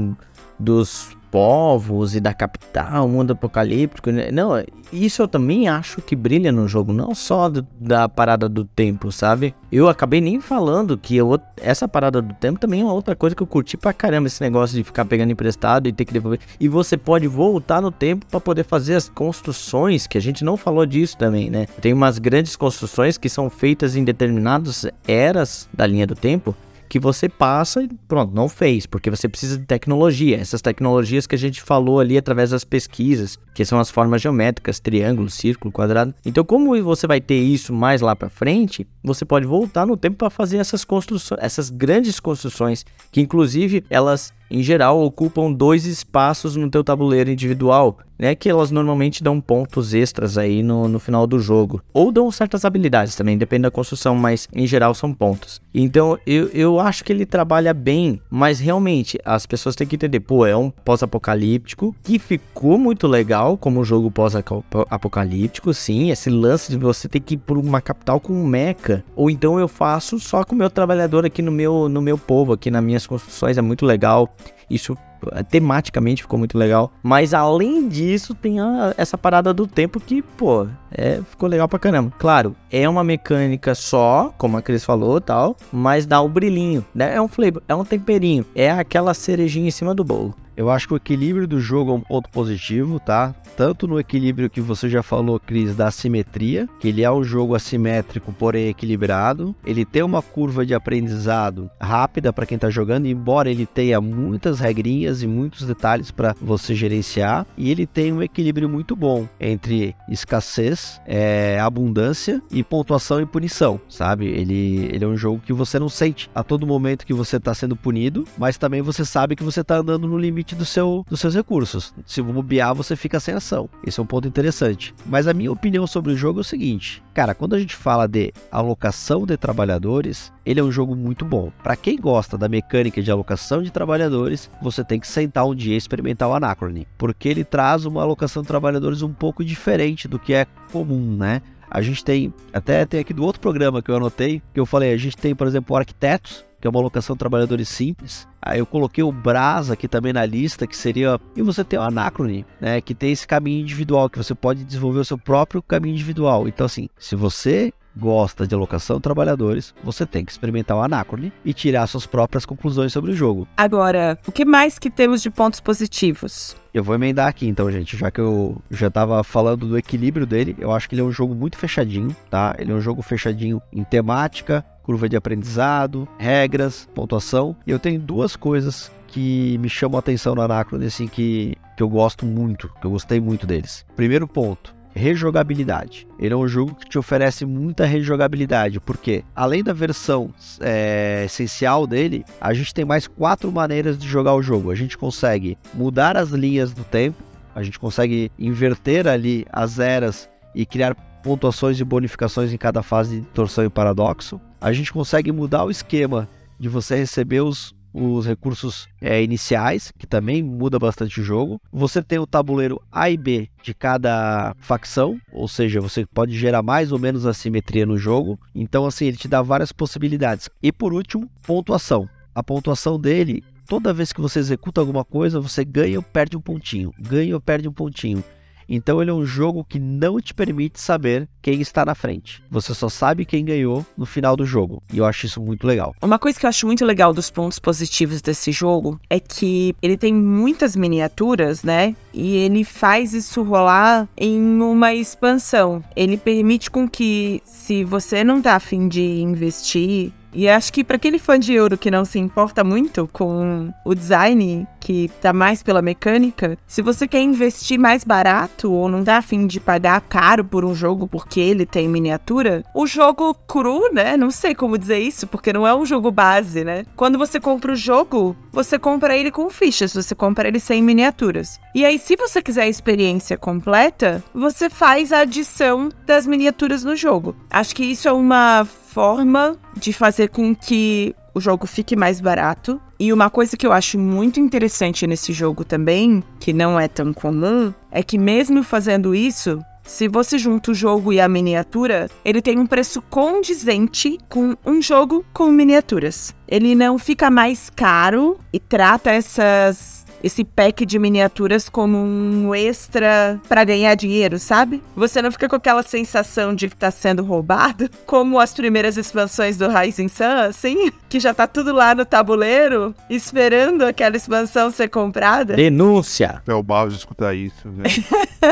dos 0.56 1.16
povos 1.30 2.14
e 2.14 2.20
da 2.20 2.34
capital, 2.34 3.08
mundo 3.08 3.32
apocalíptico. 3.32 4.10
Né? 4.10 4.30
Não, 4.30 4.62
isso 4.92 5.22
eu 5.22 5.28
também 5.28 5.68
acho 5.68 6.02
que 6.02 6.16
brilha 6.16 6.50
no 6.50 6.66
jogo, 6.66 6.92
não 6.92 7.14
só 7.14 7.48
do, 7.48 7.66
da 7.78 8.08
parada 8.08 8.48
do 8.48 8.64
tempo, 8.64 9.12
sabe? 9.12 9.54
Eu 9.70 9.88
acabei 9.88 10.20
nem 10.20 10.40
falando 10.40 10.98
que 10.98 11.16
eu, 11.16 11.40
essa 11.56 11.86
parada 11.86 12.20
do 12.20 12.34
tempo 12.34 12.58
também 12.58 12.80
é 12.80 12.84
uma 12.84 12.92
outra 12.92 13.14
coisa 13.14 13.36
que 13.36 13.42
eu 13.42 13.46
curti 13.46 13.76
pra 13.76 13.92
caramba, 13.92 14.26
esse 14.26 14.42
negócio 14.42 14.76
de 14.76 14.82
ficar 14.82 15.04
pegando 15.04 15.32
emprestado 15.32 15.88
e 15.88 15.92
ter 15.92 16.04
que 16.04 16.12
devolver. 16.12 16.40
E 16.58 16.68
você 16.68 16.96
pode 16.96 17.26
voltar 17.26 17.80
no 17.80 17.90
tempo 17.90 18.26
para 18.26 18.40
poder 18.40 18.64
fazer 18.64 18.94
as 18.94 19.08
construções, 19.08 20.06
que 20.06 20.18
a 20.18 20.20
gente 20.20 20.44
não 20.44 20.56
falou 20.56 20.84
disso 20.84 21.16
também, 21.16 21.50
né? 21.50 21.66
Tem 21.80 21.92
umas 21.92 22.18
grandes 22.18 22.56
construções 22.56 23.16
que 23.16 23.28
são 23.28 23.48
feitas 23.48 23.94
em 23.94 24.04
determinadas 24.04 24.86
eras 25.06 25.68
da 25.72 25.86
linha 25.86 26.06
do 26.06 26.14
tempo 26.14 26.54
que 26.90 26.98
você 26.98 27.28
passa 27.28 27.84
e 27.84 27.88
pronto, 28.08 28.34
não 28.34 28.48
fez, 28.48 28.84
porque 28.84 29.08
você 29.08 29.28
precisa 29.28 29.56
de 29.56 29.64
tecnologia. 29.64 30.36
Essas 30.36 30.60
tecnologias 30.60 31.24
que 31.24 31.36
a 31.36 31.38
gente 31.38 31.62
falou 31.62 32.00
ali 32.00 32.18
através 32.18 32.50
das 32.50 32.64
pesquisas, 32.64 33.38
que 33.54 33.64
são 33.64 33.78
as 33.78 33.88
formas 33.88 34.20
geométricas, 34.20 34.80
triângulo, 34.80 35.30
círculo, 35.30 35.70
quadrado. 35.70 36.12
Então, 36.26 36.44
como 36.44 36.82
você 36.82 37.06
vai 37.06 37.20
ter 37.20 37.38
isso 37.38 37.72
mais 37.72 38.00
lá 38.00 38.16
para 38.16 38.28
frente, 38.28 38.84
você 39.04 39.24
pode 39.24 39.46
voltar 39.46 39.86
no 39.86 39.96
tempo 39.96 40.16
para 40.16 40.30
fazer 40.30 40.56
essas 40.56 40.84
construções, 40.84 41.40
essas 41.40 41.70
grandes 41.70 42.18
construções, 42.18 42.84
que 43.12 43.20
inclusive 43.20 43.84
elas 43.88 44.32
em 44.50 44.62
geral 44.62 45.00
ocupam 45.02 45.52
dois 45.52 45.86
espaços 45.86 46.56
no 46.56 46.70
teu 46.70 46.82
tabuleiro 46.82 47.30
individual, 47.30 47.98
né? 48.18 48.34
Que 48.34 48.48
elas 48.48 48.70
normalmente 48.70 49.22
dão 49.22 49.40
pontos 49.40 49.94
extras 49.94 50.36
aí 50.36 50.62
no, 50.62 50.86
no 50.86 50.98
final 50.98 51.26
do 51.26 51.38
jogo. 51.38 51.82
Ou 51.92 52.12
dão 52.12 52.30
certas 52.30 52.64
habilidades 52.64 53.16
também, 53.16 53.38
depende 53.38 53.62
da 53.62 53.70
construção, 53.70 54.14
mas 54.14 54.46
em 54.52 54.66
geral 54.66 54.94
são 54.94 55.14
pontos. 55.14 55.60
Então 55.72 56.18
eu, 56.26 56.48
eu 56.48 56.78
acho 56.78 57.02
que 57.02 57.12
ele 57.12 57.24
trabalha 57.24 57.72
bem, 57.72 58.20
mas 58.28 58.60
realmente 58.60 59.18
as 59.24 59.46
pessoas 59.46 59.74
têm 59.74 59.86
que 59.86 59.96
entender, 59.96 60.20
pô, 60.20 60.44
é 60.44 60.56
um 60.56 60.70
pós-apocalíptico 60.70 61.94
que 62.02 62.18
ficou 62.18 62.78
muito 62.78 63.06
legal 63.06 63.56
como 63.56 63.84
jogo 63.84 64.10
pós-apocalíptico, 64.10 65.72
sim. 65.72 66.10
Esse 66.10 66.28
lance 66.28 66.70
de 66.70 66.76
você 66.76 67.08
ter 67.08 67.20
que 67.20 67.34
ir 67.34 67.38
por 67.38 67.56
uma 67.56 67.80
capital 67.80 68.20
com 68.20 68.32
um 68.32 68.46
mecha. 68.46 69.02
Ou 69.16 69.30
então 69.30 69.58
eu 69.58 69.68
faço 69.68 70.18
só 70.18 70.44
com 70.44 70.54
o 70.54 70.58
meu 70.58 70.68
trabalhador 70.68 71.24
aqui 71.24 71.40
no 71.40 71.50
meu, 71.50 71.88
no 71.88 72.02
meu 72.02 72.18
povo, 72.18 72.52
aqui 72.52 72.70
nas 72.70 72.82
minhas 72.82 73.06
construções, 73.06 73.56
é 73.56 73.62
muito 73.62 73.86
legal. 73.86 74.28
Isso 74.70 74.96
eh, 75.32 75.42
tematicamente 75.42 76.22
ficou 76.22 76.38
muito 76.38 76.56
legal. 76.56 76.92
Mas 77.02 77.34
além 77.34 77.88
disso, 77.88 78.34
tem 78.34 78.60
a, 78.60 78.94
essa 78.96 79.18
parada 79.18 79.52
do 79.52 79.66
tempo 79.66 79.98
que, 80.00 80.22
pô, 80.22 80.66
é, 80.90 81.20
ficou 81.28 81.48
legal 81.48 81.68
pra 81.68 81.78
caramba. 81.78 82.12
Claro, 82.18 82.54
é 82.70 82.88
uma 82.88 83.04
mecânica 83.04 83.74
só, 83.74 84.32
como 84.38 84.56
a 84.56 84.62
Cris 84.62 84.84
falou 84.84 85.20
tal, 85.20 85.56
mas 85.72 86.06
dá 86.06 86.20
o 86.20 86.28
brilhinho, 86.28 86.84
né? 86.94 87.14
É 87.14 87.20
um 87.20 87.28
flavor, 87.28 87.62
é 87.68 87.74
um 87.74 87.84
temperinho, 87.84 88.44
é 88.54 88.70
aquela 88.70 89.14
cerejinha 89.14 89.68
em 89.68 89.72
cima 89.72 89.94
do 89.94 90.04
bolo. 90.04 90.34
Eu 90.60 90.68
acho 90.68 90.86
que 90.86 90.92
o 90.92 90.98
equilíbrio 90.98 91.48
do 91.48 91.58
jogo 91.58 91.90
é 91.90 91.94
um 91.94 92.02
ponto 92.02 92.28
positivo, 92.28 93.00
tá? 93.00 93.34
Tanto 93.56 93.88
no 93.88 93.98
equilíbrio 93.98 94.50
que 94.50 94.60
você 94.60 94.90
já 94.90 95.02
falou, 95.02 95.40
Cris, 95.40 95.74
da 95.74 95.88
assimetria, 95.88 96.68
que 96.78 96.88
ele 96.88 97.02
é 97.02 97.10
um 97.10 97.24
jogo 97.24 97.54
assimétrico, 97.54 98.30
porém 98.30 98.68
equilibrado. 98.68 99.56
Ele 99.64 99.86
tem 99.86 100.02
uma 100.02 100.20
curva 100.20 100.66
de 100.66 100.74
aprendizado 100.74 101.70
rápida 101.80 102.30
para 102.30 102.44
quem 102.44 102.58
tá 102.58 102.68
jogando, 102.68 103.06
embora 103.06 103.50
ele 103.50 103.64
tenha 103.64 104.02
muitas 104.02 104.60
regrinhas 104.60 105.22
e 105.22 105.26
muitos 105.26 105.66
detalhes 105.66 106.10
para 106.10 106.36
você 106.38 106.74
gerenciar. 106.74 107.46
E 107.56 107.70
ele 107.70 107.86
tem 107.86 108.12
um 108.12 108.22
equilíbrio 108.22 108.68
muito 108.68 108.94
bom 108.94 109.26
entre 109.40 109.96
escassez, 110.10 111.00
é, 111.06 111.58
abundância 111.58 112.42
e 112.50 112.62
pontuação 112.62 113.18
e 113.18 113.24
punição, 113.24 113.80
sabe? 113.88 114.26
Ele, 114.26 114.90
ele 114.92 115.04
é 115.06 115.08
um 115.08 115.16
jogo 115.16 115.40
que 115.42 115.54
você 115.54 115.78
não 115.78 115.88
sente 115.88 116.30
a 116.34 116.44
todo 116.44 116.66
momento 116.66 117.06
que 117.06 117.14
você 117.14 117.40
tá 117.40 117.54
sendo 117.54 117.74
punido, 117.74 118.26
mas 118.36 118.58
também 118.58 118.82
você 118.82 119.06
sabe 119.06 119.34
que 119.34 119.42
você 119.42 119.64
tá 119.64 119.76
andando 119.76 120.06
no 120.06 120.18
limite 120.18 120.49
limite 120.50 120.54
do 120.54 120.64
seu, 120.64 121.04
dos 121.08 121.20
seus 121.20 121.34
recursos. 121.34 121.94
Se 122.04 122.20
bobear, 122.22 122.74
você 122.74 122.96
fica 122.96 123.20
sem 123.20 123.34
ação. 123.34 123.68
Esse 123.86 124.00
é 124.00 124.02
um 124.02 124.06
ponto 124.06 124.26
interessante. 124.26 124.94
Mas 125.06 125.26
a 125.26 125.34
minha 125.34 125.52
opinião 125.52 125.86
sobre 125.86 126.12
o 126.12 126.16
jogo 126.16 126.40
é 126.40 126.42
o 126.42 126.44
seguinte: 126.44 127.02
cara, 127.14 127.34
quando 127.34 127.54
a 127.54 127.58
gente 127.58 127.76
fala 127.76 128.06
de 128.06 128.32
alocação 128.50 129.26
de 129.26 129.36
trabalhadores, 129.36 130.32
ele 130.44 130.60
é 130.60 130.62
um 130.62 130.72
jogo 130.72 130.94
muito 130.96 131.24
bom. 131.24 131.50
Para 131.62 131.76
quem 131.76 131.98
gosta 131.98 132.36
da 132.36 132.48
mecânica 132.48 133.02
de 133.02 133.10
alocação 133.10 133.62
de 133.62 133.70
trabalhadores, 133.70 134.50
você 134.60 134.84
tem 134.84 134.98
que 134.98 135.08
sentar 135.08 135.46
um 135.46 135.54
dia 135.54 135.74
e 135.74 135.78
experimentar 135.78 136.28
o 136.28 136.34
Anachrony, 136.34 136.86
porque 136.98 137.28
ele 137.28 137.44
traz 137.44 137.84
uma 137.84 138.02
alocação 138.02 138.42
de 138.42 138.48
trabalhadores 138.48 139.02
um 139.02 139.12
pouco 139.12 139.44
diferente 139.44 140.08
do 140.08 140.18
que 140.18 140.34
é 140.34 140.46
comum, 140.72 141.16
né? 141.16 141.42
A 141.70 141.80
gente 141.82 142.04
tem, 142.04 142.34
até 142.52 142.84
tem 142.84 142.98
aqui 142.98 143.14
do 143.14 143.22
outro 143.22 143.40
programa 143.40 143.80
que 143.80 143.88
eu 143.88 143.96
anotei, 143.96 144.42
que 144.52 144.58
eu 144.58 144.66
falei, 144.66 144.92
a 144.92 144.96
gente 144.96 145.16
tem, 145.16 145.36
por 145.36 145.46
exemplo, 145.46 145.76
arquitetos, 145.76 146.44
que 146.60 146.66
é 146.66 146.70
uma 146.70 146.78
alocação 146.78 147.14
de 147.14 147.18
trabalhadores 147.18 147.68
simples. 147.68 148.28
Aí 148.42 148.58
eu 148.58 148.66
coloquei 148.66 149.02
o 149.02 149.12
Brasa 149.12 149.72
aqui 149.72 149.88
também 149.88 150.12
na 150.12 150.24
lista, 150.26 150.66
que 150.66 150.76
seria. 150.76 151.18
E 151.34 151.42
você 151.42 151.64
tem 151.64 151.78
o 151.78 151.82
Anacrone, 151.82 152.44
né? 152.60 152.80
Que 152.80 152.94
tem 152.94 153.12
esse 153.12 153.26
caminho 153.26 153.60
individual, 153.60 154.10
que 154.10 154.18
você 154.18 154.34
pode 154.34 154.64
desenvolver 154.64 155.00
o 155.00 155.04
seu 155.04 155.18
próprio 155.18 155.62
caminho 155.62 155.94
individual. 155.94 156.46
Então, 156.46 156.66
assim, 156.66 156.88
se 156.98 157.16
você 157.16 157.72
gosta 157.96 158.46
de 158.46 158.54
alocação 158.54 158.96
de 158.96 159.02
trabalhadores, 159.02 159.74
você 159.82 160.06
tem 160.06 160.24
que 160.24 160.30
experimentar 160.30 160.76
o 160.76 160.82
Anacrone 160.82 161.32
e 161.44 161.52
tirar 161.52 161.86
suas 161.86 162.06
próprias 162.06 162.44
conclusões 162.44 162.92
sobre 162.92 163.10
o 163.10 163.14
jogo. 163.14 163.46
Agora, 163.56 164.18
o 164.26 164.32
que 164.32 164.44
mais 164.44 164.78
que 164.78 164.90
temos 164.90 165.22
de 165.22 165.30
pontos 165.30 165.60
positivos? 165.60 166.56
Eu 166.72 166.84
vou 166.84 166.94
emendar 166.94 167.26
aqui 167.26 167.48
então, 167.48 167.70
gente, 167.70 167.96
já 167.96 168.10
que 168.10 168.20
eu 168.20 168.62
já 168.70 168.86
estava 168.86 169.24
falando 169.24 169.66
do 169.66 169.76
equilíbrio 169.76 170.24
dele, 170.24 170.56
eu 170.58 170.70
acho 170.70 170.88
que 170.88 170.94
ele 170.94 171.02
é 171.02 171.04
um 171.04 171.10
jogo 171.10 171.34
muito 171.34 171.58
fechadinho, 171.58 172.14
tá? 172.30 172.54
Ele 172.58 172.70
é 172.70 172.74
um 172.74 172.80
jogo 172.80 173.02
fechadinho 173.02 173.60
em 173.72 173.82
temática, 173.82 174.64
curva 174.90 175.08
de 175.08 175.16
aprendizado, 175.16 176.08
regras, 176.18 176.88
pontuação. 176.92 177.54
E 177.64 177.70
eu 177.70 177.78
tenho 177.78 178.00
duas 178.00 178.34
coisas 178.34 178.90
que 179.06 179.56
me 179.58 179.68
chamam 179.68 179.96
a 179.96 180.00
atenção 180.00 180.34
no 180.34 180.42
Anacron, 180.42 180.84
assim, 180.84 181.06
que, 181.06 181.54
que 181.76 181.82
eu 181.82 181.88
gosto 181.88 182.26
muito, 182.26 182.68
que 182.80 182.88
eu 182.88 182.90
gostei 182.90 183.20
muito 183.20 183.46
deles. 183.46 183.86
Primeiro 183.94 184.26
ponto, 184.26 184.74
rejogabilidade. 184.92 186.08
Ele 186.18 186.34
é 186.34 186.36
um 186.36 186.48
jogo 186.48 186.74
que 186.74 186.88
te 186.88 186.98
oferece 186.98 187.46
muita 187.46 187.86
rejogabilidade, 187.86 188.80
porque 188.80 189.22
além 189.34 189.62
da 189.62 189.72
versão 189.72 190.34
é, 190.58 191.22
essencial 191.24 191.86
dele, 191.86 192.24
a 192.40 192.52
gente 192.52 192.74
tem 192.74 192.84
mais 192.84 193.06
quatro 193.06 193.52
maneiras 193.52 193.96
de 193.96 194.08
jogar 194.08 194.34
o 194.34 194.42
jogo. 194.42 194.72
A 194.72 194.74
gente 194.74 194.98
consegue 194.98 195.56
mudar 195.72 196.16
as 196.16 196.30
linhas 196.30 196.72
do 196.72 196.82
tempo, 196.82 197.22
a 197.54 197.62
gente 197.62 197.78
consegue 197.78 198.32
inverter 198.36 199.06
ali 199.06 199.46
as 199.52 199.78
eras 199.78 200.28
e 200.52 200.66
criar 200.66 200.96
pontuações 201.22 201.78
e 201.78 201.84
bonificações 201.84 202.52
em 202.52 202.56
cada 202.56 202.82
fase 202.82 203.20
de 203.20 203.26
torção 203.26 203.64
e 203.64 203.70
paradoxo. 203.70 204.40
A 204.60 204.72
gente 204.74 204.92
consegue 204.92 205.32
mudar 205.32 205.64
o 205.64 205.70
esquema 205.70 206.28
de 206.58 206.68
você 206.68 206.94
receber 206.94 207.40
os, 207.40 207.74
os 207.94 208.26
recursos 208.26 208.86
é, 209.00 209.22
iniciais, 209.22 209.90
que 209.98 210.06
também 210.06 210.42
muda 210.42 210.78
bastante 210.78 211.18
o 211.18 211.24
jogo. 211.24 211.58
Você 211.72 212.02
tem 212.02 212.18
o 212.18 212.26
tabuleiro 212.26 212.78
A 212.92 213.08
e 213.08 213.16
B 213.16 213.48
de 213.62 213.72
cada 213.72 214.54
facção, 214.58 215.18
ou 215.32 215.48
seja, 215.48 215.80
você 215.80 216.04
pode 216.04 216.38
gerar 216.38 216.62
mais 216.62 216.92
ou 216.92 216.98
menos 216.98 217.24
assimetria 217.24 217.86
no 217.86 217.96
jogo. 217.96 218.38
Então, 218.54 218.84
assim, 218.84 219.06
ele 219.06 219.16
te 219.16 219.28
dá 219.28 219.40
várias 219.40 219.72
possibilidades. 219.72 220.50
E 220.62 220.70
por 220.70 220.92
último, 220.92 221.26
pontuação. 221.42 222.06
A 222.34 222.42
pontuação 222.42 223.00
dele, 223.00 223.42
toda 223.66 223.94
vez 223.94 224.12
que 224.12 224.20
você 224.20 224.40
executa 224.40 224.78
alguma 224.78 225.06
coisa, 225.06 225.40
você 225.40 225.64
ganha 225.64 225.98
ou 225.98 226.02
perde 226.02 226.36
um 226.36 226.40
pontinho, 226.40 226.92
ganha 227.00 227.34
ou 227.34 227.40
perde 227.40 227.66
um 227.66 227.72
pontinho. 227.72 228.22
Então 228.70 229.02
ele 229.02 229.10
é 229.10 229.14
um 229.14 229.26
jogo 229.26 229.64
que 229.68 229.80
não 229.80 230.20
te 230.20 230.32
permite 230.32 230.80
saber 230.80 231.28
quem 231.42 231.60
está 231.60 231.84
na 231.84 231.94
frente. 231.94 232.40
Você 232.48 232.72
só 232.72 232.88
sabe 232.88 233.24
quem 233.24 233.44
ganhou 233.44 233.84
no 233.98 234.06
final 234.06 234.36
do 234.36 234.46
jogo. 234.46 234.80
E 234.92 234.98
eu 234.98 235.04
acho 235.04 235.26
isso 235.26 235.40
muito 235.40 235.66
legal. 235.66 235.94
Uma 236.00 236.18
coisa 236.18 236.38
que 236.38 236.46
eu 236.46 236.48
acho 236.48 236.66
muito 236.66 236.84
legal 236.84 237.12
dos 237.12 237.30
pontos 237.30 237.58
positivos 237.58 238.22
desse 238.22 238.52
jogo 238.52 239.00
é 239.10 239.18
que 239.18 239.74
ele 239.82 239.96
tem 239.96 240.14
muitas 240.14 240.76
miniaturas, 240.76 241.64
né? 241.64 241.96
E 242.14 242.36
ele 242.36 242.62
faz 242.62 243.12
isso 243.12 243.42
rolar 243.42 244.08
em 244.16 244.40
uma 244.60 244.94
expansão. 244.94 245.82
Ele 245.96 246.16
permite 246.16 246.70
com 246.70 246.88
que, 246.88 247.42
se 247.44 247.82
você 247.82 248.22
não 248.22 248.40
tá 248.40 248.54
afim 248.54 248.86
de 248.86 249.02
investir 249.02 250.12
e 250.32 250.48
acho 250.48 250.72
que 250.72 250.84
para 250.84 250.96
aquele 250.96 251.18
fã 251.18 251.38
de 251.38 251.52
euro 251.52 251.78
que 251.78 251.90
não 251.90 252.04
se 252.04 252.18
importa 252.18 252.62
muito 252.62 253.08
com 253.12 253.72
o 253.84 253.94
design, 253.94 254.66
que 254.78 255.10
tá 255.20 255.32
mais 255.32 255.62
pela 255.62 255.82
mecânica, 255.82 256.56
se 256.66 256.82
você 256.82 257.06
quer 257.06 257.20
investir 257.20 257.78
mais 257.78 258.04
barato 258.04 258.72
ou 258.72 258.88
não 258.88 259.04
tá 259.04 259.18
afim 259.18 259.46
de 259.46 259.60
pagar 259.60 260.00
caro 260.00 260.44
por 260.44 260.64
um 260.64 260.74
jogo 260.74 261.06
porque 261.06 261.40
ele 261.40 261.66
tem 261.66 261.88
miniatura, 261.88 262.64
o 262.74 262.86
jogo 262.86 263.34
cru, 263.46 263.92
né? 263.92 264.16
Não 264.16 264.30
sei 264.30 264.54
como 264.54 264.78
dizer 264.78 264.98
isso, 264.98 265.26
porque 265.26 265.52
não 265.52 265.66
é 265.66 265.74
um 265.74 265.84
jogo 265.84 266.10
base, 266.10 266.64
né? 266.64 266.84
Quando 266.96 267.18
você 267.18 267.38
compra 267.38 267.72
o 267.72 267.76
jogo, 267.76 268.36
você 268.52 268.78
compra 268.78 269.16
ele 269.16 269.30
com 269.30 269.50
fichas, 269.50 269.94
você 269.94 270.14
compra 270.14 270.48
ele 270.48 270.60
sem 270.60 270.82
miniaturas. 270.82 271.60
E 271.74 271.84
aí, 271.84 271.98
se 271.98 272.16
você 272.16 272.42
quiser 272.42 272.62
a 272.62 272.68
experiência 272.68 273.36
completa, 273.36 274.22
você 274.34 274.68
faz 274.68 275.12
a 275.12 275.20
adição 275.20 275.88
das 276.06 276.26
miniaturas 276.26 276.84
no 276.84 276.96
jogo. 276.96 277.36
Acho 277.50 277.74
que 277.74 277.84
isso 277.84 278.08
é 278.08 278.12
uma 278.12 278.66
forma 278.92 279.56
de 279.76 279.92
fazer 279.92 280.28
com 280.28 280.54
que 280.54 281.14
o 281.32 281.40
jogo 281.40 281.66
fique 281.66 281.94
mais 281.94 282.20
barato. 282.20 282.80
E 282.98 283.12
uma 283.12 283.30
coisa 283.30 283.56
que 283.56 283.66
eu 283.66 283.72
acho 283.72 283.98
muito 283.98 284.40
interessante 284.40 285.06
nesse 285.06 285.32
jogo 285.32 285.64
também, 285.64 286.22
que 286.38 286.52
não 286.52 286.78
é 286.78 286.88
tão 286.88 287.12
comum, 287.12 287.72
é 287.90 288.02
que 288.02 288.18
mesmo 288.18 288.62
fazendo 288.62 289.14
isso, 289.14 289.60
se 289.84 290.08
você 290.08 290.38
junta 290.38 290.70
o 290.70 290.74
jogo 290.74 291.12
e 291.12 291.20
a 291.20 291.28
miniatura, 291.28 292.08
ele 292.24 292.42
tem 292.42 292.58
um 292.58 292.66
preço 292.66 293.00
condizente 293.02 294.18
com 294.28 294.56
um 294.66 294.82
jogo 294.82 295.24
com 295.32 295.50
miniaturas. 295.50 296.34
Ele 296.46 296.74
não 296.74 296.98
fica 296.98 297.30
mais 297.30 297.70
caro 297.70 298.38
e 298.52 298.58
trata 298.60 299.10
essas 299.10 299.99
esse 300.22 300.44
pack 300.44 300.84
de 300.84 300.98
miniaturas 300.98 301.68
como 301.68 301.96
um 301.98 302.54
extra 302.54 303.40
para 303.48 303.64
ganhar 303.64 303.94
dinheiro, 303.94 304.38
sabe? 304.38 304.82
Você 304.94 305.20
não 305.22 305.32
fica 305.32 305.48
com 305.48 305.56
aquela 305.56 305.82
sensação 305.82 306.54
de 306.54 306.68
que 306.68 306.76
tá 306.76 306.90
sendo 306.90 307.22
roubado, 307.24 307.88
como 308.06 308.38
as 308.38 308.52
primeiras 308.52 308.96
expansões 308.96 309.56
do 309.56 309.68
Rising 309.68 310.08
Sun, 310.08 310.48
assim, 310.48 310.90
que 311.08 311.20
já 311.20 311.32
tá 311.32 311.46
tudo 311.46 311.72
lá 311.72 311.94
no 311.94 312.04
tabuleiro, 312.04 312.94
esperando 313.08 313.82
aquela 313.82 314.16
expansão 314.16 314.70
ser 314.70 314.88
comprada. 314.88 315.56
Denúncia! 315.56 316.42
É 316.46 316.54
o 316.54 316.62
Barros 316.62 316.94
escutar 316.94 317.34
isso, 317.34 317.68
velho. 317.70 318.04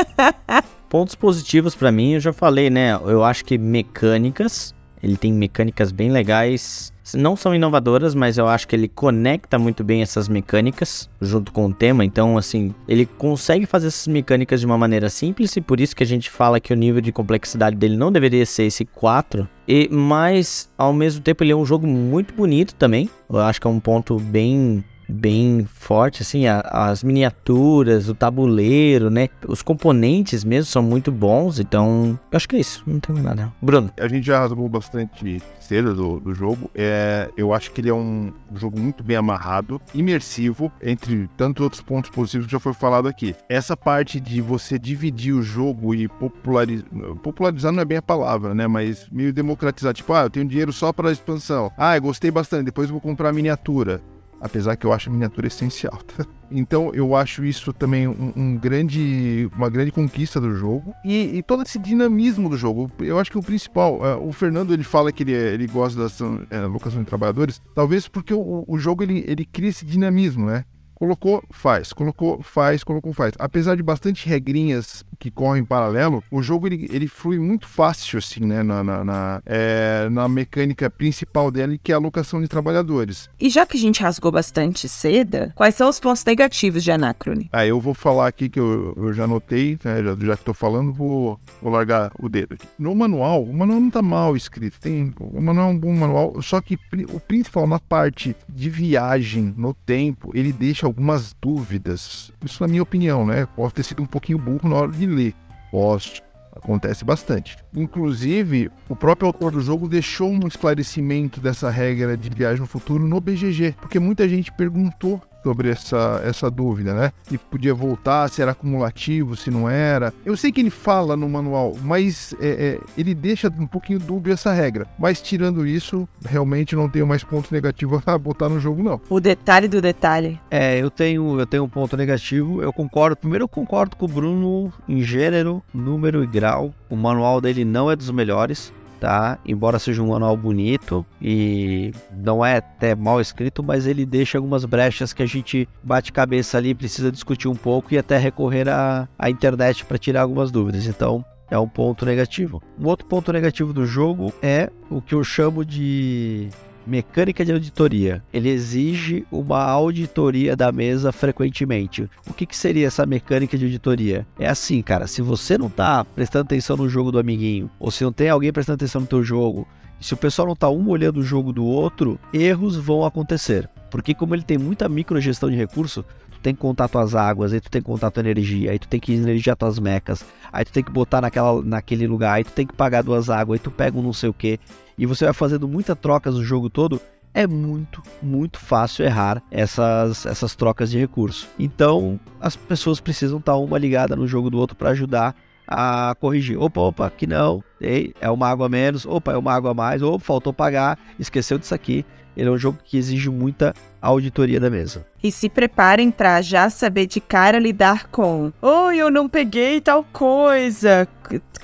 Pontos 0.89 1.13
positivos 1.13 1.75
para 1.75 1.91
mim, 1.91 2.13
eu 2.13 2.19
já 2.19 2.33
falei, 2.33 2.69
né? 2.69 2.99
Eu 3.05 3.23
acho 3.23 3.45
que 3.45 3.57
mecânicas 3.57 4.73
Ele 5.03 5.15
tem 5.15 5.31
mecânicas 5.31 5.91
bem 5.91 6.09
legais. 6.09 6.91
Não 7.13 7.35
são 7.35 7.53
inovadoras, 7.53 8.13
mas 8.15 8.37
eu 8.37 8.47
acho 8.47 8.67
que 8.67 8.75
ele 8.75 8.87
conecta 8.87 9.57
muito 9.57 9.83
bem 9.83 10.01
essas 10.01 10.27
mecânicas 10.27 11.09
junto 11.21 11.51
com 11.51 11.65
o 11.65 11.73
tema. 11.73 12.05
Então, 12.05 12.37
assim, 12.37 12.73
ele 12.87 13.05
consegue 13.05 13.65
fazer 13.65 13.87
essas 13.87 14.07
mecânicas 14.07 14.59
de 14.59 14.65
uma 14.65 14.77
maneira 14.77 15.09
simples 15.09 15.55
e 15.55 15.61
por 15.61 15.79
isso 15.79 15.95
que 15.95 16.03
a 16.03 16.05
gente 16.05 16.29
fala 16.29 16.59
que 16.59 16.73
o 16.73 16.75
nível 16.75 17.01
de 17.01 17.11
complexidade 17.11 17.75
dele 17.75 17.97
não 17.97 18.11
deveria 18.11 18.45
ser 18.45 18.63
esse 18.63 18.85
4. 18.85 19.47
E, 19.67 19.87
mas, 19.91 20.69
ao 20.77 20.91
mesmo 20.91 21.21
tempo, 21.21 21.43
ele 21.43 21.51
é 21.51 21.55
um 21.55 21.65
jogo 21.65 21.85
muito 21.85 22.33
bonito 22.33 22.73
também. 22.75 23.09
Eu 23.29 23.39
acho 23.39 23.61
que 23.61 23.67
é 23.67 23.69
um 23.69 23.79
ponto 23.79 24.17
bem 24.19 24.83
bem 25.09 25.65
forte, 25.65 26.21
assim, 26.21 26.47
a, 26.47 26.61
as 26.61 27.03
miniaturas, 27.03 28.09
o 28.09 28.15
tabuleiro, 28.15 29.09
né? 29.09 29.29
Os 29.47 29.61
componentes 29.61 30.43
mesmo 30.43 30.65
são 30.65 30.83
muito 30.83 31.11
bons, 31.11 31.59
então 31.59 32.19
eu 32.31 32.37
acho 32.37 32.47
que 32.47 32.55
é 32.55 32.59
isso, 32.59 32.83
não 32.85 32.99
tenho 32.99 33.21
nada. 33.21 33.51
Bruno. 33.61 33.91
A 33.99 34.07
gente 34.07 34.25
já 34.25 34.39
rasgou 34.39 34.67
bastante 34.69 35.41
cedo 35.59 35.93
do, 35.93 36.19
do 36.19 36.33
jogo. 36.33 36.69
É, 36.73 37.29
eu 37.37 37.53
acho 37.53 37.71
que 37.71 37.79
ele 37.79 37.89
é 37.89 37.93
um 37.93 38.33
jogo 38.55 38.79
muito 38.79 39.03
bem 39.03 39.15
amarrado, 39.15 39.79
imersivo, 39.93 40.71
entre 40.81 41.29
tantos 41.37 41.63
outros 41.63 41.81
pontos 41.81 42.09
positivos 42.09 42.47
que 42.47 42.51
já 42.51 42.59
foi 42.59 42.73
falado 42.73 43.07
aqui. 43.07 43.35
Essa 43.47 43.77
parte 43.77 44.19
de 44.19 44.41
você 44.41 44.79
dividir 44.79 45.33
o 45.33 45.43
jogo 45.43 45.93
e 45.93 46.07
popularizar, 46.07 46.85
popularizar 47.21 47.71
não 47.71 47.81
é 47.81 47.85
bem 47.85 47.99
a 47.99 48.01
palavra, 48.01 48.55
né? 48.55 48.67
Mas 48.67 49.07
meio 49.11 49.31
democratizar, 49.31 49.93
tipo, 49.93 50.11
ah, 50.13 50.23
eu 50.23 50.29
tenho 50.29 50.47
dinheiro 50.47 50.73
só 50.73 50.91
para 50.91 51.11
expansão. 51.11 51.71
Ah, 51.77 51.95
eu 51.95 52.01
gostei 52.01 52.31
bastante, 52.31 52.65
depois 52.65 52.89
eu 52.89 52.93
vou 52.93 53.01
comprar 53.01 53.29
a 53.29 53.33
miniatura 53.33 54.01
apesar 54.39 54.75
que 54.75 54.85
eu 54.85 54.93
acho 54.93 55.09
a 55.09 55.11
miniatura 55.11 55.47
essencial. 55.47 55.99
então 56.51 56.91
eu 56.93 57.15
acho 57.15 57.43
isso 57.43 57.71
também 57.73 58.07
um, 58.07 58.33
um, 58.35 58.57
grande, 58.57 59.49
uma 59.55 59.69
grande 59.69 59.91
conquista 59.91 60.39
do 60.39 60.55
jogo 60.55 60.93
e, 61.03 61.37
e, 61.37 61.43
todo 61.43 61.63
esse 61.63 61.77
dinamismo 61.77 62.49
do 62.49 62.57
jogo. 62.57 62.91
Eu 62.99 63.19
acho 63.19 63.31
que 63.31 63.37
o 63.37 63.43
principal, 63.43 63.99
uh, 63.99 64.27
o 64.27 64.31
Fernando 64.31 64.73
ele 64.73 64.83
fala 64.83 65.11
que 65.11 65.23
ele, 65.23 65.33
é, 65.33 65.53
ele 65.53 65.67
gosta 65.67 65.99
da 65.99 66.07
uh, 66.25 66.67
locação 66.69 67.01
de 67.01 67.07
trabalhadores, 67.07 67.61
talvez 67.75 68.07
porque 68.07 68.33
o, 68.33 68.65
o 68.67 68.77
jogo 68.77 69.03
ele, 69.03 69.23
ele 69.27 69.45
cria 69.45 69.69
esse 69.69 69.85
dinamismo, 69.85 70.45
né? 70.45 70.65
Colocou, 70.99 71.41
faz. 71.49 71.93
Colocou, 71.93 72.41
faz. 72.43 72.83
Colocou, 72.83 73.13
faz. 73.13 73.33
Apesar 73.39 73.75
de 73.77 73.81
bastante 73.81 74.27
regrinhas 74.27 75.05
que 75.17 75.31
correm 75.31 75.61
em 75.61 75.65
paralelo, 75.65 76.21
o 76.29 76.41
jogo 76.41 76.67
ele, 76.67 76.89
ele 76.91 77.07
flui 77.07 77.39
muito 77.39 77.67
fácil, 77.67 78.19
assim, 78.19 78.41
né? 78.41 78.61
Na, 78.61 78.83
na, 78.83 79.05
na, 79.05 79.41
é, 79.45 80.09
na 80.09 80.27
mecânica 80.27 80.89
principal 80.89 81.49
dele, 81.49 81.79
que 81.81 81.93
é 81.93 81.95
a 81.95 81.97
alocação 81.97 82.41
de 82.41 82.49
trabalhadores. 82.49 83.29
E 83.39 83.49
já 83.49 83.65
que 83.65 83.77
a 83.77 83.79
gente 83.79 84.03
rasgou 84.03 84.29
bastante 84.29 84.89
seda, 84.89 85.53
quais 85.55 85.75
são 85.75 85.89
os 85.89 86.01
pontos 86.01 86.25
negativos 86.25 86.83
de 86.83 86.91
Anacrone? 86.91 87.49
Ah, 87.53 87.65
eu 87.65 87.79
vou 87.79 87.93
falar 87.93 88.27
aqui 88.27 88.49
que 88.49 88.59
eu, 88.59 88.93
eu 88.97 89.13
já 89.13 89.23
anotei, 89.23 89.79
né? 89.81 90.03
já, 90.03 90.15
já 90.15 90.35
que 90.35 90.41
estou 90.41 90.53
falando, 90.53 90.91
vou, 90.91 91.39
vou 91.61 91.71
largar 91.71 92.11
o 92.19 92.27
dedo 92.27 92.55
aqui. 92.55 92.67
No 92.77 92.93
manual, 92.93 93.41
o 93.41 93.53
manual 93.53 93.79
não 93.79 93.89
tá 93.89 94.01
mal 94.01 94.35
escrito. 94.35 94.77
Tem, 94.81 95.13
o 95.17 95.41
manual 95.41 95.69
é 95.69 95.71
um 95.71 95.79
bom 95.79 95.93
manual, 95.93 96.41
só 96.41 96.59
que 96.59 96.77
o 97.09 97.21
principal 97.21 97.65
na 97.65 97.79
parte 97.79 98.35
de 98.49 98.69
viagem 98.69 99.53
no 99.55 99.73
tempo, 99.73 100.31
ele 100.33 100.51
deixa 100.51 100.88
algumas 100.89 101.35
dúvidas. 101.41 102.31
Isso 102.43 102.61
na 102.61 102.67
minha 102.67 102.83
opinião, 102.83 103.25
né? 103.25 103.47
Posso 103.55 103.75
ter 103.75 103.83
sido 103.83 104.03
um 104.03 104.05
pouquinho 104.05 104.37
burro 104.37 104.67
na 104.67 104.75
hora 104.75 104.91
de 104.91 105.05
ler. 105.05 105.33
Posso. 105.71 106.21
Acontece 106.55 107.05
bastante. 107.05 107.57
Inclusive, 107.73 108.69
o 108.89 108.95
próprio 108.95 109.27
autor 109.27 109.51
do 109.51 109.61
jogo 109.61 109.87
deixou 109.87 110.29
um 110.29 110.47
esclarecimento 110.47 111.39
dessa 111.39 111.69
regra 111.69 112.17
de 112.17 112.29
viagem 112.29 112.59
no 112.59 112.67
futuro 112.67 113.07
no 113.07 113.21
BGG, 113.21 113.75
porque 113.79 113.99
muita 113.99 114.27
gente 114.27 114.51
perguntou 114.51 115.21
sobre 115.43 115.69
essa, 115.69 116.21
essa 116.23 116.49
dúvida, 116.49 116.93
né? 116.93 117.11
Se 117.23 117.37
podia 117.37 117.73
voltar, 117.73 118.29
se 118.29 118.41
era 118.41 118.51
acumulativo, 118.51 119.35
se 119.35 119.49
não 119.49 119.69
era. 119.69 120.13
Eu 120.25 120.35
sei 120.35 120.51
que 120.51 120.59
ele 120.59 120.69
fala 120.69 121.15
no 121.15 121.29
manual, 121.29 121.75
mas 121.81 122.35
é, 122.39 122.47
é, 122.47 122.79
ele 122.97 123.13
deixa 123.13 123.51
um 123.59 123.67
pouquinho 123.67 123.99
dúbio 123.99 124.33
essa 124.33 124.51
regra. 124.51 124.87
Mas 124.97 125.21
tirando 125.21 125.65
isso, 125.65 126.07
realmente 126.23 126.75
não 126.75 126.89
tenho 126.89 127.07
mais 127.07 127.23
pontos 127.23 127.51
negativos 127.51 128.01
a 128.07 128.17
botar 128.17 128.49
no 128.49 128.59
jogo, 128.59 128.83
não. 128.83 129.01
O 129.09 129.19
detalhe 129.19 129.67
do 129.67 129.81
detalhe. 129.81 130.39
É, 130.49 130.77
eu 130.77 130.89
tenho, 130.89 131.39
eu 131.39 131.45
tenho 131.45 131.63
um 131.63 131.69
ponto 131.69 131.95
negativo. 131.95 132.61
Eu 132.61 132.73
concordo. 132.73 133.15
Primeiro, 133.15 133.43
eu 133.43 133.49
concordo 133.49 133.95
com 133.95 134.05
o 134.05 134.09
Bruno 134.09 134.73
em 134.87 135.01
gênero, 135.01 135.63
número 135.73 136.23
e 136.23 136.27
grau. 136.27 136.73
O 136.89 136.95
manual 136.95 137.39
dele 137.39 137.63
não 137.63 137.89
é 137.89 137.95
dos 137.95 138.11
melhores 138.11 138.73
tá? 138.99 139.39
Embora 139.45 139.79
seja 139.79 140.01
um 140.01 140.07
manual 140.07 140.35
bonito 140.35 141.05
e 141.21 141.91
não 142.11 142.45
é 142.45 142.57
até 142.57 142.95
mal 142.95 143.21
escrito, 143.21 143.63
mas 143.63 143.87
ele 143.87 144.05
deixa 144.05 144.37
algumas 144.37 144.65
brechas 144.65 145.13
que 145.13 145.23
a 145.23 145.25
gente 145.25 145.67
bate 145.81 146.11
cabeça 146.11 146.57
ali, 146.57 146.75
precisa 146.75 147.11
discutir 147.11 147.47
um 147.47 147.55
pouco 147.55 147.93
e 147.93 147.97
até 147.97 148.17
recorrer 148.17 148.67
à, 148.67 149.07
à 149.17 149.29
internet 149.29 149.85
para 149.85 149.97
tirar 149.97 150.21
algumas 150.21 150.51
dúvidas. 150.51 150.85
Então, 150.85 151.23
é 151.49 151.57
um 151.57 151.67
ponto 151.67 152.05
negativo. 152.05 152.61
Um 152.79 152.87
outro 152.87 153.07
ponto 153.07 153.31
negativo 153.33 153.73
do 153.73 153.85
jogo 153.85 154.33
é 154.41 154.69
o 154.89 155.01
que 155.01 155.15
eu 155.15 155.23
chamo 155.23 155.65
de 155.65 156.49
Mecânica 156.89 157.45
de 157.45 157.51
auditoria. 157.51 158.23
Ele 158.33 158.49
exige 158.49 159.23
uma 159.31 159.61
auditoria 159.61 160.55
da 160.55 160.71
mesa 160.71 161.11
frequentemente. 161.11 162.09
O 162.27 162.33
que, 162.33 162.47
que 162.47 162.57
seria 162.57 162.87
essa 162.87 163.05
mecânica 163.05 163.55
de 163.55 163.65
auditoria? 163.65 164.25
É 164.39 164.49
assim, 164.49 164.81
cara, 164.81 165.05
se 165.05 165.21
você 165.21 165.55
não 165.55 165.69
tá 165.69 166.03
prestando 166.03 166.45
atenção 166.45 166.75
no 166.75 166.89
jogo 166.89 167.11
do 167.11 167.19
amiguinho, 167.19 167.69
ou 167.79 167.91
se 167.91 168.03
não 168.03 168.11
tem 168.11 168.27
alguém 168.27 168.51
prestando 168.51 168.77
atenção 168.77 169.01
no 169.01 169.07
teu 169.07 169.23
jogo, 169.23 169.67
se 170.01 170.15
o 170.15 170.17
pessoal 170.17 170.47
não 170.47 170.55
tá 170.55 170.67
um 170.67 170.89
olhando 170.89 171.19
o 171.19 171.23
jogo 171.23 171.53
do 171.53 171.63
outro, 171.63 172.19
erros 172.33 172.75
vão 172.75 173.05
acontecer. 173.05 173.69
Porque 173.91 174.15
como 174.15 174.33
ele 174.33 174.41
tem 174.41 174.57
muita 174.57 174.89
microgestão 174.89 175.47
de 175.47 175.55
recurso, 175.55 176.03
tu 176.31 176.39
tem 176.39 176.55
que 176.55 176.59
contar 176.59 176.87
tuas 176.87 177.13
águas, 177.13 177.53
aí 177.53 177.61
tu 177.61 177.69
tem 177.69 177.83
que 177.83 177.87
contar 177.87 178.09
tua 178.09 178.21
energia, 178.21 178.71
aí 178.71 178.79
tu 178.79 178.87
tem 178.87 178.99
que 178.99 179.13
energizar 179.13 179.55
tuas 179.55 179.77
mecas, 179.77 180.25
aí 180.51 180.65
tu 180.65 180.71
tem 180.71 180.83
que 180.83 180.91
botar 180.91 181.21
naquela, 181.21 181.61
naquele 181.61 182.07
lugar, 182.07 182.33
aí 182.33 182.43
tu 182.43 182.51
tem 182.51 182.65
que 182.65 182.73
pagar 182.73 183.03
duas 183.03 183.29
águas, 183.29 183.59
aí 183.59 183.63
tu 183.63 183.69
pega 183.69 183.95
um 183.95 184.01
não 184.01 184.13
sei 184.13 184.29
o 184.29 184.33
que 184.33 184.59
e 184.99 185.05
você 185.05 185.25
vai 185.25 185.33
fazendo 185.33 185.67
muitas 185.67 185.97
trocas 185.97 186.35
no 186.35 186.43
jogo 186.43 186.69
todo, 186.69 187.01
é 187.33 187.47
muito, 187.47 188.03
muito 188.21 188.59
fácil 188.59 189.05
errar 189.05 189.41
essas, 189.49 190.25
essas 190.25 190.55
trocas 190.55 190.91
de 190.91 190.99
recurso. 190.99 191.47
Então, 191.57 192.19
as 192.39 192.55
pessoas 192.55 192.99
precisam 192.99 193.39
estar 193.39 193.55
uma 193.55 193.77
ligada 193.77 194.15
no 194.15 194.27
jogo 194.27 194.49
do 194.49 194.57
outro 194.57 194.75
para 194.75 194.89
ajudar 194.89 195.33
a 195.65 196.15
corrigir. 196.19 196.59
Opa, 196.59 196.81
opa, 196.81 197.07
aqui 197.07 197.25
não. 197.25 197.63
Ei, 197.79 198.13
é 198.19 198.29
uma 198.29 198.49
água 198.49 198.65
a 198.65 198.69
menos. 198.69 199.05
Opa, 199.05 199.31
é 199.31 199.37
uma 199.37 199.53
água 199.53 199.71
a 199.71 199.73
mais. 199.73 200.01
Opa, 200.01 200.19
faltou 200.19 200.51
pagar. 200.51 200.99
Esqueceu 201.17 201.57
disso 201.57 201.73
aqui. 201.73 202.05
Ele 202.39 202.47
é 202.47 202.51
um 202.51 202.57
jogo 202.57 202.77
que 202.85 202.97
exige 202.97 203.29
muita 203.29 203.73
auditoria 204.01 204.61
da 204.61 204.69
mesa. 204.69 205.05
E 205.21 205.29
se 205.29 205.49
preparem 205.49 206.09
para 206.09 206.41
já 206.41 206.69
saber 206.69 207.05
de 207.05 207.19
cara 207.19 207.59
lidar 207.59 208.07
com: 208.07 208.53
"Oi, 208.61 208.97
eu 208.97 209.11
não 209.11 209.27
peguei 209.27 209.81
tal 209.81 210.05
coisa". 210.13 211.05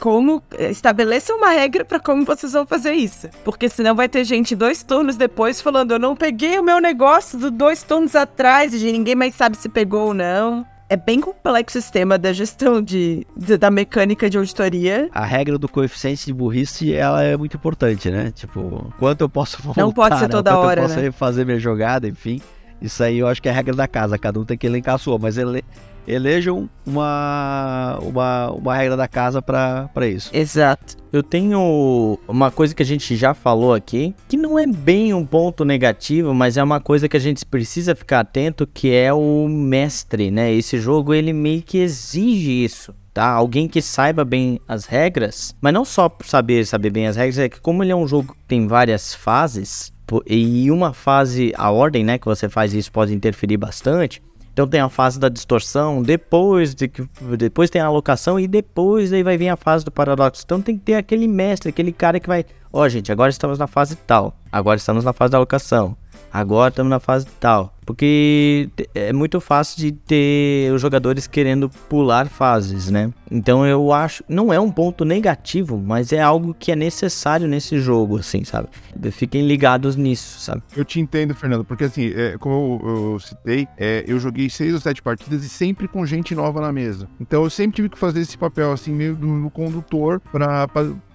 Como 0.02 0.44
estabeleça 0.60 1.34
uma 1.34 1.52
regra 1.52 1.86
para 1.86 2.02
como 2.02 2.26
vocês 2.26 2.52
vão 2.52 2.68
fazer 2.68 2.92
isso, 2.92 3.30
porque 3.46 3.70
senão 3.70 3.96
vai 3.96 4.10
ter 4.10 4.26
gente 4.26 4.54
dois 4.54 4.84
turnos 4.84 5.16
depois 5.16 5.62
falando: 5.62 5.92
"Eu 5.92 6.00
não 6.00 6.14
peguei 6.14 6.60
o 6.60 6.64
meu 6.64 6.82
negócio 6.82 7.40
do 7.40 7.50
dois 7.50 7.82
turnos 7.82 8.14
atrás" 8.14 8.74
e 8.74 8.92
ninguém 8.92 9.16
mais 9.16 9.34
sabe 9.34 9.56
se 9.56 9.70
pegou 9.70 10.08
ou 10.08 10.14
não 10.14 10.66
é 10.90 10.96
bem 10.96 11.20
complexo 11.20 11.78
o 11.78 11.82
sistema 11.82 12.18
da 12.18 12.32
gestão 12.32 12.82
de, 12.82 13.26
de, 13.36 13.58
da 13.58 13.72
mecânica 13.72 14.30
de 14.30 14.38
auditoria. 14.38 15.10
A 15.12 15.26
regra 15.26 15.58
do 15.58 15.68
coeficiente 15.68 16.26
de 16.26 16.34
burrice, 16.34 16.94
ela 16.94 17.24
é 17.24 17.36
muito 17.36 17.58
importante, 17.58 18.10
né? 18.10 18.32
Tipo, 18.32 18.94
quanto 19.00 19.22
eu 19.22 19.30
posso 19.30 19.62
voltar, 19.62 19.82
Não 19.82 19.92
pode 19.92 20.20
ser 20.20 20.30
toda 20.30 20.52
né? 20.52 20.58
hora, 20.58 20.82
eu 20.82 20.88
posso 20.88 21.00
né? 21.00 21.12
fazer 21.12 21.46
minha 21.46 21.60
jogada, 21.60 22.08
enfim. 22.08 22.42
Isso 22.82 23.04
aí 23.04 23.18
eu 23.18 23.28
acho 23.28 23.42
que 23.42 23.48
é 23.48 23.52
a 23.52 23.56
regra 23.56 23.76
da 23.76 23.88
casa, 23.88 24.18
cada 24.18 24.40
um 24.40 24.46
tem 24.46 24.58
que 24.58 24.68
elencar 24.68 24.96
a 24.96 24.98
sua, 24.98 25.18
mas 25.18 25.38
ele, 25.38 25.64
elejam 26.08 26.70
uma, 26.86 28.00
uma, 28.02 28.52
uma 28.52 28.76
regra 28.76 28.96
da 28.96 29.08
casa 29.08 29.42
para 29.42 30.08
isso. 30.08 30.30
Exato. 30.34 30.98
Eu 31.12 31.24
tenho 31.24 32.20
uma 32.28 32.52
coisa 32.52 32.76
que 32.76 32.84
a 32.84 32.86
gente 32.86 33.16
já 33.16 33.34
falou 33.34 33.74
aqui, 33.74 34.14
que 34.28 34.36
não 34.36 34.60
é 34.60 34.68
bem 34.68 35.14
um 35.14 35.26
ponto 35.26 35.64
negativo, 35.64 36.34
mas 36.34 36.58
é 36.58 36.64
uma 36.64 36.80
coisa 36.80 37.08
que 37.08 37.18
a 37.18 37.20
gente 37.20 37.46
precisa 37.46 37.96
ficar 37.96 38.20
atento, 38.20 38.68
que 38.68 38.94
é 38.94 39.14
o 39.14 39.48
mestre, 39.48 40.30
né? 40.30 40.54
Esse 40.54 40.78
jogo 40.78 41.14
ele 41.14 41.32
meio 41.32 41.62
que 41.62 41.78
exige 41.78 42.64
isso. 42.64 42.94
Tá? 43.14 43.30
Alguém 43.30 43.66
que 43.66 43.82
saiba 43.82 44.26
bem 44.26 44.60
as 44.68 44.86
regras, 44.86 45.56
mas 45.62 45.74
não 45.74 45.86
só 45.86 46.14
saber 46.26 46.66
saber 46.66 46.90
bem 46.90 47.08
as 47.08 47.16
regras, 47.16 47.40
é 47.40 47.48
que 47.48 47.62
como 47.62 47.82
ele 47.82 47.94
é 47.94 47.96
um 47.96 48.06
jogo 48.06 48.34
que 48.34 48.44
tem 48.46 48.68
várias 48.68 49.16
fases, 49.16 49.94
e 50.28 50.70
uma 50.70 50.94
fase, 50.94 51.54
a 51.56 51.72
ordem, 51.72 52.04
né, 52.04 52.18
que 52.18 52.26
você 52.26 52.50
faz 52.50 52.74
isso 52.74 52.92
pode 52.92 53.14
interferir 53.14 53.56
bastante. 53.58 54.22
Então 54.56 54.66
tem 54.66 54.80
a 54.80 54.88
fase 54.88 55.20
da 55.20 55.28
distorção, 55.28 56.02
depois 56.02 56.74
de 56.74 56.88
que 56.88 57.06
depois 57.38 57.70
tem 57.70 57.82
a 57.82 57.88
alocação 57.88 58.40
e 58.40 58.48
depois 58.48 59.12
aí 59.12 59.22
vai 59.22 59.38
vir 59.38 59.50
a 59.50 59.58
fase 59.58 59.84
do 59.84 59.92
paradoxo. 59.92 60.44
Então 60.46 60.62
tem 60.62 60.78
que 60.78 60.82
ter 60.86 60.94
aquele 60.94 61.28
mestre, 61.28 61.68
aquele 61.68 61.92
cara 61.92 62.22
que 62.22 62.28
vai, 62.30 62.46
ó, 62.72 62.84
oh, 62.84 62.88
gente, 62.88 63.12
agora 63.12 63.30
estamos 63.30 63.60
na 63.60 63.68
fase 63.68 63.98
tal. 63.98 64.34
Agora 64.50 64.78
estamos 64.78 65.04
na 65.04 65.12
fase 65.12 65.34
da 65.34 65.40
alocação. 65.40 65.98
Agora 66.36 66.68
estamos 66.68 66.90
na 66.90 67.00
fase 67.00 67.26
tal. 67.40 67.74
Porque 67.86 68.68
é 68.94 69.14
muito 69.14 69.40
fácil 69.40 69.78
de 69.78 69.94
ter 69.94 70.74
os 70.74 70.82
jogadores 70.82 71.28
querendo 71.28 71.70
pular 71.70 72.28
fases, 72.28 72.90
né? 72.90 73.14
Então 73.32 73.66
eu 73.66 73.94
acho. 73.94 74.22
Não 74.28 74.52
é 74.52 74.60
um 74.60 74.70
ponto 74.70 75.06
negativo, 75.06 75.78
mas 75.78 76.12
é 76.12 76.20
algo 76.20 76.54
que 76.54 76.74
é 76.74 76.76
necessário 76.76 77.48
nesse 77.48 77.80
jogo, 77.80 78.18
assim, 78.18 78.44
sabe? 78.44 78.68
Fiquem 79.12 79.48
ligados 79.48 79.96
nisso, 79.96 80.42
sabe? 80.42 80.62
Eu 80.76 80.84
te 80.84 81.00
entendo, 81.00 81.34
Fernando, 81.34 81.64
porque 81.64 81.86
assim, 81.86 82.12
é, 82.14 82.38
como 82.38 82.82
eu, 82.84 83.14
eu 83.14 83.20
citei, 83.20 83.66
é, 83.78 84.04
eu 84.06 84.20
joguei 84.20 84.50
seis 84.50 84.74
ou 84.74 84.82
sete 84.82 85.02
partidas 85.02 85.46
e 85.46 85.48
sempre 85.48 85.88
com 85.88 86.06
gente 86.06 86.36
nova 86.36 86.60
na 86.60 86.74
mesa. 86.74 87.08
Então 87.22 87.46
eu 87.46 87.50
sempre 87.50 87.78
tive 87.78 87.88
que 87.90 87.98
fazer 87.98 88.20
esse 88.20 88.38
papel, 88.38 88.74
assim, 88.74 88.92
meio 88.92 89.16
do, 89.16 89.44
do 89.44 89.50
condutor 89.50 90.20
pra 90.20 90.68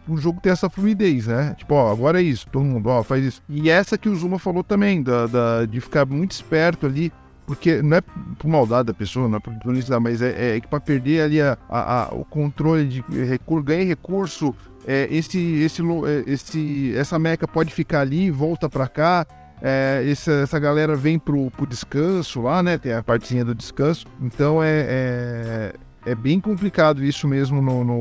o 0.09 0.17
jogo 0.17 0.41
ter 0.41 0.51
essa 0.51 0.69
fluidez, 0.69 1.27
né? 1.27 1.55
Tipo, 1.57 1.75
ó, 1.75 1.93
agora 1.93 2.21
é 2.21 2.25
isso, 2.25 2.47
todo 2.51 2.65
mundo, 2.65 2.89
ó, 2.89 3.03
faz 3.03 3.25
isso. 3.25 3.43
E 3.49 3.71
essa 3.71 3.97
que 3.97 4.09
o 4.09 4.17
Zuma 4.17 4.39
falou 4.39 4.65
também, 4.65 5.03
da, 5.03 5.27
da 5.27 5.67
de 5.67 5.81
ficar 5.81 6.07
muito 6.07 6.33
esperto 6.33 6.87
ali, 6.87 7.13
porque 7.47 7.83
não 7.83 7.97
é 7.97 8.01
por 8.39 8.49
maldade 8.49 8.87
da 8.87 8.95
pessoa, 8.95 9.29
não 9.29 9.39
é 9.39 9.41
por 9.41 9.53
publicidade, 9.55 10.03
mas 10.03 10.23
é, 10.23 10.57
é 10.57 10.61
que 10.61 10.69
para 10.69 10.81
perder 10.81 11.23
ali 11.23 11.41
a, 11.41 11.59
a, 11.69 12.05
a, 12.05 12.15
o 12.15 12.25
controle 12.25 12.87
de 12.87 13.03
recurso, 13.25 13.65
ganhar 13.65 13.85
recurso, 13.85 14.55
é, 14.87 15.09
esse, 15.11 15.39
esse, 15.63 15.83
é, 15.83 16.25
esse, 16.27 16.95
essa 16.97 17.19
meca 17.19 17.47
pode 17.47 17.73
ficar 17.73 18.01
ali, 18.01 18.31
volta 18.31 18.69
para 18.69 18.89
cá, 18.89 19.27
é, 19.63 20.05
essa, 20.09 20.33
essa 20.33 20.59
galera 20.59 20.97
vem 20.97 21.19
pro, 21.19 21.51
pro 21.51 21.67
descanso 21.67 22.43
lá, 22.43 22.63
né? 22.63 22.79
Tem 22.79 22.93
a 22.93 23.03
partezinha 23.03 23.45
do 23.45 23.55
descanso. 23.55 24.07
Então 24.21 24.63
é, 24.63 24.87
é 24.89 25.75
é 26.05 26.15
bem 26.15 26.41
complicado 26.41 27.05
isso 27.05 27.27
mesmo 27.29 27.61
no, 27.61 27.85
no 27.85 27.95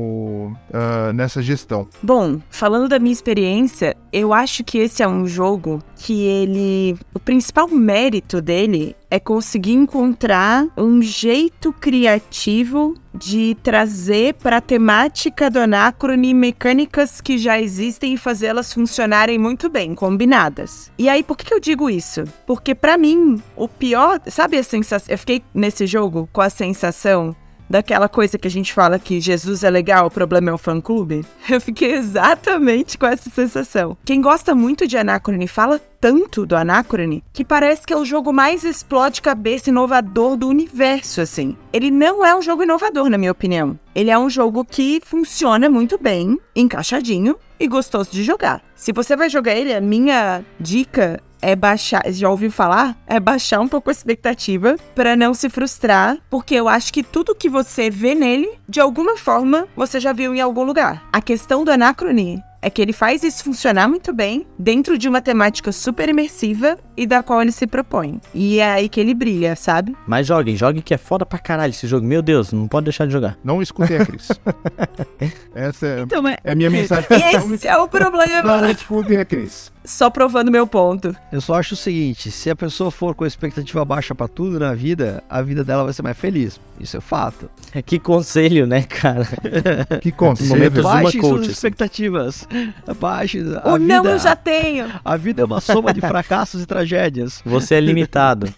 uh, 0.70 1.12
nessa 1.14 1.42
gestão. 1.42 1.88
Bom, 2.02 2.40
falando 2.50 2.88
da 2.88 2.98
minha 2.98 3.12
experiência, 3.12 3.96
eu 4.12 4.32
acho 4.32 4.64
que 4.64 4.78
esse 4.78 5.02
é 5.02 5.08
um 5.08 5.26
jogo 5.26 5.82
que 5.96 6.22
ele. 6.22 6.96
O 7.14 7.18
principal 7.18 7.68
mérito 7.68 8.40
dele 8.40 8.96
é 9.10 9.18
conseguir 9.18 9.72
encontrar 9.72 10.66
um 10.76 11.02
jeito 11.02 11.72
criativo 11.72 12.94
de 13.12 13.56
trazer 13.62 14.34
para 14.34 14.58
a 14.58 14.60
temática 14.60 15.50
do 15.50 15.58
Anacrone 15.58 16.32
mecânicas 16.32 17.20
que 17.20 17.36
já 17.36 17.60
existem 17.60 18.14
e 18.14 18.16
fazê-las 18.16 18.72
funcionarem 18.72 19.36
muito 19.36 19.68
bem, 19.68 19.96
combinadas. 19.96 20.92
E 20.96 21.08
aí, 21.08 21.22
por 21.22 21.36
que, 21.36 21.52
eu 21.52 21.58
digo 21.58 21.90
isso? 21.90 22.22
Porque 22.46 22.72
para 22.72 22.96
mim, 22.96 23.42
o 23.56 23.66
pior, 23.66 24.20
sabe 24.28 24.58
a 24.58 24.62
sensação, 24.62 25.12
eu 25.12 25.18
fiquei 25.18 25.42
nesse 25.52 25.86
jogo 25.86 26.28
com 26.32 26.40
a 26.40 26.48
sensação 26.48 27.34
daquela 27.70 28.08
coisa 28.08 28.36
que 28.36 28.48
a 28.48 28.50
gente 28.50 28.74
fala 28.74 28.98
que 28.98 29.20
Jesus 29.20 29.62
é 29.62 29.70
legal, 29.70 30.08
o 30.08 30.10
problema 30.10 30.50
é 30.50 30.52
o 30.52 30.58
fã-clube. 30.58 31.24
Eu 31.48 31.60
fiquei 31.60 31.92
exatamente 31.92 32.98
com 32.98 33.06
essa 33.06 33.30
sensação. 33.30 33.96
Quem 34.04 34.20
gosta 34.20 34.56
muito 34.56 34.88
de 34.88 34.98
Anacrone 34.98 35.46
fala 35.46 35.80
tanto 36.00 36.44
do 36.44 36.56
Anacrone 36.56 37.22
que 37.32 37.44
parece 37.44 37.86
que 37.86 37.92
é 37.92 37.96
o 37.96 38.04
jogo 38.04 38.32
mais 38.32 38.64
explode 38.64 39.22
cabeça 39.22 39.70
inovador 39.70 40.36
do 40.36 40.48
universo, 40.48 41.20
assim. 41.20 41.56
Ele 41.72 41.90
não 41.90 42.24
é 42.24 42.34
um 42.34 42.42
jogo 42.42 42.64
inovador, 42.64 43.08
na 43.08 43.18
minha 43.18 43.30
opinião. 43.30 43.78
Ele 43.94 44.10
é 44.10 44.18
um 44.18 44.30
jogo 44.30 44.64
que 44.64 45.00
funciona 45.04 45.70
muito 45.70 45.98
bem, 45.98 46.38
encaixadinho 46.56 47.36
e 47.58 47.68
gostoso 47.68 48.10
de 48.10 48.24
jogar. 48.24 48.62
Se 48.74 48.92
você 48.92 49.14
vai 49.14 49.28
jogar 49.28 49.54
ele, 49.54 49.74
a 49.74 49.80
minha 49.80 50.42
dica 50.58 51.22
é 51.42 51.56
baixar, 51.56 52.02
já 52.08 52.28
ouviu 52.28 52.50
falar? 52.50 52.96
É 53.06 53.18
baixar 53.18 53.60
um 53.60 53.68
pouco 53.68 53.90
a 53.90 53.92
expectativa 53.92 54.76
para 54.94 55.16
não 55.16 55.34
se 55.34 55.48
frustrar, 55.48 56.18
porque 56.28 56.54
eu 56.54 56.68
acho 56.68 56.92
que 56.92 57.02
tudo 57.02 57.34
que 57.34 57.48
você 57.48 57.90
vê 57.90 58.14
nele, 58.14 58.50
de 58.68 58.80
alguma 58.80 59.16
forma, 59.16 59.66
você 59.76 59.98
já 60.00 60.12
viu 60.12 60.34
em 60.34 60.40
algum 60.40 60.64
lugar. 60.64 61.02
A 61.12 61.20
questão 61.20 61.64
do 61.64 61.70
Anacrone 61.70 62.42
é 62.62 62.68
que 62.68 62.80
ele 62.82 62.92
faz 62.92 63.22
isso 63.22 63.44
funcionar 63.44 63.88
muito 63.88 64.12
bem 64.12 64.46
dentro 64.58 64.98
de 64.98 65.08
uma 65.08 65.20
temática 65.20 65.72
super 65.72 66.08
imersiva 66.08 66.78
e 67.00 67.06
da 67.06 67.22
qual 67.22 67.40
ele 67.40 67.50
se 67.50 67.66
propõe. 67.66 68.20
E 68.34 68.60
é 68.60 68.72
aí 68.72 68.86
que 68.86 69.00
ele 69.00 69.14
brilha, 69.14 69.56
sabe? 69.56 69.96
Mas 70.06 70.26
joguem, 70.26 70.54
joguem 70.54 70.82
que 70.82 70.92
é 70.92 70.98
foda 70.98 71.24
pra 71.24 71.38
caralho 71.38 71.70
esse 71.70 71.86
jogo. 71.86 72.06
Meu 72.06 72.20
Deus, 72.20 72.52
não 72.52 72.68
pode 72.68 72.84
deixar 72.84 73.06
de 73.06 73.12
jogar. 73.12 73.38
Não 73.42 73.62
escutei 73.62 73.96
a 73.96 74.04
Cris. 74.04 74.28
Essa 75.54 75.86
é, 75.86 76.00
então, 76.02 76.20
mas... 76.20 76.36
é 76.44 76.52
a 76.52 76.54
minha 76.54 76.68
mensagem. 76.68 77.06
Esse 77.54 77.66
é 77.66 77.76
o 77.78 77.88
problema. 77.88 78.60
Não 78.60 78.70
escutem 78.70 79.16
a 79.16 79.24
Cris 79.24 79.72
só 79.84 80.10
provando 80.10 80.50
meu 80.50 80.66
ponto. 80.66 81.14
Eu 81.32 81.40
só 81.40 81.54
acho 81.54 81.74
o 81.74 81.76
seguinte: 81.76 82.30
se 82.30 82.50
a 82.50 82.56
pessoa 82.56 82.90
for 82.90 83.14
com 83.14 83.26
expectativa 83.26 83.84
baixa 83.84 84.14
para 84.14 84.28
tudo 84.28 84.58
na 84.58 84.74
vida, 84.74 85.22
a 85.28 85.42
vida 85.42 85.64
dela 85.64 85.84
vai 85.84 85.92
ser 85.92 86.02
mais 86.02 86.16
feliz. 86.16 86.60
Isso 86.78 86.96
é 86.96 87.00
fato. 87.00 87.50
Que 87.86 87.98
conselho, 87.98 88.66
né, 88.66 88.82
cara? 88.82 89.26
que 90.00 90.12
conselho. 90.12 90.82
Baixe 90.82 91.20
suas 91.20 91.46
expectativas. 91.46 92.46
Baixe. 92.98 93.40
O 93.40 93.42
vida, 93.42 93.78
não 93.78 94.04
eu 94.06 94.18
já 94.18 94.36
tenho. 94.36 94.86
A 95.04 95.16
vida 95.16 95.42
é 95.42 95.44
uma 95.44 95.60
soma 95.60 95.92
de 95.92 96.00
fracassos 96.00 96.62
e 96.62 96.66
tragédias. 96.66 96.89
Você 97.44 97.74
é 97.74 97.80
limitado. 97.80 98.52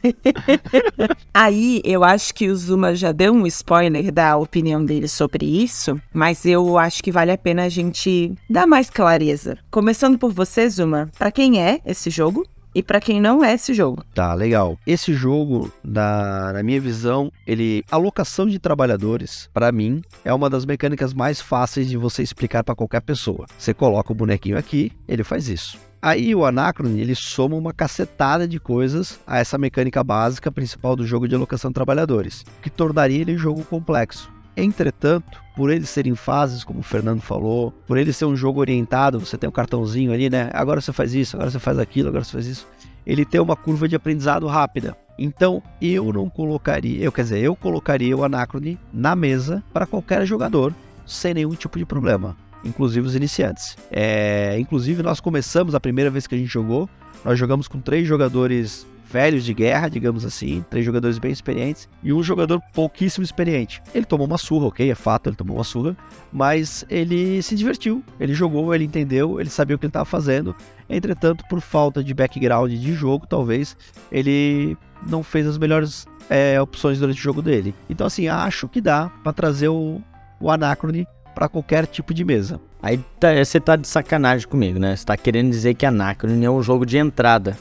Aí 1.32 1.80
eu 1.84 2.04
acho 2.04 2.34
que 2.34 2.48
o 2.48 2.56
Zuma 2.56 2.94
já 2.94 3.12
deu 3.12 3.32
um 3.32 3.46
spoiler 3.46 4.12
da 4.12 4.36
opinião 4.36 4.84
dele 4.84 5.08
sobre 5.08 5.44
isso, 5.46 6.00
mas 6.12 6.44
eu 6.44 6.78
acho 6.78 7.02
que 7.02 7.12
vale 7.12 7.30
a 7.30 7.38
pena 7.38 7.64
a 7.64 7.68
gente 7.68 8.34
dar 8.48 8.66
mais 8.66 8.90
clareza. 8.90 9.58
Começando 9.70 10.18
por 10.18 10.32
você, 10.32 10.68
Zuma 10.68 11.10
para 11.18 11.30
quem 11.30 11.60
é 11.62 11.80
esse 11.84 12.10
jogo 12.10 12.46
e 12.74 12.82
para 12.82 13.00
quem 13.00 13.20
não 13.20 13.44
é 13.44 13.54
esse 13.54 13.74
jogo. 13.74 14.04
Tá, 14.14 14.34
legal. 14.34 14.78
Esse 14.86 15.12
jogo, 15.12 15.70
na, 15.84 16.52
na 16.52 16.62
minha 16.62 16.80
visão, 16.80 17.30
ele 17.46 17.84
alocação 17.90 18.46
de 18.46 18.58
trabalhadores, 18.58 19.48
para 19.52 19.70
mim, 19.70 20.02
é 20.24 20.32
uma 20.32 20.48
das 20.48 20.64
mecânicas 20.64 21.12
mais 21.12 21.40
fáceis 21.40 21.88
de 21.88 21.96
você 21.96 22.22
explicar 22.22 22.64
para 22.64 22.74
qualquer 22.74 23.02
pessoa. 23.02 23.46
Você 23.58 23.74
coloca 23.74 24.12
o 24.12 24.16
bonequinho 24.16 24.58
aqui, 24.58 24.92
ele 25.06 25.22
faz 25.22 25.48
isso. 25.48 25.78
Aí 26.04 26.34
o 26.34 26.44
Anacron, 26.44 26.88
ele 26.96 27.14
soma 27.14 27.54
uma 27.54 27.72
cacetada 27.72 28.48
de 28.48 28.58
coisas 28.58 29.20
a 29.24 29.38
essa 29.38 29.56
mecânica 29.56 30.02
básica 30.02 30.50
principal 30.50 30.96
do 30.96 31.06
jogo 31.06 31.28
de 31.28 31.36
alocação 31.36 31.70
de 31.70 31.74
trabalhadores, 31.76 32.44
que 32.60 32.68
tornaria 32.68 33.20
ele 33.20 33.36
um 33.36 33.38
jogo 33.38 33.62
complexo. 33.62 34.28
Entretanto, 34.56 35.40
por 35.54 35.70
ele 35.70 35.86
serem 35.86 36.16
fases, 36.16 36.64
como 36.64 36.80
o 36.80 36.82
Fernando 36.82 37.20
falou, 37.20 37.70
por 37.86 37.96
ele 37.96 38.12
ser 38.12 38.24
um 38.24 38.34
jogo 38.34 38.58
orientado, 38.58 39.20
você 39.20 39.38
tem 39.38 39.48
um 39.48 39.52
cartãozinho 39.52 40.12
ali, 40.12 40.28
né? 40.28 40.50
Agora 40.52 40.80
você 40.80 40.92
faz 40.92 41.14
isso, 41.14 41.36
agora 41.36 41.52
você 41.52 41.60
faz 41.60 41.78
aquilo, 41.78 42.08
agora 42.08 42.24
você 42.24 42.32
faz 42.32 42.46
isso. 42.48 42.66
Ele 43.06 43.24
tem 43.24 43.40
uma 43.40 43.54
curva 43.54 43.86
de 43.86 43.94
aprendizado 43.94 44.48
rápida. 44.48 44.96
Então, 45.16 45.62
eu 45.80 46.12
não 46.12 46.28
colocaria, 46.28 47.04
eu 47.04 47.12
quer 47.12 47.22
dizer, 47.22 47.38
eu 47.38 47.54
colocaria 47.54 48.16
o 48.16 48.24
Anacrone 48.24 48.76
na 48.92 49.14
mesa 49.14 49.62
para 49.72 49.86
qualquer 49.86 50.26
jogador 50.26 50.74
sem 51.06 51.32
nenhum 51.32 51.54
tipo 51.54 51.78
de 51.78 51.84
problema, 51.84 52.36
inclusive 52.64 53.06
os 53.06 53.14
iniciantes. 53.14 53.76
É, 53.90 54.56
inclusive, 54.58 55.02
nós 55.02 55.20
começamos 55.20 55.74
a 55.74 55.80
primeira 55.80 56.10
vez 56.10 56.26
que 56.26 56.34
a 56.34 56.38
gente 56.38 56.50
jogou, 56.50 56.88
nós 57.24 57.38
jogamos 57.38 57.68
com 57.68 57.80
três 57.80 58.06
jogadores 58.06 58.86
velhos 59.12 59.44
de 59.44 59.52
guerra, 59.52 59.88
digamos 59.88 60.24
assim, 60.24 60.64
três 60.70 60.86
jogadores 60.86 61.18
bem 61.18 61.30
experientes 61.30 61.86
e 62.02 62.12
um 62.14 62.22
jogador 62.22 62.60
pouquíssimo 62.72 63.22
experiente. 63.22 63.82
Ele 63.94 64.06
tomou 64.06 64.26
uma 64.26 64.38
surra, 64.38 64.66
ok, 64.66 64.90
é 64.90 64.94
fato, 64.94 65.28
ele 65.28 65.36
tomou 65.36 65.58
uma 65.58 65.64
surra, 65.64 65.94
mas 66.32 66.82
ele 66.88 67.42
se 67.42 67.54
divertiu, 67.54 68.02
ele 68.18 68.32
jogou, 68.32 68.74
ele 68.74 68.84
entendeu, 68.84 69.38
ele 69.38 69.50
sabia 69.50 69.76
o 69.76 69.78
que 69.78 69.84
ele 69.84 69.90
estava 69.90 70.06
fazendo. 70.06 70.56
Entretanto, 70.88 71.44
por 71.48 71.60
falta 71.60 72.02
de 72.02 72.14
background 72.14 72.72
de 72.72 72.94
jogo, 72.94 73.26
talvez 73.26 73.76
ele 74.10 74.76
não 75.06 75.22
fez 75.22 75.46
as 75.46 75.58
melhores 75.58 76.06
é, 76.30 76.58
opções 76.60 76.98
durante 76.98 77.18
o 77.18 77.22
jogo 77.22 77.42
dele. 77.42 77.74
Então, 77.90 78.06
assim, 78.06 78.28
acho 78.28 78.66
que 78.66 78.80
dá 78.80 79.10
para 79.22 79.32
trazer 79.32 79.68
o, 79.68 80.00
o 80.40 80.50
Anacrone 80.50 81.06
para 81.34 81.48
qualquer 81.48 81.86
tipo 81.86 82.12
de 82.12 82.24
mesa. 82.24 82.60
Aí 82.82 82.98
tá, 83.20 83.32
você 83.32 83.60
tá 83.60 83.76
de 83.76 83.86
sacanagem 83.86 84.46
comigo, 84.48 84.78
né? 84.78 84.96
Você 84.96 85.04
tá 85.04 85.16
querendo 85.16 85.50
dizer 85.50 85.74
que 85.74 85.86
Anacron 85.86 86.42
é 86.42 86.50
um 86.50 86.62
jogo 86.62 86.84
de 86.84 86.98
entrada. 86.98 87.56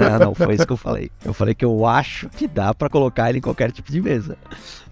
ah, 0.00 0.18
não, 0.24 0.34
foi 0.34 0.54
isso 0.54 0.66
que 0.66 0.72
eu 0.72 0.78
falei. 0.78 1.10
Eu 1.22 1.34
falei 1.34 1.54
que 1.54 1.64
eu 1.64 1.84
acho 1.86 2.30
que 2.30 2.48
dá 2.48 2.72
para 2.72 2.88
colocar 2.88 3.28
ele 3.28 3.38
em 3.38 3.42
qualquer 3.42 3.70
tipo 3.70 3.92
de 3.92 4.00
mesa. 4.00 4.38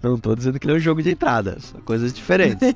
Não 0.03 0.19
tô 0.19 0.35
dizendo 0.35 0.59
que 0.59 0.67
ele 0.67 0.73
é 0.73 0.77
um 0.77 0.79
jogo 0.79 1.01
de 1.01 1.11
entrada, 1.11 1.57
são 1.59 1.81
coisas 1.81 2.13
diferentes. 2.13 2.75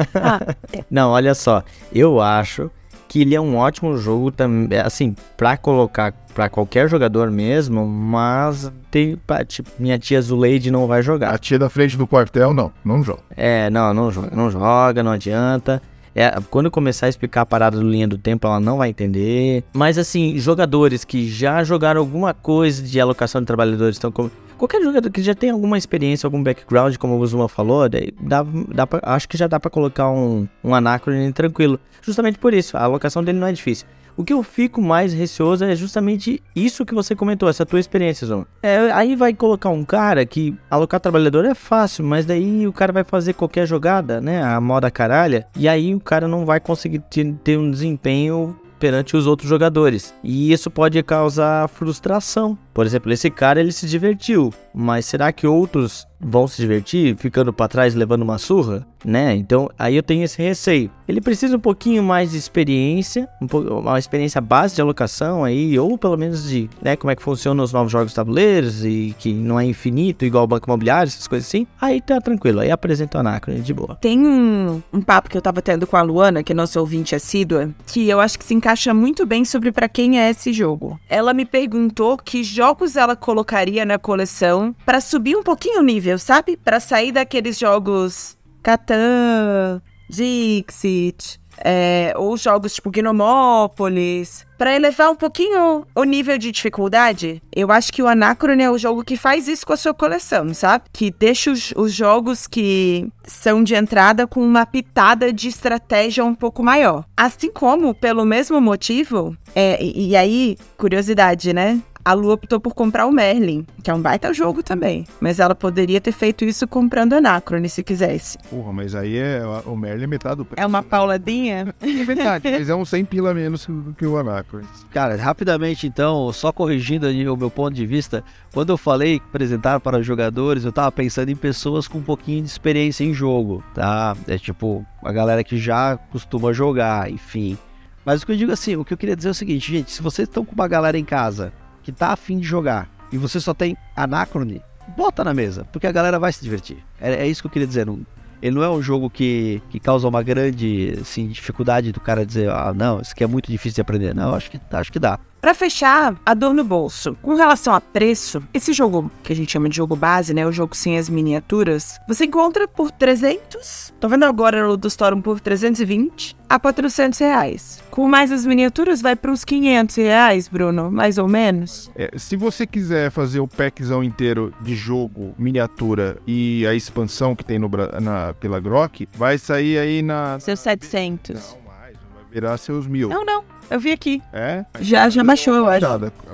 não, 0.90 1.10
olha 1.10 1.34
só. 1.34 1.62
Eu 1.92 2.20
acho 2.20 2.68
que 3.14 3.20
ele 3.20 3.32
é 3.32 3.40
um 3.40 3.56
ótimo 3.56 3.96
jogo 3.96 4.32
também, 4.32 4.76
assim, 4.80 5.14
para 5.36 5.56
colocar 5.56 6.12
para 6.34 6.48
qualquer 6.48 6.88
jogador 6.88 7.30
mesmo, 7.30 7.86
mas 7.86 8.72
tem, 8.90 9.16
tipo, 9.46 9.70
minha 9.78 9.96
tia 10.00 10.20
Zuleide 10.20 10.68
não 10.68 10.88
vai 10.88 11.00
jogar. 11.00 11.32
A 11.32 11.38
tia 11.38 11.56
da 11.56 11.70
frente 11.70 11.96
do 11.96 12.08
quartel 12.08 12.52
não, 12.52 12.72
não 12.84 13.04
joga. 13.04 13.20
É, 13.36 13.70
não, 13.70 13.94
não 13.94 14.10
joga, 14.10 14.34
não 14.34 14.50
joga, 14.50 15.00
não 15.00 15.12
adianta. 15.12 15.80
É, 16.12 16.28
quando 16.50 16.66
eu 16.66 16.72
começar 16.72 17.06
a 17.06 17.08
explicar 17.08 17.42
a 17.42 17.46
parada 17.46 17.78
do 17.78 17.88
linha 17.88 18.08
do 18.08 18.18
tempo, 18.18 18.48
ela 18.48 18.58
não 18.58 18.78
vai 18.78 18.88
entender. 18.88 19.62
Mas 19.72 19.96
assim, 19.96 20.36
jogadores 20.36 21.04
que 21.04 21.30
já 21.30 21.62
jogaram 21.62 22.00
alguma 22.00 22.34
coisa 22.34 22.82
de 22.82 23.00
alocação 23.00 23.40
de 23.40 23.46
trabalhadores 23.46 23.94
estão 23.94 24.10
como 24.10 24.28
Qualquer 24.56 24.82
jogador 24.82 25.10
que 25.10 25.22
já 25.22 25.34
tem 25.34 25.50
alguma 25.50 25.76
experiência, 25.76 26.26
algum 26.26 26.42
background, 26.42 26.96
como 26.96 27.18
o 27.18 27.26
Zuma 27.26 27.48
falou, 27.48 27.88
dá, 27.88 28.44
dá 28.68 28.86
pra, 28.86 29.00
acho 29.02 29.28
que 29.28 29.36
já 29.36 29.46
dá 29.46 29.58
para 29.58 29.70
colocar 29.70 30.10
um, 30.10 30.46
um 30.62 30.74
Anacron 30.74 31.32
tranquilo. 31.32 31.78
Justamente 32.02 32.38
por 32.38 32.54
isso, 32.54 32.76
a 32.76 32.82
alocação 32.82 33.22
dele 33.22 33.38
não 33.38 33.46
é 33.46 33.52
difícil. 33.52 33.86
O 34.16 34.22
que 34.22 34.32
eu 34.32 34.44
fico 34.44 34.80
mais 34.80 35.12
receoso 35.12 35.64
é 35.64 35.74
justamente 35.74 36.40
isso 36.54 36.86
que 36.86 36.94
você 36.94 37.16
comentou, 37.16 37.48
essa 37.48 37.66
tua 37.66 37.80
experiência, 37.80 38.24
Zuma. 38.26 38.46
É, 38.62 38.92
aí 38.92 39.16
vai 39.16 39.34
colocar 39.34 39.70
um 39.70 39.84
cara 39.84 40.24
que 40.24 40.56
alocar 40.70 41.00
trabalhador 41.00 41.44
é 41.44 41.54
fácil, 41.54 42.04
mas 42.04 42.24
daí 42.24 42.64
o 42.64 42.72
cara 42.72 42.92
vai 42.92 43.02
fazer 43.02 43.32
qualquer 43.32 43.66
jogada, 43.66 44.20
né? 44.20 44.40
A 44.40 44.60
moda 44.60 44.88
caralha, 44.88 45.48
e 45.56 45.68
aí 45.68 45.92
o 45.94 46.00
cara 46.00 46.28
não 46.28 46.46
vai 46.46 46.60
conseguir 46.60 47.00
ter, 47.00 47.34
ter 47.42 47.58
um 47.58 47.68
desempenho 47.68 48.56
perante 48.84 49.16
os 49.16 49.26
outros 49.26 49.48
jogadores. 49.48 50.12
E 50.22 50.52
isso 50.52 50.70
pode 50.70 51.02
causar 51.02 51.66
frustração. 51.70 52.58
Por 52.74 52.84
exemplo, 52.84 53.10
esse 53.10 53.30
cara 53.30 53.58
ele 53.58 53.72
se 53.72 53.86
divertiu, 53.86 54.52
mas 54.74 55.06
será 55.06 55.32
que 55.32 55.46
outros 55.46 56.06
vão 56.24 56.48
se 56.48 56.60
divertir 56.60 57.16
ficando 57.16 57.52
pra 57.52 57.68
trás 57.68 57.94
levando 57.94 58.22
uma 58.22 58.38
surra, 58.38 58.86
né? 59.04 59.34
Então 59.34 59.68
aí 59.78 59.96
eu 59.96 60.02
tenho 60.02 60.24
esse 60.24 60.42
receio. 60.42 60.90
Ele 61.06 61.20
precisa 61.20 61.56
um 61.56 61.60
pouquinho 61.60 62.02
mais 62.02 62.30
de 62.30 62.38
experiência, 62.38 63.28
um 63.40 63.46
pouco, 63.46 63.74
uma 63.74 63.98
experiência 63.98 64.40
base 64.40 64.74
de 64.74 64.80
alocação 64.80 65.44
aí, 65.44 65.78
ou 65.78 65.98
pelo 65.98 66.16
menos 66.16 66.48
de, 66.48 66.68
né, 66.80 66.96
como 66.96 67.10
é 67.10 67.16
que 67.16 67.22
funcionam 67.22 67.62
os 67.62 67.72
novos 67.72 67.92
jogos 67.92 68.14
tabuleiros 68.14 68.84
e 68.84 69.14
que 69.18 69.32
não 69.32 69.60
é 69.60 69.64
infinito 69.64 70.24
igual 70.24 70.44
o 70.44 70.46
Banco 70.46 70.68
Imobiliário, 70.68 71.08
essas 71.08 71.28
coisas 71.28 71.46
assim. 71.46 71.66
Aí 71.80 72.00
tá 72.00 72.20
tranquilo, 72.20 72.60
aí 72.60 72.70
apresenta 72.70 73.18
o 73.18 73.20
Anacrone 73.20 73.60
de 73.60 73.74
boa. 73.74 73.96
Tem 74.00 74.18
um, 74.18 74.82
um 74.92 75.02
papo 75.02 75.28
que 75.28 75.36
eu 75.36 75.42
tava 75.42 75.60
tendo 75.60 75.86
com 75.86 75.96
a 75.96 76.02
Luana, 76.02 76.42
que 76.42 76.52
é 76.52 76.54
nossa 76.54 76.80
ouvinte 76.80 77.14
assídua, 77.14 77.68
que 77.86 78.08
eu 78.08 78.20
acho 78.20 78.38
que 78.38 78.44
se 78.44 78.54
encaixa 78.54 78.94
muito 78.94 79.26
bem 79.26 79.44
sobre 79.44 79.70
pra 79.70 79.88
quem 79.88 80.18
é 80.18 80.30
esse 80.30 80.52
jogo. 80.52 80.98
Ela 81.08 81.34
me 81.34 81.44
perguntou 81.44 82.16
que 82.16 82.42
jogos 82.42 82.96
ela 82.96 83.14
colocaria 83.14 83.84
na 83.84 83.98
coleção 83.98 84.74
pra 84.86 85.00
subir 85.00 85.36
um 85.36 85.42
pouquinho 85.42 85.80
o 85.80 85.84
nível, 85.84 86.13
sabe? 86.18 86.56
Pra 86.56 86.80
sair 86.80 87.12
daqueles 87.12 87.58
jogos 87.58 88.36
Catan, 88.62 89.82
Dixit, 90.08 91.40
é, 91.58 92.12
ou 92.16 92.36
jogos 92.36 92.74
tipo 92.74 92.90
Gnomópolis, 92.90 94.46
para 94.56 94.74
elevar 94.74 95.10
um 95.10 95.16
pouquinho 95.16 95.86
o 95.94 96.04
nível 96.04 96.38
de 96.38 96.50
dificuldade. 96.50 97.42
Eu 97.54 97.70
acho 97.70 97.92
que 97.92 98.02
o 98.02 98.08
Anacron 98.08 98.60
é 98.60 98.70
o 98.70 98.78
jogo 98.78 99.04
que 99.04 99.16
faz 99.16 99.48
isso 99.48 99.66
com 99.66 99.72
a 99.72 99.76
sua 99.76 99.94
coleção, 99.94 100.52
sabe? 100.54 100.84
Que 100.92 101.10
deixa 101.10 101.50
os, 101.50 101.72
os 101.76 101.92
jogos 101.92 102.46
que 102.46 103.08
são 103.24 103.62
de 103.62 103.74
entrada 103.74 104.26
com 104.26 104.40
uma 104.40 104.64
pitada 104.64 105.32
de 105.32 105.48
estratégia 105.48 106.24
um 106.24 106.34
pouco 106.34 106.62
maior. 106.62 107.04
Assim 107.16 107.50
como, 107.50 107.94
pelo 107.94 108.24
mesmo 108.24 108.60
motivo, 108.60 109.36
é, 109.54 109.82
e 109.82 110.16
aí, 110.16 110.56
curiosidade, 110.76 111.52
né? 111.52 111.80
A 112.04 112.12
Lu 112.12 112.30
optou 112.30 112.60
por 112.60 112.74
comprar 112.74 113.06
o 113.06 113.12
Merlin, 113.12 113.66
que 113.82 113.90
é 113.90 113.94
um 113.94 114.00
baita 114.00 114.30
jogo 114.34 114.62
também. 114.62 115.06
Mas 115.22 115.40
ela 115.40 115.54
poderia 115.54 115.98
ter 116.02 116.12
feito 116.12 116.44
isso 116.44 116.68
comprando 116.68 117.14
Anacrone, 117.14 117.66
se 117.66 117.82
quisesse. 117.82 118.36
Porra, 118.50 118.74
mas 118.74 118.94
aí 118.94 119.16
é 119.16 119.42
o 119.64 119.74
Merlin 119.74 120.04
é 120.04 120.06
metade 120.06 120.36
do 120.36 120.44
preço. 120.44 120.62
É 120.62 120.66
uma 120.66 120.82
pauladinha? 120.82 121.74
É 121.80 122.04
verdade, 122.04 122.50
mas 122.50 122.68
é 122.68 122.74
um 122.74 122.84
100 122.84 123.06
pila 123.06 123.32
menos 123.32 123.64
do 123.66 123.94
que 123.96 124.04
o 124.04 124.18
Anacrone. 124.18 124.66
Cara, 124.90 125.16
rapidamente 125.16 125.86
então, 125.86 126.30
só 126.30 126.52
corrigindo 126.52 127.06
ali 127.06 127.26
o 127.26 127.36
meu 127.38 127.50
ponto 127.50 127.74
de 127.74 127.86
vista, 127.86 128.22
quando 128.52 128.68
eu 128.70 128.76
falei 128.76 129.22
apresentar 129.26 129.80
para 129.80 129.98
os 129.98 130.06
jogadores, 130.06 130.66
eu 130.66 130.72
tava 130.72 130.92
pensando 130.92 131.30
em 131.30 131.36
pessoas 131.36 131.88
com 131.88 131.98
um 131.98 132.02
pouquinho 132.02 132.42
de 132.42 132.48
experiência 132.48 133.02
em 133.02 133.14
jogo, 133.14 133.64
tá? 133.74 134.14
É 134.28 134.36
tipo, 134.36 134.84
a 135.02 135.10
galera 135.10 135.42
que 135.42 135.56
já 135.56 135.96
costuma 136.12 136.52
jogar, 136.52 137.10
enfim. 137.10 137.56
Mas 138.04 138.22
o 138.22 138.26
que 138.26 138.32
eu 138.32 138.36
digo 138.36 138.52
assim, 138.52 138.76
o 138.76 138.84
que 138.84 138.92
eu 138.92 138.98
queria 138.98 139.16
dizer 139.16 139.28
é 139.28 139.30
o 139.30 139.34
seguinte, 139.34 139.72
gente, 139.72 139.90
se 139.90 140.02
vocês 140.02 140.28
estão 140.28 140.44
com 140.44 140.54
uma 140.54 140.68
galera 140.68 140.98
em 140.98 141.04
casa 141.04 141.50
que 141.84 141.92
tá 141.92 142.08
afim 142.08 142.38
de 142.38 142.46
jogar 142.46 142.88
e 143.12 143.18
você 143.18 143.38
só 143.38 143.54
tem 143.54 143.76
Anacrone, 143.94 144.60
bota 144.96 145.22
na 145.22 145.32
mesa, 145.32 145.64
porque 145.70 145.86
a 145.86 145.92
galera 145.92 146.18
vai 146.18 146.32
se 146.32 146.42
divertir. 146.42 146.78
É, 147.00 147.14
é 147.14 147.26
isso 147.28 147.42
que 147.42 147.46
eu 147.46 147.50
queria 147.50 147.68
dizer. 147.68 147.86
Não, 147.86 148.00
ele 148.42 148.56
não 148.56 148.64
é 148.64 148.68
um 148.68 148.82
jogo 148.82 149.08
que, 149.08 149.62
que 149.70 149.78
causa 149.78 150.08
uma 150.08 150.22
grande 150.22 150.98
assim, 151.00 151.28
dificuldade 151.28 151.92
do 151.92 152.00
cara 152.00 152.26
dizer, 152.26 152.50
ah, 152.50 152.72
não, 152.74 153.00
isso 153.00 153.12
aqui 153.12 153.22
é 153.22 153.26
muito 153.26 153.50
difícil 153.50 153.76
de 153.76 153.80
aprender. 153.82 154.14
Não, 154.14 154.34
acho 154.34 154.50
que, 154.50 154.60
acho 154.72 154.90
que 154.90 154.98
dá. 154.98 155.18
Para 155.44 155.52
fechar, 155.52 156.18
a 156.24 156.32
dor 156.32 156.54
no 156.54 156.64
bolso. 156.64 157.18
Com 157.20 157.34
relação 157.34 157.74
a 157.74 157.78
preço, 157.78 158.42
esse 158.54 158.72
jogo 158.72 159.10
que 159.22 159.30
a 159.30 159.36
gente 159.36 159.52
chama 159.52 159.68
de 159.68 159.76
jogo 159.76 159.94
base, 159.94 160.32
né, 160.32 160.46
o 160.46 160.50
jogo 160.50 160.74
sem 160.74 160.96
as 160.96 161.06
miniaturas, 161.10 162.00
você 162.08 162.24
encontra 162.24 162.66
por 162.66 162.90
300. 162.90 163.92
Tô 164.00 164.08
vendo 164.08 164.24
agora 164.24 164.66
o 164.66 164.74
do 164.74 164.88
Storm 164.88 165.20
por 165.20 165.38
320 165.40 166.34
a 166.48 166.58
400 166.58 167.18
reais. 167.18 167.84
Com 167.90 168.08
mais 168.08 168.32
as 168.32 168.46
miniaturas, 168.46 169.02
vai 169.02 169.14
para 169.14 169.30
uns 169.30 169.44
500 169.44 169.96
reais, 169.96 170.48
Bruno, 170.48 170.90
mais 170.90 171.18
ou 171.18 171.28
menos. 171.28 171.90
É, 171.94 172.10
se 172.16 172.36
você 172.36 172.66
quiser 172.66 173.10
fazer 173.10 173.40
o 173.40 173.46
packzão 173.46 174.02
inteiro 174.02 174.50
de 174.62 174.74
jogo, 174.74 175.34
miniatura 175.36 176.16
e 176.26 176.66
a 176.66 176.72
expansão 176.72 177.36
que 177.36 177.44
tem 177.44 177.58
no, 177.58 177.70
na, 178.00 178.32
pela 178.32 178.58
Grok, 178.60 179.06
vai 179.14 179.36
sair 179.36 179.76
aí 179.76 180.00
na. 180.00 180.40
Seus 180.40 180.60
700. 180.60 181.34
Não, 181.34 181.70
mais, 181.70 181.98
vai 182.14 182.24
virar 182.32 182.56
seus 182.56 182.86
mil. 182.86 183.10
Não, 183.10 183.26
não. 183.26 183.44
Eu 183.70 183.80
vi 183.80 183.92
aqui. 183.92 184.22
É? 184.32 184.64
Já, 184.80 185.08
já 185.08 185.24
baixou, 185.24 185.54
eu 185.54 185.66
acho. 185.68 185.86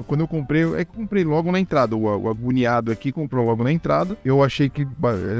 Quando 0.06 0.20
eu 0.20 0.28
comprei, 0.28 0.62
é 0.74 0.84
que 0.84 0.90
eu 0.90 1.00
comprei 1.00 1.24
logo 1.24 1.50
na 1.52 1.60
entrada. 1.60 1.96
O, 1.96 2.02
o 2.02 2.28
agoniado 2.28 2.90
aqui 2.90 3.12
comprou 3.12 3.46
logo 3.46 3.62
na 3.62 3.72
entrada. 3.72 4.16
Eu 4.24 4.42
achei 4.42 4.68
que 4.68 4.86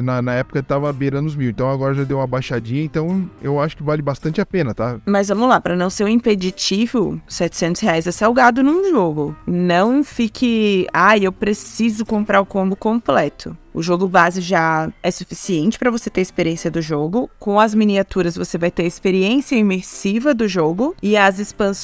na, 0.02 0.22
na 0.22 0.34
época 0.34 0.62
tava 0.62 0.92
beirando 0.92 1.28
os 1.28 1.36
mil. 1.36 1.50
Então 1.50 1.70
agora 1.70 1.94
já 1.94 2.04
deu 2.04 2.18
uma 2.18 2.26
baixadinha. 2.26 2.82
Então 2.82 3.28
eu 3.42 3.60
acho 3.60 3.76
que 3.76 3.82
vale 3.82 4.02
bastante 4.02 4.40
a 4.40 4.46
pena, 4.46 4.74
tá? 4.74 4.98
Mas 5.04 5.28
vamos 5.28 5.48
lá, 5.48 5.60
para 5.60 5.76
não 5.76 5.90
ser 5.90 6.04
um 6.04 6.08
impeditivo, 6.08 7.20
700 7.26 7.80
reais 7.82 8.06
é 8.06 8.12
salgado 8.12 8.62
num 8.62 8.90
jogo. 8.90 9.36
Não 9.46 10.04
fique, 10.04 10.86
ah, 10.92 11.18
eu 11.18 11.32
preciso 11.32 12.04
comprar 12.04 12.40
o 12.40 12.46
combo 12.46 12.76
completo. 12.76 13.56
O 13.72 13.82
jogo 13.82 14.08
base 14.08 14.40
já 14.40 14.90
é 15.00 15.12
suficiente 15.12 15.78
para 15.78 15.92
você 15.92 16.10
ter 16.10 16.20
experiência 16.20 16.68
do 16.68 16.82
jogo. 16.82 17.30
Com 17.38 17.60
as 17.60 17.72
miniaturas 17.72 18.34
você 18.36 18.58
vai 18.58 18.68
ter 18.68 18.82
a 18.82 18.86
experiência 18.86 19.54
imersiva 19.54 20.34
do 20.34 20.48
jogo 20.48 20.96
e 21.00 21.16
as 21.16 21.38
expansões 21.38 21.79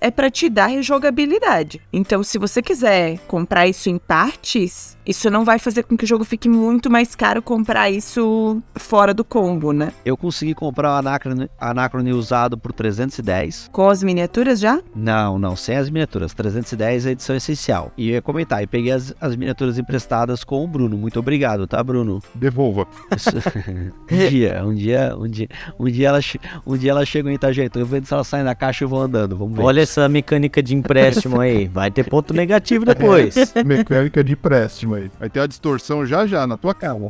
é 0.00 0.10
para 0.10 0.30
te 0.30 0.48
dar 0.48 0.80
jogabilidade. 0.82 1.80
Então, 1.92 2.22
se 2.22 2.38
você 2.38 2.62
quiser 2.62 3.18
comprar 3.28 3.66
isso 3.66 3.90
em 3.90 3.98
partes, 3.98 4.96
isso 5.06 5.28
não 5.30 5.44
vai 5.44 5.58
fazer 5.58 5.82
com 5.82 5.96
que 5.96 6.04
o 6.04 6.06
jogo 6.08 6.24
fique 6.24 6.48
muito 6.48 6.90
mais 6.90 7.14
caro 7.14 7.42
comprar 7.42 7.90
isso 7.90 8.62
fora 8.76 9.12
do 9.12 9.22
combo, 9.24 9.72
né? 9.72 9.92
Eu 10.04 10.16
consegui 10.16 10.54
comprar 10.54 10.94
o 10.94 10.96
Anacrone, 10.98 11.50
Anacrone 11.60 12.12
usado 12.12 12.56
por 12.56 12.72
310. 12.72 13.68
Com 13.70 13.88
as 13.88 14.02
miniaturas 14.02 14.58
já? 14.60 14.80
Não, 14.94 15.38
não, 15.38 15.54
sem 15.56 15.76
as 15.76 15.90
miniaturas. 15.90 16.32
310 16.32 17.06
é 17.06 17.08
a 17.10 17.12
edição 17.12 17.36
essencial. 17.36 17.92
E 17.98 18.08
eu 18.08 18.14
ia 18.14 18.22
comentar, 18.22 18.62
e 18.62 18.66
peguei 18.66 18.92
as, 18.92 19.14
as 19.20 19.36
miniaturas 19.36 19.78
emprestadas 19.78 20.42
com 20.42 20.64
o 20.64 20.66
Bruno. 20.68 20.96
Muito 20.96 21.18
obrigado, 21.18 21.66
tá, 21.66 21.82
Bruno? 21.82 22.22
Devolva. 22.34 22.86
Isso- 23.14 23.30
um 24.10 24.28
dia, 24.28 24.62
um 24.64 24.74
dia, 24.74 25.14
um 25.18 25.28
dia, 25.28 25.48
um 25.78 25.84
dia 25.86 26.08
ela, 26.08 26.20
um 26.66 26.76
dia 26.76 26.90
ela 26.92 27.04
chega 27.04 27.30
em 27.30 27.34
Itajeito. 27.34 27.78
Eu 27.78 27.86
vendo 27.86 28.06
se 28.06 28.14
ela 28.14 28.24
sai 28.24 28.42
da 28.42 28.54
caixa 28.54 28.84
e 28.84 28.86
vou 28.86 29.00
andando. 29.00 29.33
Vamos 29.34 29.56
ver. 29.56 29.62
Olha 29.62 29.80
essa 29.80 30.08
mecânica 30.08 30.62
de 30.62 30.74
empréstimo 30.74 31.40
aí. 31.40 31.66
Vai 31.66 31.90
ter 31.90 32.04
ponto 32.04 32.32
negativo 32.32 32.84
depois. 32.84 33.34
Mecânica 33.64 34.22
de 34.22 34.32
empréstimo 34.32 34.94
aí. 34.94 35.10
Vai 35.18 35.28
ter 35.28 35.40
a 35.40 35.46
distorção 35.46 36.06
já 36.06 36.26
já, 36.26 36.46
na 36.46 36.56
tua 36.56 36.74
cara. 36.74 36.94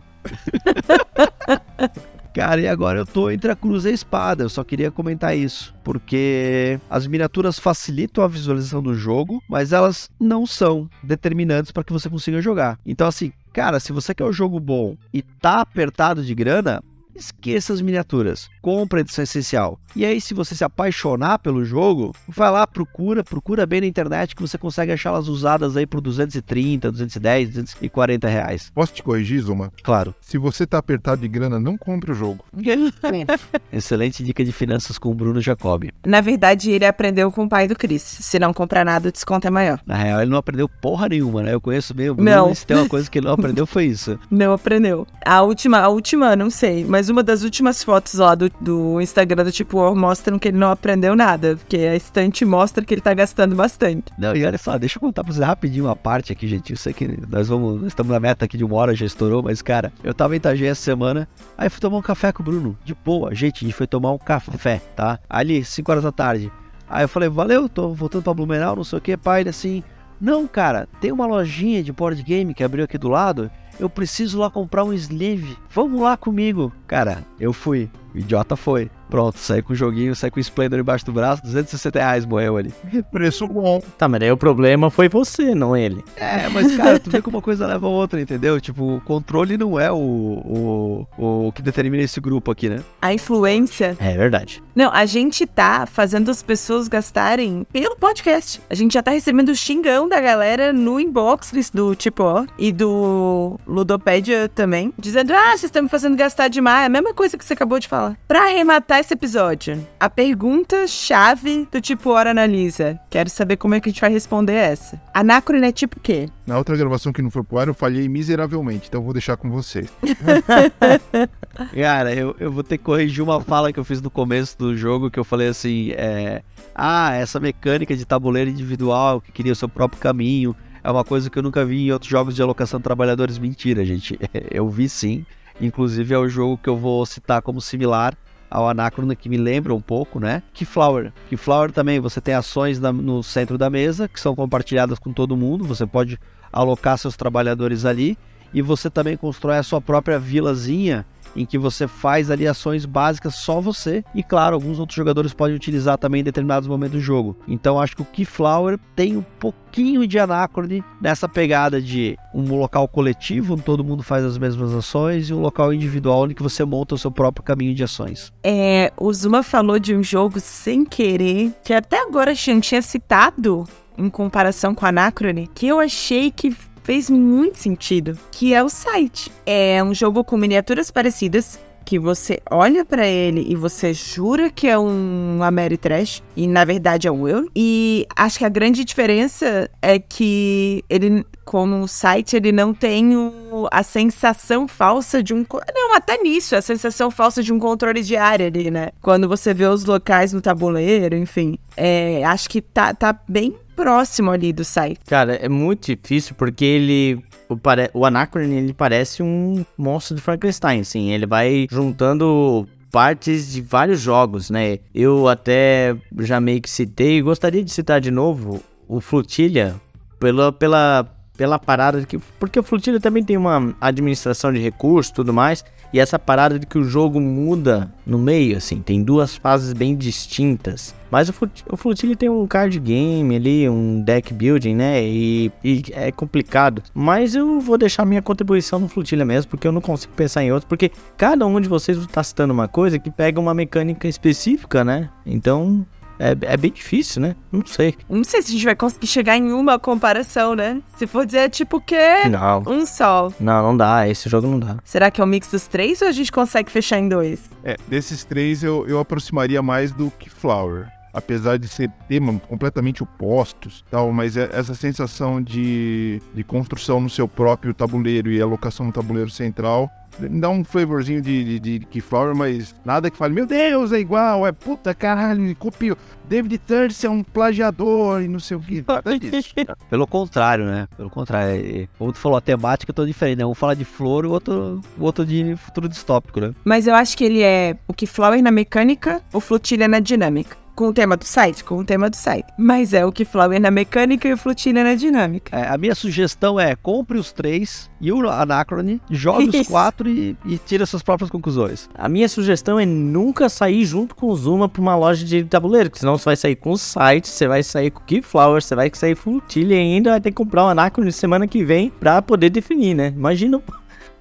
Cara, 2.34 2.60
e 2.60 2.66
agora 2.66 2.98
eu 2.98 3.06
tô 3.06 3.30
entre 3.30 3.48
a 3.48 3.54
cruz 3.54 3.84
e 3.84 3.90
a 3.90 3.92
espada. 3.92 4.42
Eu 4.42 4.48
só 4.48 4.64
queria 4.64 4.90
comentar 4.90 5.36
isso. 5.36 5.72
Porque 5.84 6.80
as 6.90 7.06
miniaturas 7.06 7.60
facilitam 7.60 8.24
a 8.24 8.28
visualização 8.28 8.82
do 8.82 8.92
jogo, 8.92 9.40
mas 9.48 9.72
elas 9.72 10.10
não 10.18 10.44
são 10.44 10.90
determinantes 11.00 11.70
para 11.70 11.84
que 11.84 11.92
você 11.92 12.10
consiga 12.10 12.42
jogar. 12.42 12.76
Então, 12.84 13.06
assim, 13.06 13.32
cara, 13.52 13.78
se 13.78 13.92
você 13.92 14.12
quer 14.12 14.24
um 14.24 14.32
jogo 14.32 14.58
bom 14.58 14.96
e 15.12 15.22
tá 15.22 15.60
apertado 15.60 16.24
de 16.24 16.34
grana, 16.34 16.82
esqueça 17.14 17.72
as 17.72 17.80
miniaturas. 17.80 18.48
Compra 18.60 19.00
a 19.00 19.02
edição 19.02 19.22
essencial. 19.22 19.78
E 19.94 20.04
aí, 20.04 20.20
se 20.20 20.34
você 20.34 20.54
se 20.54 20.64
apaixonar 20.64 21.38
pelo 21.38 21.64
jogo, 21.64 22.14
vai 22.28 22.50
lá, 22.50 22.66
procura, 22.66 23.22
procura 23.22 23.64
bem 23.66 23.80
na 23.82 23.86
internet 23.86 24.34
que 24.34 24.42
você 24.42 24.58
consegue 24.58 24.92
achá-las 24.92 25.28
usadas 25.28 25.76
aí 25.76 25.86
por 25.86 26.00
230, 26.00 26.90
210, 26.90 27.48
240 27.50 28.28
reais. 28.28 28.72
Posso 28.74 28.92
te 28.92 29.02
corrigir, 29.02 29.40
Zuma? 29.40 29.72
Claro. 29.82 30.14
Se 30.20 30.36
você 30.38 30.66
tá 30.66 30.78
apertado 30.78 31.20
de 31.20 31.28
grana, 31.28 31.60
não 31.60 31.76
compre 31.76 32.10
o 32.12 32.14
jogo. 32.14 32.44
Excelente 33.72 34.22
dica 34.22 34.44
de 34.44 34.52
finanças 34.52 34.98
com 34.98 35.10
o 35.10 35.14
Bruno 35.14 35.40
Jacobi. 35.40 35.92
Na 36.06 36.20
verdade, 36.20 36.70
ele 36.70 36.86
aprendeu 36.86 37.30
com 37.30 37.44
o 37.44 37.48
pai 37.48 37.68
do 37.68 37.76
Chris. 37.76 38.02
Se 38.02 38.38
não 38.38 38.52
comprar 38.52 38.84
nada, 38.84 39.08
o 39.08 39.12
desconto 39.12 39.46
é 39.46 39.50
maior. 39.50 39.80
Na 39.86 39.96
real, 39.96 40.20
ele 40.22 40.30
não 40.30 40.38
aprendeu 40.38 40.68
porra 40.68 41.08
nenhuma, 41.08 41.42
né? 41.42 41.54
Eu 41.54 41.60
conheço 41.60 41.94
bem 41.94 42.10
o 42.10 42.14
Bruno, 42.14 42.30
Não. 42.30 42.54
se 42.54 42.66
tem 42.66 42.76
uma 42.76 42.88
coisa 42.88 43.10
que 43.10 43.18
ele 43.18 43.26
não 43.26 43.34
aprendeu 43.34 43.66
foi 43.66 43.86
isso. 43.86 44.18
Não 44.30 44.52
aprendeu. 44.52 45.06
A 45.24 45.42
última, 45.42 45.78
a 45.78 45.88
última, 45.88 46.34
não 46.36 46.50
sei, 46.50 46.84
mas 46.84 47.03
uma 47.08 47.22
das 47.22 47.42
últimas 47.42 47.82
fotos 47.82 48.14
lá 48.14 48.34
do, 48.34 48.50
do 48.60 49.00
Instagram 49.00 49.44
do 49.44 49.52
Tipo 49.52 49.78
War 49.78 49.94
mostram 49.94 50.38
que 50.38 50.48
ele 50.48 50.58
não 50.58 50.70
aprendeu 50.70 51.16
nada. 51.16 51.56
Porque 51.56 51.76
a 51.76 51.96
estante 51.96 52.44
mostra 52.44 52.84
que 52.84 52.94
ele 52.94 53.00
tá 53.00 53.14
gastando 53.14 53.54
bastante. 53.54 54.12
Não, 54.18 54.34
e 54.34 54.44
olha 54.44 54.58
só, 54.58 54.78
deixa 54.78 54.98
eu 54.98 55.00
contar 55.00 55.24
pra 55.24 55.32
vocês 55.32 55.44
rapidinho 55.44 55.86
uma 55.86 55.96
parte 55.96 56.32
aqui, 56.32 56.46
gente. 56.46 56.72
Eu 56.72 56.76
sei 56.76 56.92
que 56.92 57.18
nós 57.28 57.48
vamos, 57.48 57.80
nós 57.80 57.88
estamos 57.88 58.12
na 58.12 58.20
meta 58.20 58.44
aqui 58.44 58.56
de 58.56 58.64
uma 58.64 58.76
hora, 58.76 58.94
já 58.94 59.06
estourou, 59.06 59.42
mas 59.42 59.62
cara, 59.62 59.92
eu 60.02 60.14
tava 60.14 60.34
em 60.34 60.36
Itajaí 60.36 60.68
essa 60.68 60.82
semana, 60.82 61.28
aí 61.56 61.68
fui 61.68 61.80
tomar 61.80 61.98
um 61.98 62.02
café 62.02 62.32
com 62.32 62.42
o 62.42 62.44
Bruno, 62.44 62.78
de 62.84 62.94
boa, 62.94 63.34
gente, 63.34 63.64
a 63.64 63.68
gente 63.68 63.76
foi 63.76 63.86
tomar 63.86 64.12
um 64.12 64.18
café, 64.18 64.80
tá? 64.94 65.18
Ali, 65.28 65.64
5 65.64 65.90
horas 65.90 66.04
da 66.04 66.12
tarde. 66.12 66.52
Aí 66.88 67.04
eu 67.04 67.08
falei, 67.08 67.28
valeu, 67.28 67.68
tô 67.68 67.92
voltando 67.94 68.22
pra 68.22 68.34
Blumenau, 68.34 68.76
não 68.76 68.84
sei 68.84 68.98
o 68.98 69.02
que, 69.02 69.16
pai, 69.16 69.46
assim, 69.48 69.82
não, 70.20 70.46
cara, 70.46 70.88
tem 71.00 71.12
uma 71.12 71.26
lojinha 71.26 71.82
de 71.82 71.92
board 71.92 72.22
game 72.22 72.54
que 72.54 72.62
abriu 72.62 72.84
aqui 72.84 72.96
do 72.96 73.08
lado, 73.08 73.50
eu 73.78 73.88
preciso 73.88 74.38
lá 74.38 74.50
comprar 74.50 74.84
um 74.84 74.92
sleeve, 74.92 75.56
vamos 75.70 76.00
lá 76.00 76.16
comigo. 76.16 76.72
Cara, 76.86 77.24
eu 77.38 77.52
fui, 77.52 77.90
o 78.14 78.18
idiota 78.18 78.56
foi. 78.56 78.90
Pronto, 79.10 79.38
saí 79.38 79.62
com 79.62 79.72
o 79.72 79.76
joguinho, 79.76 80.14
saí 80.16 80.30
com 80.30 80.38
o 80.38 80.40
Splendor 80.40 80.78
embaixo 80.78 81.04
do 81.04 81.12
braço, 81.12 81.42
260 81.42 81.98
reais 81.98 82.24
morreu 82.24 82.56
ali. 82.56 82.72
Preço 83.12 83.46
bom. 83.46 83.80
Tá, 83.98 84.08
mas 84.08 84.20
daí 84.20 84.32
o 84.32 84.36
problema 84.36 84.90
foi 84.90 85.08
você, 85.08 85.54
não 85.54 85.76
ele. 85.76 86.02
É, 86.16 86.48
mas 86.48 86.76
cara, 86.76 86.98
tu 86.98 87.10
vê 87.10 87.20
como 87.22 87.36
uma 87.36 87.42
coisa 87.42 87.66
leva 87.66 87.86
a 87.86 87.90
outra, 87.90 88.20
entendeu? 88.20 88.60
Tipo, 88.60 88.96
o 88.96 89.00
controle 89.00 89.56
não 89.56 89.78
é 89.78 89.92
o, 89.92 89.96
o, 89.96 91.46
o 91.46 91.52
que 91.52 91.62
determina 91.62 92.02
esse 92.02 92.20
grupo 92.20 92.50
aqui, 92.50 92.68
né? 92.68 92.82
A 93.00 93.12
influência. 93.12 93.96
É 94.00 94.16
verdade. 94.16 94.62
Não, 94.74 94.90
a 94.92 95.06
gente 95.06 95.46
tá 95.46 95.86
fazendo 95.86 96.30
as 96.30 96.42
pessoas 96.42 96.88
gastarem 96.88 97.64
pelo 97.72 97.96
podcast. 97.96 98.60
A 98.68 98.74
gente 98.74 98.94
já 98.94 99.02
tá 99.02 99.12
recebendo 99.12 99.54
xingão 99.54 100.08
da 100.08 100.20
galera 100.20 100.72
no 100.72 100.98
inbox 100.98 101.52
do 101.72 101.94
Tipo 101.94 102.24
Ó 102.24 102.46
e 102.58 102.72
do 102.72 103.60
Ludopédia 103.66 104.48
também, 104.48 104.92
dizendo: 104.98 105.32
Ah, 105.32 105.50
vocês 105.50 105.64
estão 105.64 105.82
me 105.82 105.88
fazendo 105.88 106.16
gastar 106.16 106.48
demais. 106.48 106.86
A 106.86 106.88
mesma 106.88 107.14
coisa 107.14 107.36
que 107.36 107.44
você 107.44 107.54
acabou 107.54 107.78
de 107.78 107.88
falar. 107.88 108.16
Pra 108.26 108.44
arrematar 108.44 109.00
esse 109.00 109.14
episódio, 109.14 109.86
a 109.98 110.08
pergunta-chave 110.08 111.68
do 111.70 111.80
tipo 111.80 112.10
Hora 112.10 112.30
Analisa. 112.30 112.98
Quero 113.10 113.30
saber 113.30 113.56
como 113.56 113.74
é 113.74 113.80
que 113.80 113.88
a 113.88 113.92
gente 113.92 114.00
vai 114.00 114.10
responder 114.10 114.54
essa. 114.54 115.00
Anacrone 115.12 115.66
é 115.66 115.72
tipo 115.72 115.98
o 115.98 116.00
quê? 116.00 116.28
Na 116.46 116.58
outra 116.58 116.76
gravação 116.76 117.12
que 117.12 117.22
não 117.22 117.30
foi 117.30 117.42
pro 117.42 117.58
ar, 117.58 117.68
eu 117.68 117.74
falhei 117.74 118.08
miseravelmente, 118.08 118.88
então 118.88 119.00
eu 119.00 119.04
vou 119.04 119.12
deixar 119.14 119.36
com 119.36 119.50
você. 119.50 119.88
Cara, 121.74 122.14
eu, 122.14 122.36
eu 122.38 122.52
vou 122.52 122.62
ter 122.62 122.76
que 122.76 122.84
corrigir 122.84 123.22
uma 123.22 123.40
fala 123.40 123.72
que 123.72 123.80
eu 123.80 123.84
fiz 123.84 124.02
no 124.02 124.10
começo 124.10 124.58
do 124.58 124.76
jogo, 124.76 125.10
que 125.10 125.18
eu 125.18 125.24
falei 125.24 125.48
assim, 125.48 125.92
é... 125.92 126.42
Ah, 126.74 127.14
essa 127.14 127.38
mecânica 127.38 127.96
de 127.96 128.04
tabuleiro 128.04 128.50
individual, 128.50 129.20
que 129.20 129.30
queria 129.30 129.52
o 129.52 129.56
seu 129.56 129.68
próprio 129.68 130.00
caminho, 130.00 130.54
é 130.84 130.90
uma 130.90 131.02
coisa 131.02 131.30
que 131.30 131.38
eu 131.38 131.42
nunca 131.42 131.64
vi 131.64 131.86
em 131.86 131.90
outros 131.92 132.10
jogos 132.10 132.36
de 132.36 132.42
alocação 132.42 132.78
de 132.78 132.84
trabalhadores. 132.84 133.38
Mentira, 133.38 133.82
gente. 133.86 134.20
Eu 134.52 134.68
vi 134.68 134.86
sim. 134.86 135.24
Inclusive 135.58 136.12
é 136.12 136.18
o 136.18 136.28
jogo 136.28 136.58
que 136.58 136.68
eu 136.68 136.76
vou 136.76 137.06
citar 137.06 137.40
como 137.40 137.60
similar 137.60 138.14
ao 138.50 138.68
Anacrona, 138.68 139.14
que 139.14 139.28
me 139.28 139.36
lembra 139.36 139.72
um 139.72 139.80
pouco, 139.80 140.18
né? 140.18 140.42
Keyflower. 140.52 141.12
Keyflower 141.28 141.70
também, 141.70 142.00
você 142.00 142.20
tem 142.20 142.34
ações 142.34 142.80
na, 142.80 142.92
no 142.92 143.22
centro 143.22 143.56
da 143.56 143.70
mesa, 143.70 144.08
que 144.08 144.20
são 144.20 144.34
compartilhadas 144.34 144.98
com 144.98 145.12
todo 145.12 145.36
mundo, 145.36 145.64
você 145.64 145.86
pode 145.86 146.18
alocar 146.52 146.98
seus 146.98 147.16
trabalhadores 147.16 147.84
ali, 147.84 148.18
e 148.52 148.60
você 148.60 148.90
também 148.90 149.16
constrói 149.16 149.58
a 149.58 149.62
sua 149.62 149.80
própria 149.80 150.18
vilazinha 150.18 151.06
em 151.36 151.44
que 151.44 151.58
você 151.58 151.86
faz 151.86 152.30
ali 152.30 152.46
ações 152.46 152.84
básicas 152.84 153.34
só 153.34 153.60
você 153.60 154.04
e 154.14 154.22
claro, 154.22 154.54
alguns 154.54 154.78
outros 154.78 154.96
jogadores 154.96 155.32
podem 155.32 155.56
utilizar 155.56 155.98
também 155.98 156.20
em 156.20 156.24
determinados 156.24 156.68
momentos 156.68 156.98
do 156.98 157.00
jogo. 157.00 157.36
Então 157.46 157.80
acho 157.80 157.96
que 157.96 158.02
o 158.02 158.06
Keyflower 158.06 158.78
tem 158.94 159.16
um 159.16 159.22
pouquinho 159.22 160.06
de 160.06 160.18
Anacrone 160.18 160.84
nessa 161.00 161.28
pegada 161.28 161.80
de 161.80 162.16
um 162.32 162.56
local 162.56 162.86
coletivo 162.88 163.54
onde 163.54 163.62
todo 163.62 163.84
mundo 163.84 164.02
faz 164.02 164.24
as 164.24 164.38
mesmas 164.38 164.72
ações 164.72 165.30
e 165.30 165.34
um 165.34 165.40
local 165.40 165.72
individual 165.72 166.22
onde 166.22 166.34
você 166.34 166.64
monta 166.64 166.94
o 166.94 166.98
seu 166.98 167.10
próprio 167.10 167.44
caminho 167.44 167.74
de 167.74 167.82
ações. 167.82 168.32
É, 168.42 168.92
o 168.96 169.12
Zuma 169.12 169.42
falou 169.42 169.78
de 169.78 169.94
um 169.94 170.02
jogo 170.02 170.40
sem 170.40 170.84
querer 170.84 171.52
que 171.64 171.72
até 171.72 172.02
agora 172.02 172.32
a 172.32 172.34
gente 172.34 172.68
tinha 172.68 172.82
citado 172.82 173.64
em 173.96 174.08
comparação 174.08 174.74
com 174.74 174.86
Anacrone, 174.86 175.48
que 175.54 175.66
eu 175.66 175.80
achei 175.80 176.30
que 176.30 176.56
fez 176.84 177.10
muito 177.10 177.58
sentido, 177.58 178.16
que 178.30 178.54
é 178.54 178.62
o 178.62 178.68
site. 178.68 179.32
É 179.44 179.82
um 179.82 179.92
jogo 179.92 180.22
com 180.22 180.36
miniaturas 180.36 180.90
parecidas, 180.90 181.58
que 181.84 181.98
você 181.98 182.40
olha 182.50 182.84
para 182.84 183.06
ele 183.06 183.44
e 183.48 183.54
você 183.54 183.92
jura 183.92 184.50
que 184.50 184.66
é 184.66 184.78
um 184.78 185.42
Ameritrash 185.42 186.22
e 186.34 186.46
na 186.46 186.64
verdade 186.64 187.06
é 187.06 187.12
um 187.12 187.28
Euro. 187.28 187.50
E 187.54 188.06
acho 188.16 188.38
que 188.38 188.44
a 188.44 188.48
grande 188.48 188.84
diferença 188.84 189.68
é 189.82 189.98
que 189.98 190.82
ele, 190.88 191.24
como 191.44 191.86
site, 191.86 192.36
ele 192.36 192.52
não 192.52 192.72
tem 192.72 193.16
o, 193.16 193.68
a 193.70 193.82
sensação 193.82 194.66
falsa 194.66 195.22
de 195.22 195.34
um. 195.34 195.44
Não, 195.74 195.94
até 195.94 196.16
nisso, 196.22 196.56
a 196.56 196.62
sensação 196.62 197.10
falsa 197.10 197.42
de 197.42 197.52
um 197.52 197.58
controle 197.58 198.02
de 198.02 198.16
área 198.16 198.46
ali, 198.46 198.70
né? 198.70 198.90
Quando 199.02 199.28
você 199.28 199.52
vê 199.52 199.66
os 199.66 199.84
locais 199.84 200.32
no 200.32 200.40
tabuleiro, 200.40 201.16
enfim. 201.16 201.58
É, 201.76 202.24
acho 202.24 202.48
que 202.48 202.62
tá, 202.62 202.94
tá 202.94 203.18
bem 203.28 203.56
próximo 203.74 204.30
ali 204.30 204.52
do 204.52 204.64
site. 204.64 205.00
Cara, 205.06 205.34
é 205.34 205.48
muito 205.48 205.94
difícil 205.94 206.34
porque 206.34 206.64
ele. 206.64 207.22
O, 207.48 207.56
pare... 207.56 207.90
o 207.92 208.04
Anacron, 208.06 208.42
ele 208.42 208.72
parece 208.72 209.22
um 209.22 209.64
monstro 209.76 210.16
de 210.16 210.22
Frankenstein, 210.22 210.80
assim. 210.80 211.10
Ele 211.10 211.26
vai 211.26 211.66
juntando 211.70 212.66
partes 212.90 213.52
de 213.52 213.60
vários 213.60 214.00
jogos, 214.00 214.50
né? 214.50 214.78
Eu 214.94 215.28
até 215.28 215.96
já 216.20 216.40
meio 216.40 216.60
que 216.60 216.70
citei, 216.70 217.20
gostaria 217.20 217.62
de 217.62 217.72
citar 217.72 218.00
de 218.00 218.10
novo 218.10 218.62
o 218.86 219.00
Flotilha, 219.00 219.74
pela, 220.20 220.52
pela, 220.52 221.04
pela 221.36 221.58
parada 221.58 222.00
de 222.00 222.06
que. 222.06 222.18
Porque 222.38 222.58
o 222.58 222.62
Flotilha 222.62 223.00
também 223.00 223.22
tem 223.22 223.36
uma 223.36 223.74
administração 223.80 224.52
de 224.52 224.60
recursos 224.60 225.12
tudo 225.12 225.32
mais. 225.32 225.64
E 225.92 226.00
essa 226.00 226.18
parada 226.18 226.58
de 226.58 226.66
que 226.66 226.76
o 226.76 226.82
jogo 226.82 227.20
muda 227.20 227.88
no 228.04 228.18
meio, 228.18 228.56
assim, 228.56 228.80
tem 228.80 229.00
duas 229.00 229.36
fases 229.36 229.72
bem 229.72 229.94
distintas. 229.94 230.92
Mas 231.08 231.28
o, 231.28 231.76
Flotilha 231.76 232.16
tem 232.16 232.28
um 232.28 232.44
card 232.48 232.80
game 232.80 233.36
ali, 233.36 233.68
um 233.68 234.00
deck 234.00 234.34
building, 234.34 234.74
né? 234.74 235.04
E, 235.04 235.52
e, 235.62 235.84
é 235.92 236.10
complicado. 236.10 236.82
Mas 236.92 237.36
eu 237.36 237.60
vou 237.60 237.78
deixar 237.78 238.04
minha 238.04 238.20
contribuição 238.20 238.80
no 238.80 238.88
Flotilha 238.88 239.24
mesmo, 239.24 239.50
porque 239.50 239.68
eu 239.68 239.70
não 239.70 239.80
consigo 239.80 240.12
pensar 240.14 240.42
em 240.42 240.50
outro. 240.50 240.68
Porque 240.68 240.90
cada 241.16 241.46
um 241.46 241.60
de 241.60 241.68
vocês 241.68 241.96
está 241.98 242.24
citando 242.24 242.52
uma 242.52 242.66
coisa 242.66 242.98
que 242.98 243.08
pega 243.08 243.38
uma 243.38 243.54
mecânica 243.54 244.08
específica, 244.08 244.82
né? 244.82 245.08
Então 245.24 245.86
é, 246.18 246.36
é 246.52 246.56
bem 246.56 246.70
difícil, 246.70 247.22
né? 247.22 247.36
Não 247.50 247.64
sei. 247.64 247.94
Não 248.08 248.24
sei 248.24 248.42
se 248.42 248.48
a 248.48 248.52
gente 248.52 248.64
vai 248.64 248.76
conseguir 248.76 249.06
chegar 249.06 249.36
em 249.36 249.52
uma 249.52 249.78
comparação, 249.78 250.54
né? 250.54 250.80
Se 250.96 251.06
for 251.06 251.26
dizer, 251.26 251.50
tipo, 251.50 251.80
que 251.80 252.28
Não. 252.28 252.62
um 252.66 252.86
só. 252.86 253.32
Não, 253.40 253.62
não 253.62 253.76
dá. 253.76 254.08
Esse 254.08 254.28
jogo 254.28 254.46
não 254.46 254.58
dá. 254.58 254.76
Será 254.84 255.10
que 255.10 255.20
é 255.20 255.24
o 255.24 255.26
mix 255.26 255.50
dos 255.50 255.66
três 255.66 256.00
ou 256.02 256.08
a 256.08 256.12
gente 256.12 256.30
consegue 256.30 256.70
fechar 256.70 256.98
em 256.98 257.08
dois? 257.08 257.50
É, 257.62 257.76
desses 257.88 258.24
três 258.24 258.62
eu, 258.62 258.86
eu 258.86 258.98
aproximaria 258.98 259.62
mais 259.62 259.92
do 259.92 260.10
que 260.18 260.28
Flower. 260.30 260.88
Apesar 261.12 261.58
de 261.58 261.68
ser 261.68 261.88
temas 262.08 262.40
completamente 262.48 263.00
opostos, 263.00 263.84
tal, 263.88 264.12
mas 264.12 264.36
é 264.36 264.50
essa 264.52 264.74
sensação 264.74 265.40
de, 265.40 266.20
de 266.34 266.42
construção 266.42 267.00
no 267.00 267.08
seu 267.08 267.28
próprio 267.28 267.72
tabuleiro 267.72 268.32
e 268.32 268.42
alocação 268.42 268.84
no 268.86 268.90
tabuleiro 268.90 269.30
central 269.30 269.88
me 270.18 270.40
dá 270.40 270.48
um 270.48 270.64
flavorzinho 270.64 271.20
de, 271.20 271.58
de, 271.58 271.78
de 271.78 271.86
Keyflower, 271.86 272.34
mas 272.34 272.74
nada 272.84 273.10
que 273.10 273.16
fale, 273.16 273.34
meu 273.34 273.46
Deus, 273.46 273.92
é 273.92 273.98
igual, 273.98 274.46
é 274.46 274.52
puta 274.52 274.94
caralho, 274.94 275.54
copiou. 275.56 275.96
David 276.28 276.58
Turse 276.58 277.06
é 277.06 277.10
um 277.10 277.22
plagiador 277.22 278.22
e 278.22 278.28
não 278.28 278.38
sei 278.40 278.56
o 278.56 278.60
que. 278.60 278.82
Nada 278.88 279.18
disso. 279.18 279.54
Pelo 279.90 280.06
contrário, 280.06 280.64
né? 280.64 280.88
Pelo 280.96 281.10
contrário. 281.10 281.82
é- 281.82 281.88
Como 281.98 282.12
tu 282.12 282.18
falou, 282.18 282.38
a 282.38 282.40
temática 282.40 282.92
é 282.92 282.94
toda 282.94 283.06
diferente, 283.06 283.38
né? 283.38 283.44
Um 283.46 283.54
fala 283.54 283.76
de 283.76 283.84
flor, 283.84 284.24
o 284.24 284.30
outro, 284.30 284.80
o 284.98 285.04
outro 285.04 285.24
de 285.26 285.54
futuro 285.56 285.86
distópico, 285.88 286.40
né? 286.40 286.54
Mas 286.64 286.86
eu 286.86 286.94
acho 286.94 287.16
que 287.16 287.24
ele 287.24 287.42
é 287.42 287.76
o 287.86 287.92
que 287.92 288.06
Flower 288.06 288.42
na 288.42 288.50
mecânica, 288.50 289.20
o 289.34 289.40
Flotilha 289.40 289.86
na 289.86 290.00
dinâmica. 290.00 290.56
Com 290.74 290.88
o 290.88 290.92
tema 290.92 291.16
do 291.16 291.24
site? 291.24 291.62
Com 291.62 291.78
o 291.78 291.84
tema 291.84 292.10
do 292.10 292.16
site. 292.16 292.46
Mas 292.58 292.92
é 292.92 293.06
o 293.06 293.12
que 293.12 293.24
Flower 293.24 293.60
na 293.60 293.70
mecânica 293.70 294.26
e 294.26 294.32
o 294.32 294.36
Flotilha 294.36 294.82
na 294.82 294.96
dinâmica. 294.96 295.56
É, 295.56 295.68
a 295.68 295.78
minha 295.78 295.94
sugestão 295.94 296.58
é 296.58 296.74
compre 296.74 297.16
os 297.16 297.30
três 297.30 297.88
e 298.00 298.10
o 298.10 298.28
Anacrone, 298.28 299.00
jogue 299.08 299.48
os 299.48 299.54
Isso. 299.54 299.70
quatro 299.70 300.08
e, 300.08 300.36
e 300.44 300.58
tire 300.58 300.84
suas 300.84 301.02
próprias 301.02 301.30
conclusões. 301.30 301.88
A 301.94 302.08
minha 302.08 302.28
sugestão 302.28 302.78
é 302.78 302.84
nunca 302.84 303.48
sair 303.48 303.84
junto 303.84 304.16
com 304.16 304.26
o 304.26 304.36
Zuma 304.36 304.68
pra 304.68 304.82
uma 304.82 304.96
loja 304.96 305.24
de 305.24 305.44
tabuleiro, 305.44 305.90
porque 305.90 306.00
senão 306.00 306.18
você 306.18 306.24
vai 306.24 306.36
sair 306.36 306.56
com 306.56 306.72
o 306.72 306.78
site, 306.78 307.28
você 307.28 307.46
vai 307.46 307.62
sair 307.62 307.90
com 307.92 308.00
o 308.00 308.04
Keyflower, 308.04 308.60
você 308.60 308.74
vai 308.74 308.90
sair 308.92 309.14
Frutilha 309.14 309.74
e 309.74 309.78
ainda 309.78 310.10
vai 310.10 310.20
ter 310.20 310.30
que 310.30 310.36
comprar 310.36 310.64
o 310.64 310.68
Anacron 310.68 311.08
semana 311.10 311.46
que 311.46 311.64
vem 311.64 311.90
pra 311.90 312.20
poder 312.20 312.50
definir, 312.50 312.94
né? 312.94 313.12
Imagina. 313.14 313.62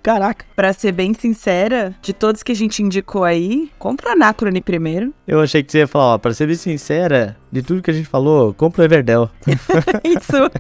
Caraca, 0.04 0.46
Pra 0.56 0.74
ser 0.74 0.92
bem 0.92 1.14
sincera, 1.14 1.96
de 2.02 2.12
todos 2.12 2.44
que 2.44 2.52
a 2.52 2.56
gente 2.56 2.84
indicou 2.84 3.24
aí, 3.24 3.72
compra 3.80 4.10
o 4.10 4.12
Anacrone 4.12 4.62
primeiro. 4.62 5.14
eu 5.26 5.40
achei 5.40 5.64
que 5.64 5.72
você 5.72 5.80
ia 5.80 5.88
falar, 5.88 6.16
ó, 6.16 6.18
pra 6.18 6.34
ser 6.34 6.46
bem 6.48 6.56
sincera, 6.58 7.38
de 7.54 7.62
tudo 7.62 7.84
que 7.84 7.92
a 7.92 7.94
gente 7.94 8.08
falou, 8.08 8.52
compra 8.52 8.82
o 8.82 8.86
Everdell. 8.86 9.30
Isso. 10.04 10.52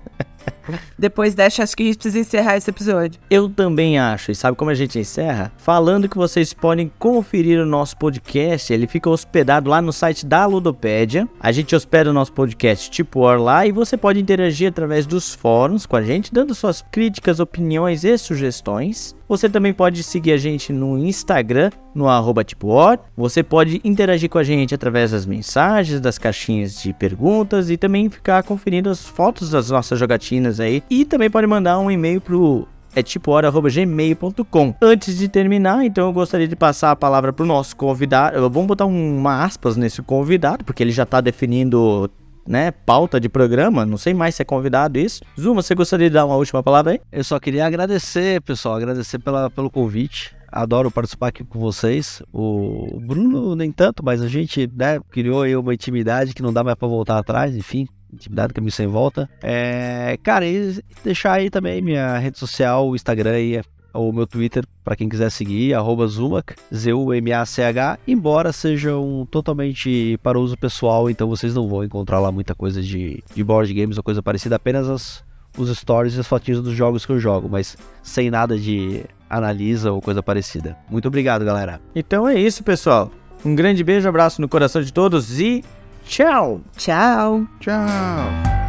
Depois 0.98 1.34
dessa, 1.34 1.64
acho 1.64 1.76
que 1.76 1.84
a 1.84 1.86
gente 1.88 1.98
precisa 1.98 2.20
encerrar 2.20 2.56
esse 2.56 2.70
episódio. 2.70 3.20
Eu 3.30 3.50
também 3.50 3.98
acho, 3.98 4.32
e 4.32 4.36
sabe 4.36 4.56
como 4.56 4.70
a 4.70 4.76
gente 4.76 5.00
encerra? 5.00 5.52
Falando 5.58 6.08
que 6.08 6.18
vocês 6.18 6.54
podem 6.54 6.92
conferir 7.00 7.60
o 7.60 7.66
nosso 7.66 7.98
podcast, 7.98 8.72
ele 8.72 8.86
fica 8.86 9.10
hospedado 9.10 9.72
lá 9.72 9.82
no 9.82 9.92
site 9.92 10.24
da 10.24 10.46
Ludopédia. 10.46 11.28
A 11.40 11.52
gente 11.52 11.76
hospeda 11.76 12.12
o 12.12 12.14
nosso 12.14 12.32
podcast 12.32 12.92
tipo 12.92 13.22
War 13.22 13.42
lá 13.42 13.66
e 13.66 13.72
você 13.72 13.98
pode 13.98 14.20
interagir 14.20 14.70
através 14.70 15.08
dos 15.08 15.34
fóruns 15.34 15.88
com 15.88 15.96
a 15.96 16.04
gente, 16.04 16.32
dando 16.32 16.54
suas 16.54 16.84
críticas, 16.92 17.40
opiniões 17.40 18.04
e 18.04 18.16
sugestões. 18.20 19.16
Você 19.28 19.50
também 19.50 19.74
pode 19.74 20.04
seguir 20.04 20.34
a 20.34 20.38
gente 20.38 20.72
no 20.72 20.98
Instagram, 21.00 21.72
no 21.94 22.08
arroba 22.08 22.44
tipo 22.44 22.68
War. 22.68 23.00
Você 23.16 23.44
pode 23.44 23.80
interagir 23.84 24.30
com 24.30 24.38
a 24.38 24.44
gente 24.44 24.74
através 24.74 25.12
das 25.12 25.26
mensagens, 25.26 26.00
das 26.02 26.18
caixinhas 26.18 26.82
de 26.82 26.94
perguntas 26.94 27.70
e 27.70 27.78
também 27.78 28.10
ficar 28.10 28.44
conferindo 28.44 28.90
as 28.90 29.06
fotos 29.06 29.50
das 29.50 29.70
nossas 29.70 30.00
jogatinas 30.00 30.60
aí. 30.60 30.84
E 30.90 31.06
também 31.06 31.30
pode 31.30 31.48
mandar 31.48 31.80
um 31.80 31.90
e-mail 31.92 32.20
pro 32.22 32.68
é 32.96 33.02
tipo 33.02 33.32
hora.gmail.com. 33.32 34.76
Antes 34.82 35.18
de 35.18 35.28
terminar, 35.28 35.84
então 35.86 36.08
eu 36.08 36.14
gostaria 36.14 36.48
de 36.48 36.56
passar 36.56 36.92
a 36.92 36.96
palavra 36.96 37.34
pro 37.34 37.46
nosso 37.46 37.76
convidado. 37.76 38.40
Vamos 38.50 38.68
botar 38.68 38.86
um- 38.86 39.18
uma 39.18 39.44
aspas 39.44 39.76
nesse 39.76 40.02
convidado, 40.02 40.64
porque 40.64 40.84
ele 40.84 40.92
já 40.92 41.06
tá 41.06 41.20
definindo, 41.22 42.10
né, 42.48 42.72
pauta 42.72 43.20
de 43.20 43.28
programa. 43.30 43.86
Não 43.86 43.98
sei 43.98 44.14
mais 44.14 44.36
se 44.36 44.42
é 44.42 44.46
convidado 44.46 45.00
isso. 45.00 45.22
Zuma, 45.40 45.62
você 45.62 45.74
gostaria 45.74 46.10
de 46.10 46.14
dar 46.14 46.26
uma 46.26 46.36
última 46.36 46.62
palavra 46.62 46.94
aí? 46.94 47.02
Eu 47.12 47.24
só 47.24 47.40
queria 47.40 47.66
agradecer, 47.66 48.42
pessoal, 48.42 48.76
agradecer 48.76 49.18
pela, 49.20 49.50
pelo 49.50 49.70
convite. 49.72 50.36
Adoro 50.54 50.92
participar 50.92 51.30
aqui 51.30 51.44
com 51.44 51.60
vocês. 51.60 52.22
O 52.32 53.00
Bruno 53.02 53.56
nem 53.56 53.72
tanto, 53.72 54.06
mas 54.06 54.22
a 54.22 54.28
gente 54.28 54.70
né, 54.76 55.00
criou 55.10 55.42
aí 55.42 55.56
uma 55.56 55.74
intimidade 55.74 56.34
que 56.34 56.44
não 56.44 56.54
dá 56.54 56.64
mais 56.64 56.78
pra 56.78 56.88
voltar 56.88 57.18
atrás, 57.18 57.58
enfim. 57.58 57.88
Intimidade 58.14 58.54
caminho 58.54 58.72
sem 58.72 58.86
volta. 58.86 59.28
É, 59.42 60.16
cara, 60.22 60.46
e 60.46 60.80
deixar 61.04 61.34
aí 61.34 61.50
também 61.50 61.82
minha 61.82 62.20
rede 62.20 62.38
social, 62.38 62.88
o 62.88 62.96
Instagram 62.96 63.40
e 63.40 63.62
o 63.94 64.12
meu 64.12 64.28
Twitter, 64.28 64.64
pra 64.84 64.96
quem 64.96 65.10
quiser 65.10 65.32
seguir, 65.32 65.74
Zumac, 66.08 66.56
Z-U-M-A-C-H, 66.74 68.00
embora 68.08 68.52
sejam 68.52 69.28
totalmente 69.30 70.18
para 70.24 70.40
uso 70.40 70.58
pessoal, 70.58 71.10
então 71.10 71.28
vocês 71.28 71.54
não 71.54 71.68
vão 71.68 71.84
encontrar 71.84 72.20
lá 72.20 72.32
muita 72.32 72.56
coisa 72.56 72.82
de, 72.82 73.24
de 73.34 73.44
board 73.44 73.72
games 73.74 73.98
ou 73.98 74.04
coisa 74.04 74.22
parecida, 74.22 74.56
apenas 74.56 74.90
as, 74.90 75.24
os 75.58 75.70
stories 75.78 76.16
e 76.16 76.20
as 76.20 76.28
fotinhas 76.28 76.62
dos 76.62 76.74
jogos 76.74 77.06
que 77.06 77.12
eu 77.12 77.20
jogo, 77.20 77.48
mas 77.50 77.78
sem 78.02 78.30
nada 78.30 78.58
de 78.58 79.04
analisa 79.30 79.92
ou 79.92 80.02
coisa 80.02 80.22
parecida. 80.22 80.78
Muito 80.90 81.08
obrigado, 81.08 81.44
galera. 81.44 81.82
Então 81.96 82.28
é 82.28 82.36
isso, 82.36 82.64
pessoal. 82.64 83.12
Um 83.46 83.56
grande 83.56 83.84
beijo, 83.84 84.08
abraço 84.08 84.42
no 84.42 84.48
coração 84.48 84.82
de 84.82 84.94
todos 84.94 85.40
e 85.40 85.64
tchau! 86.06 86.62
Tchau! 86.78 87.46
Tchau. 87.60 88.63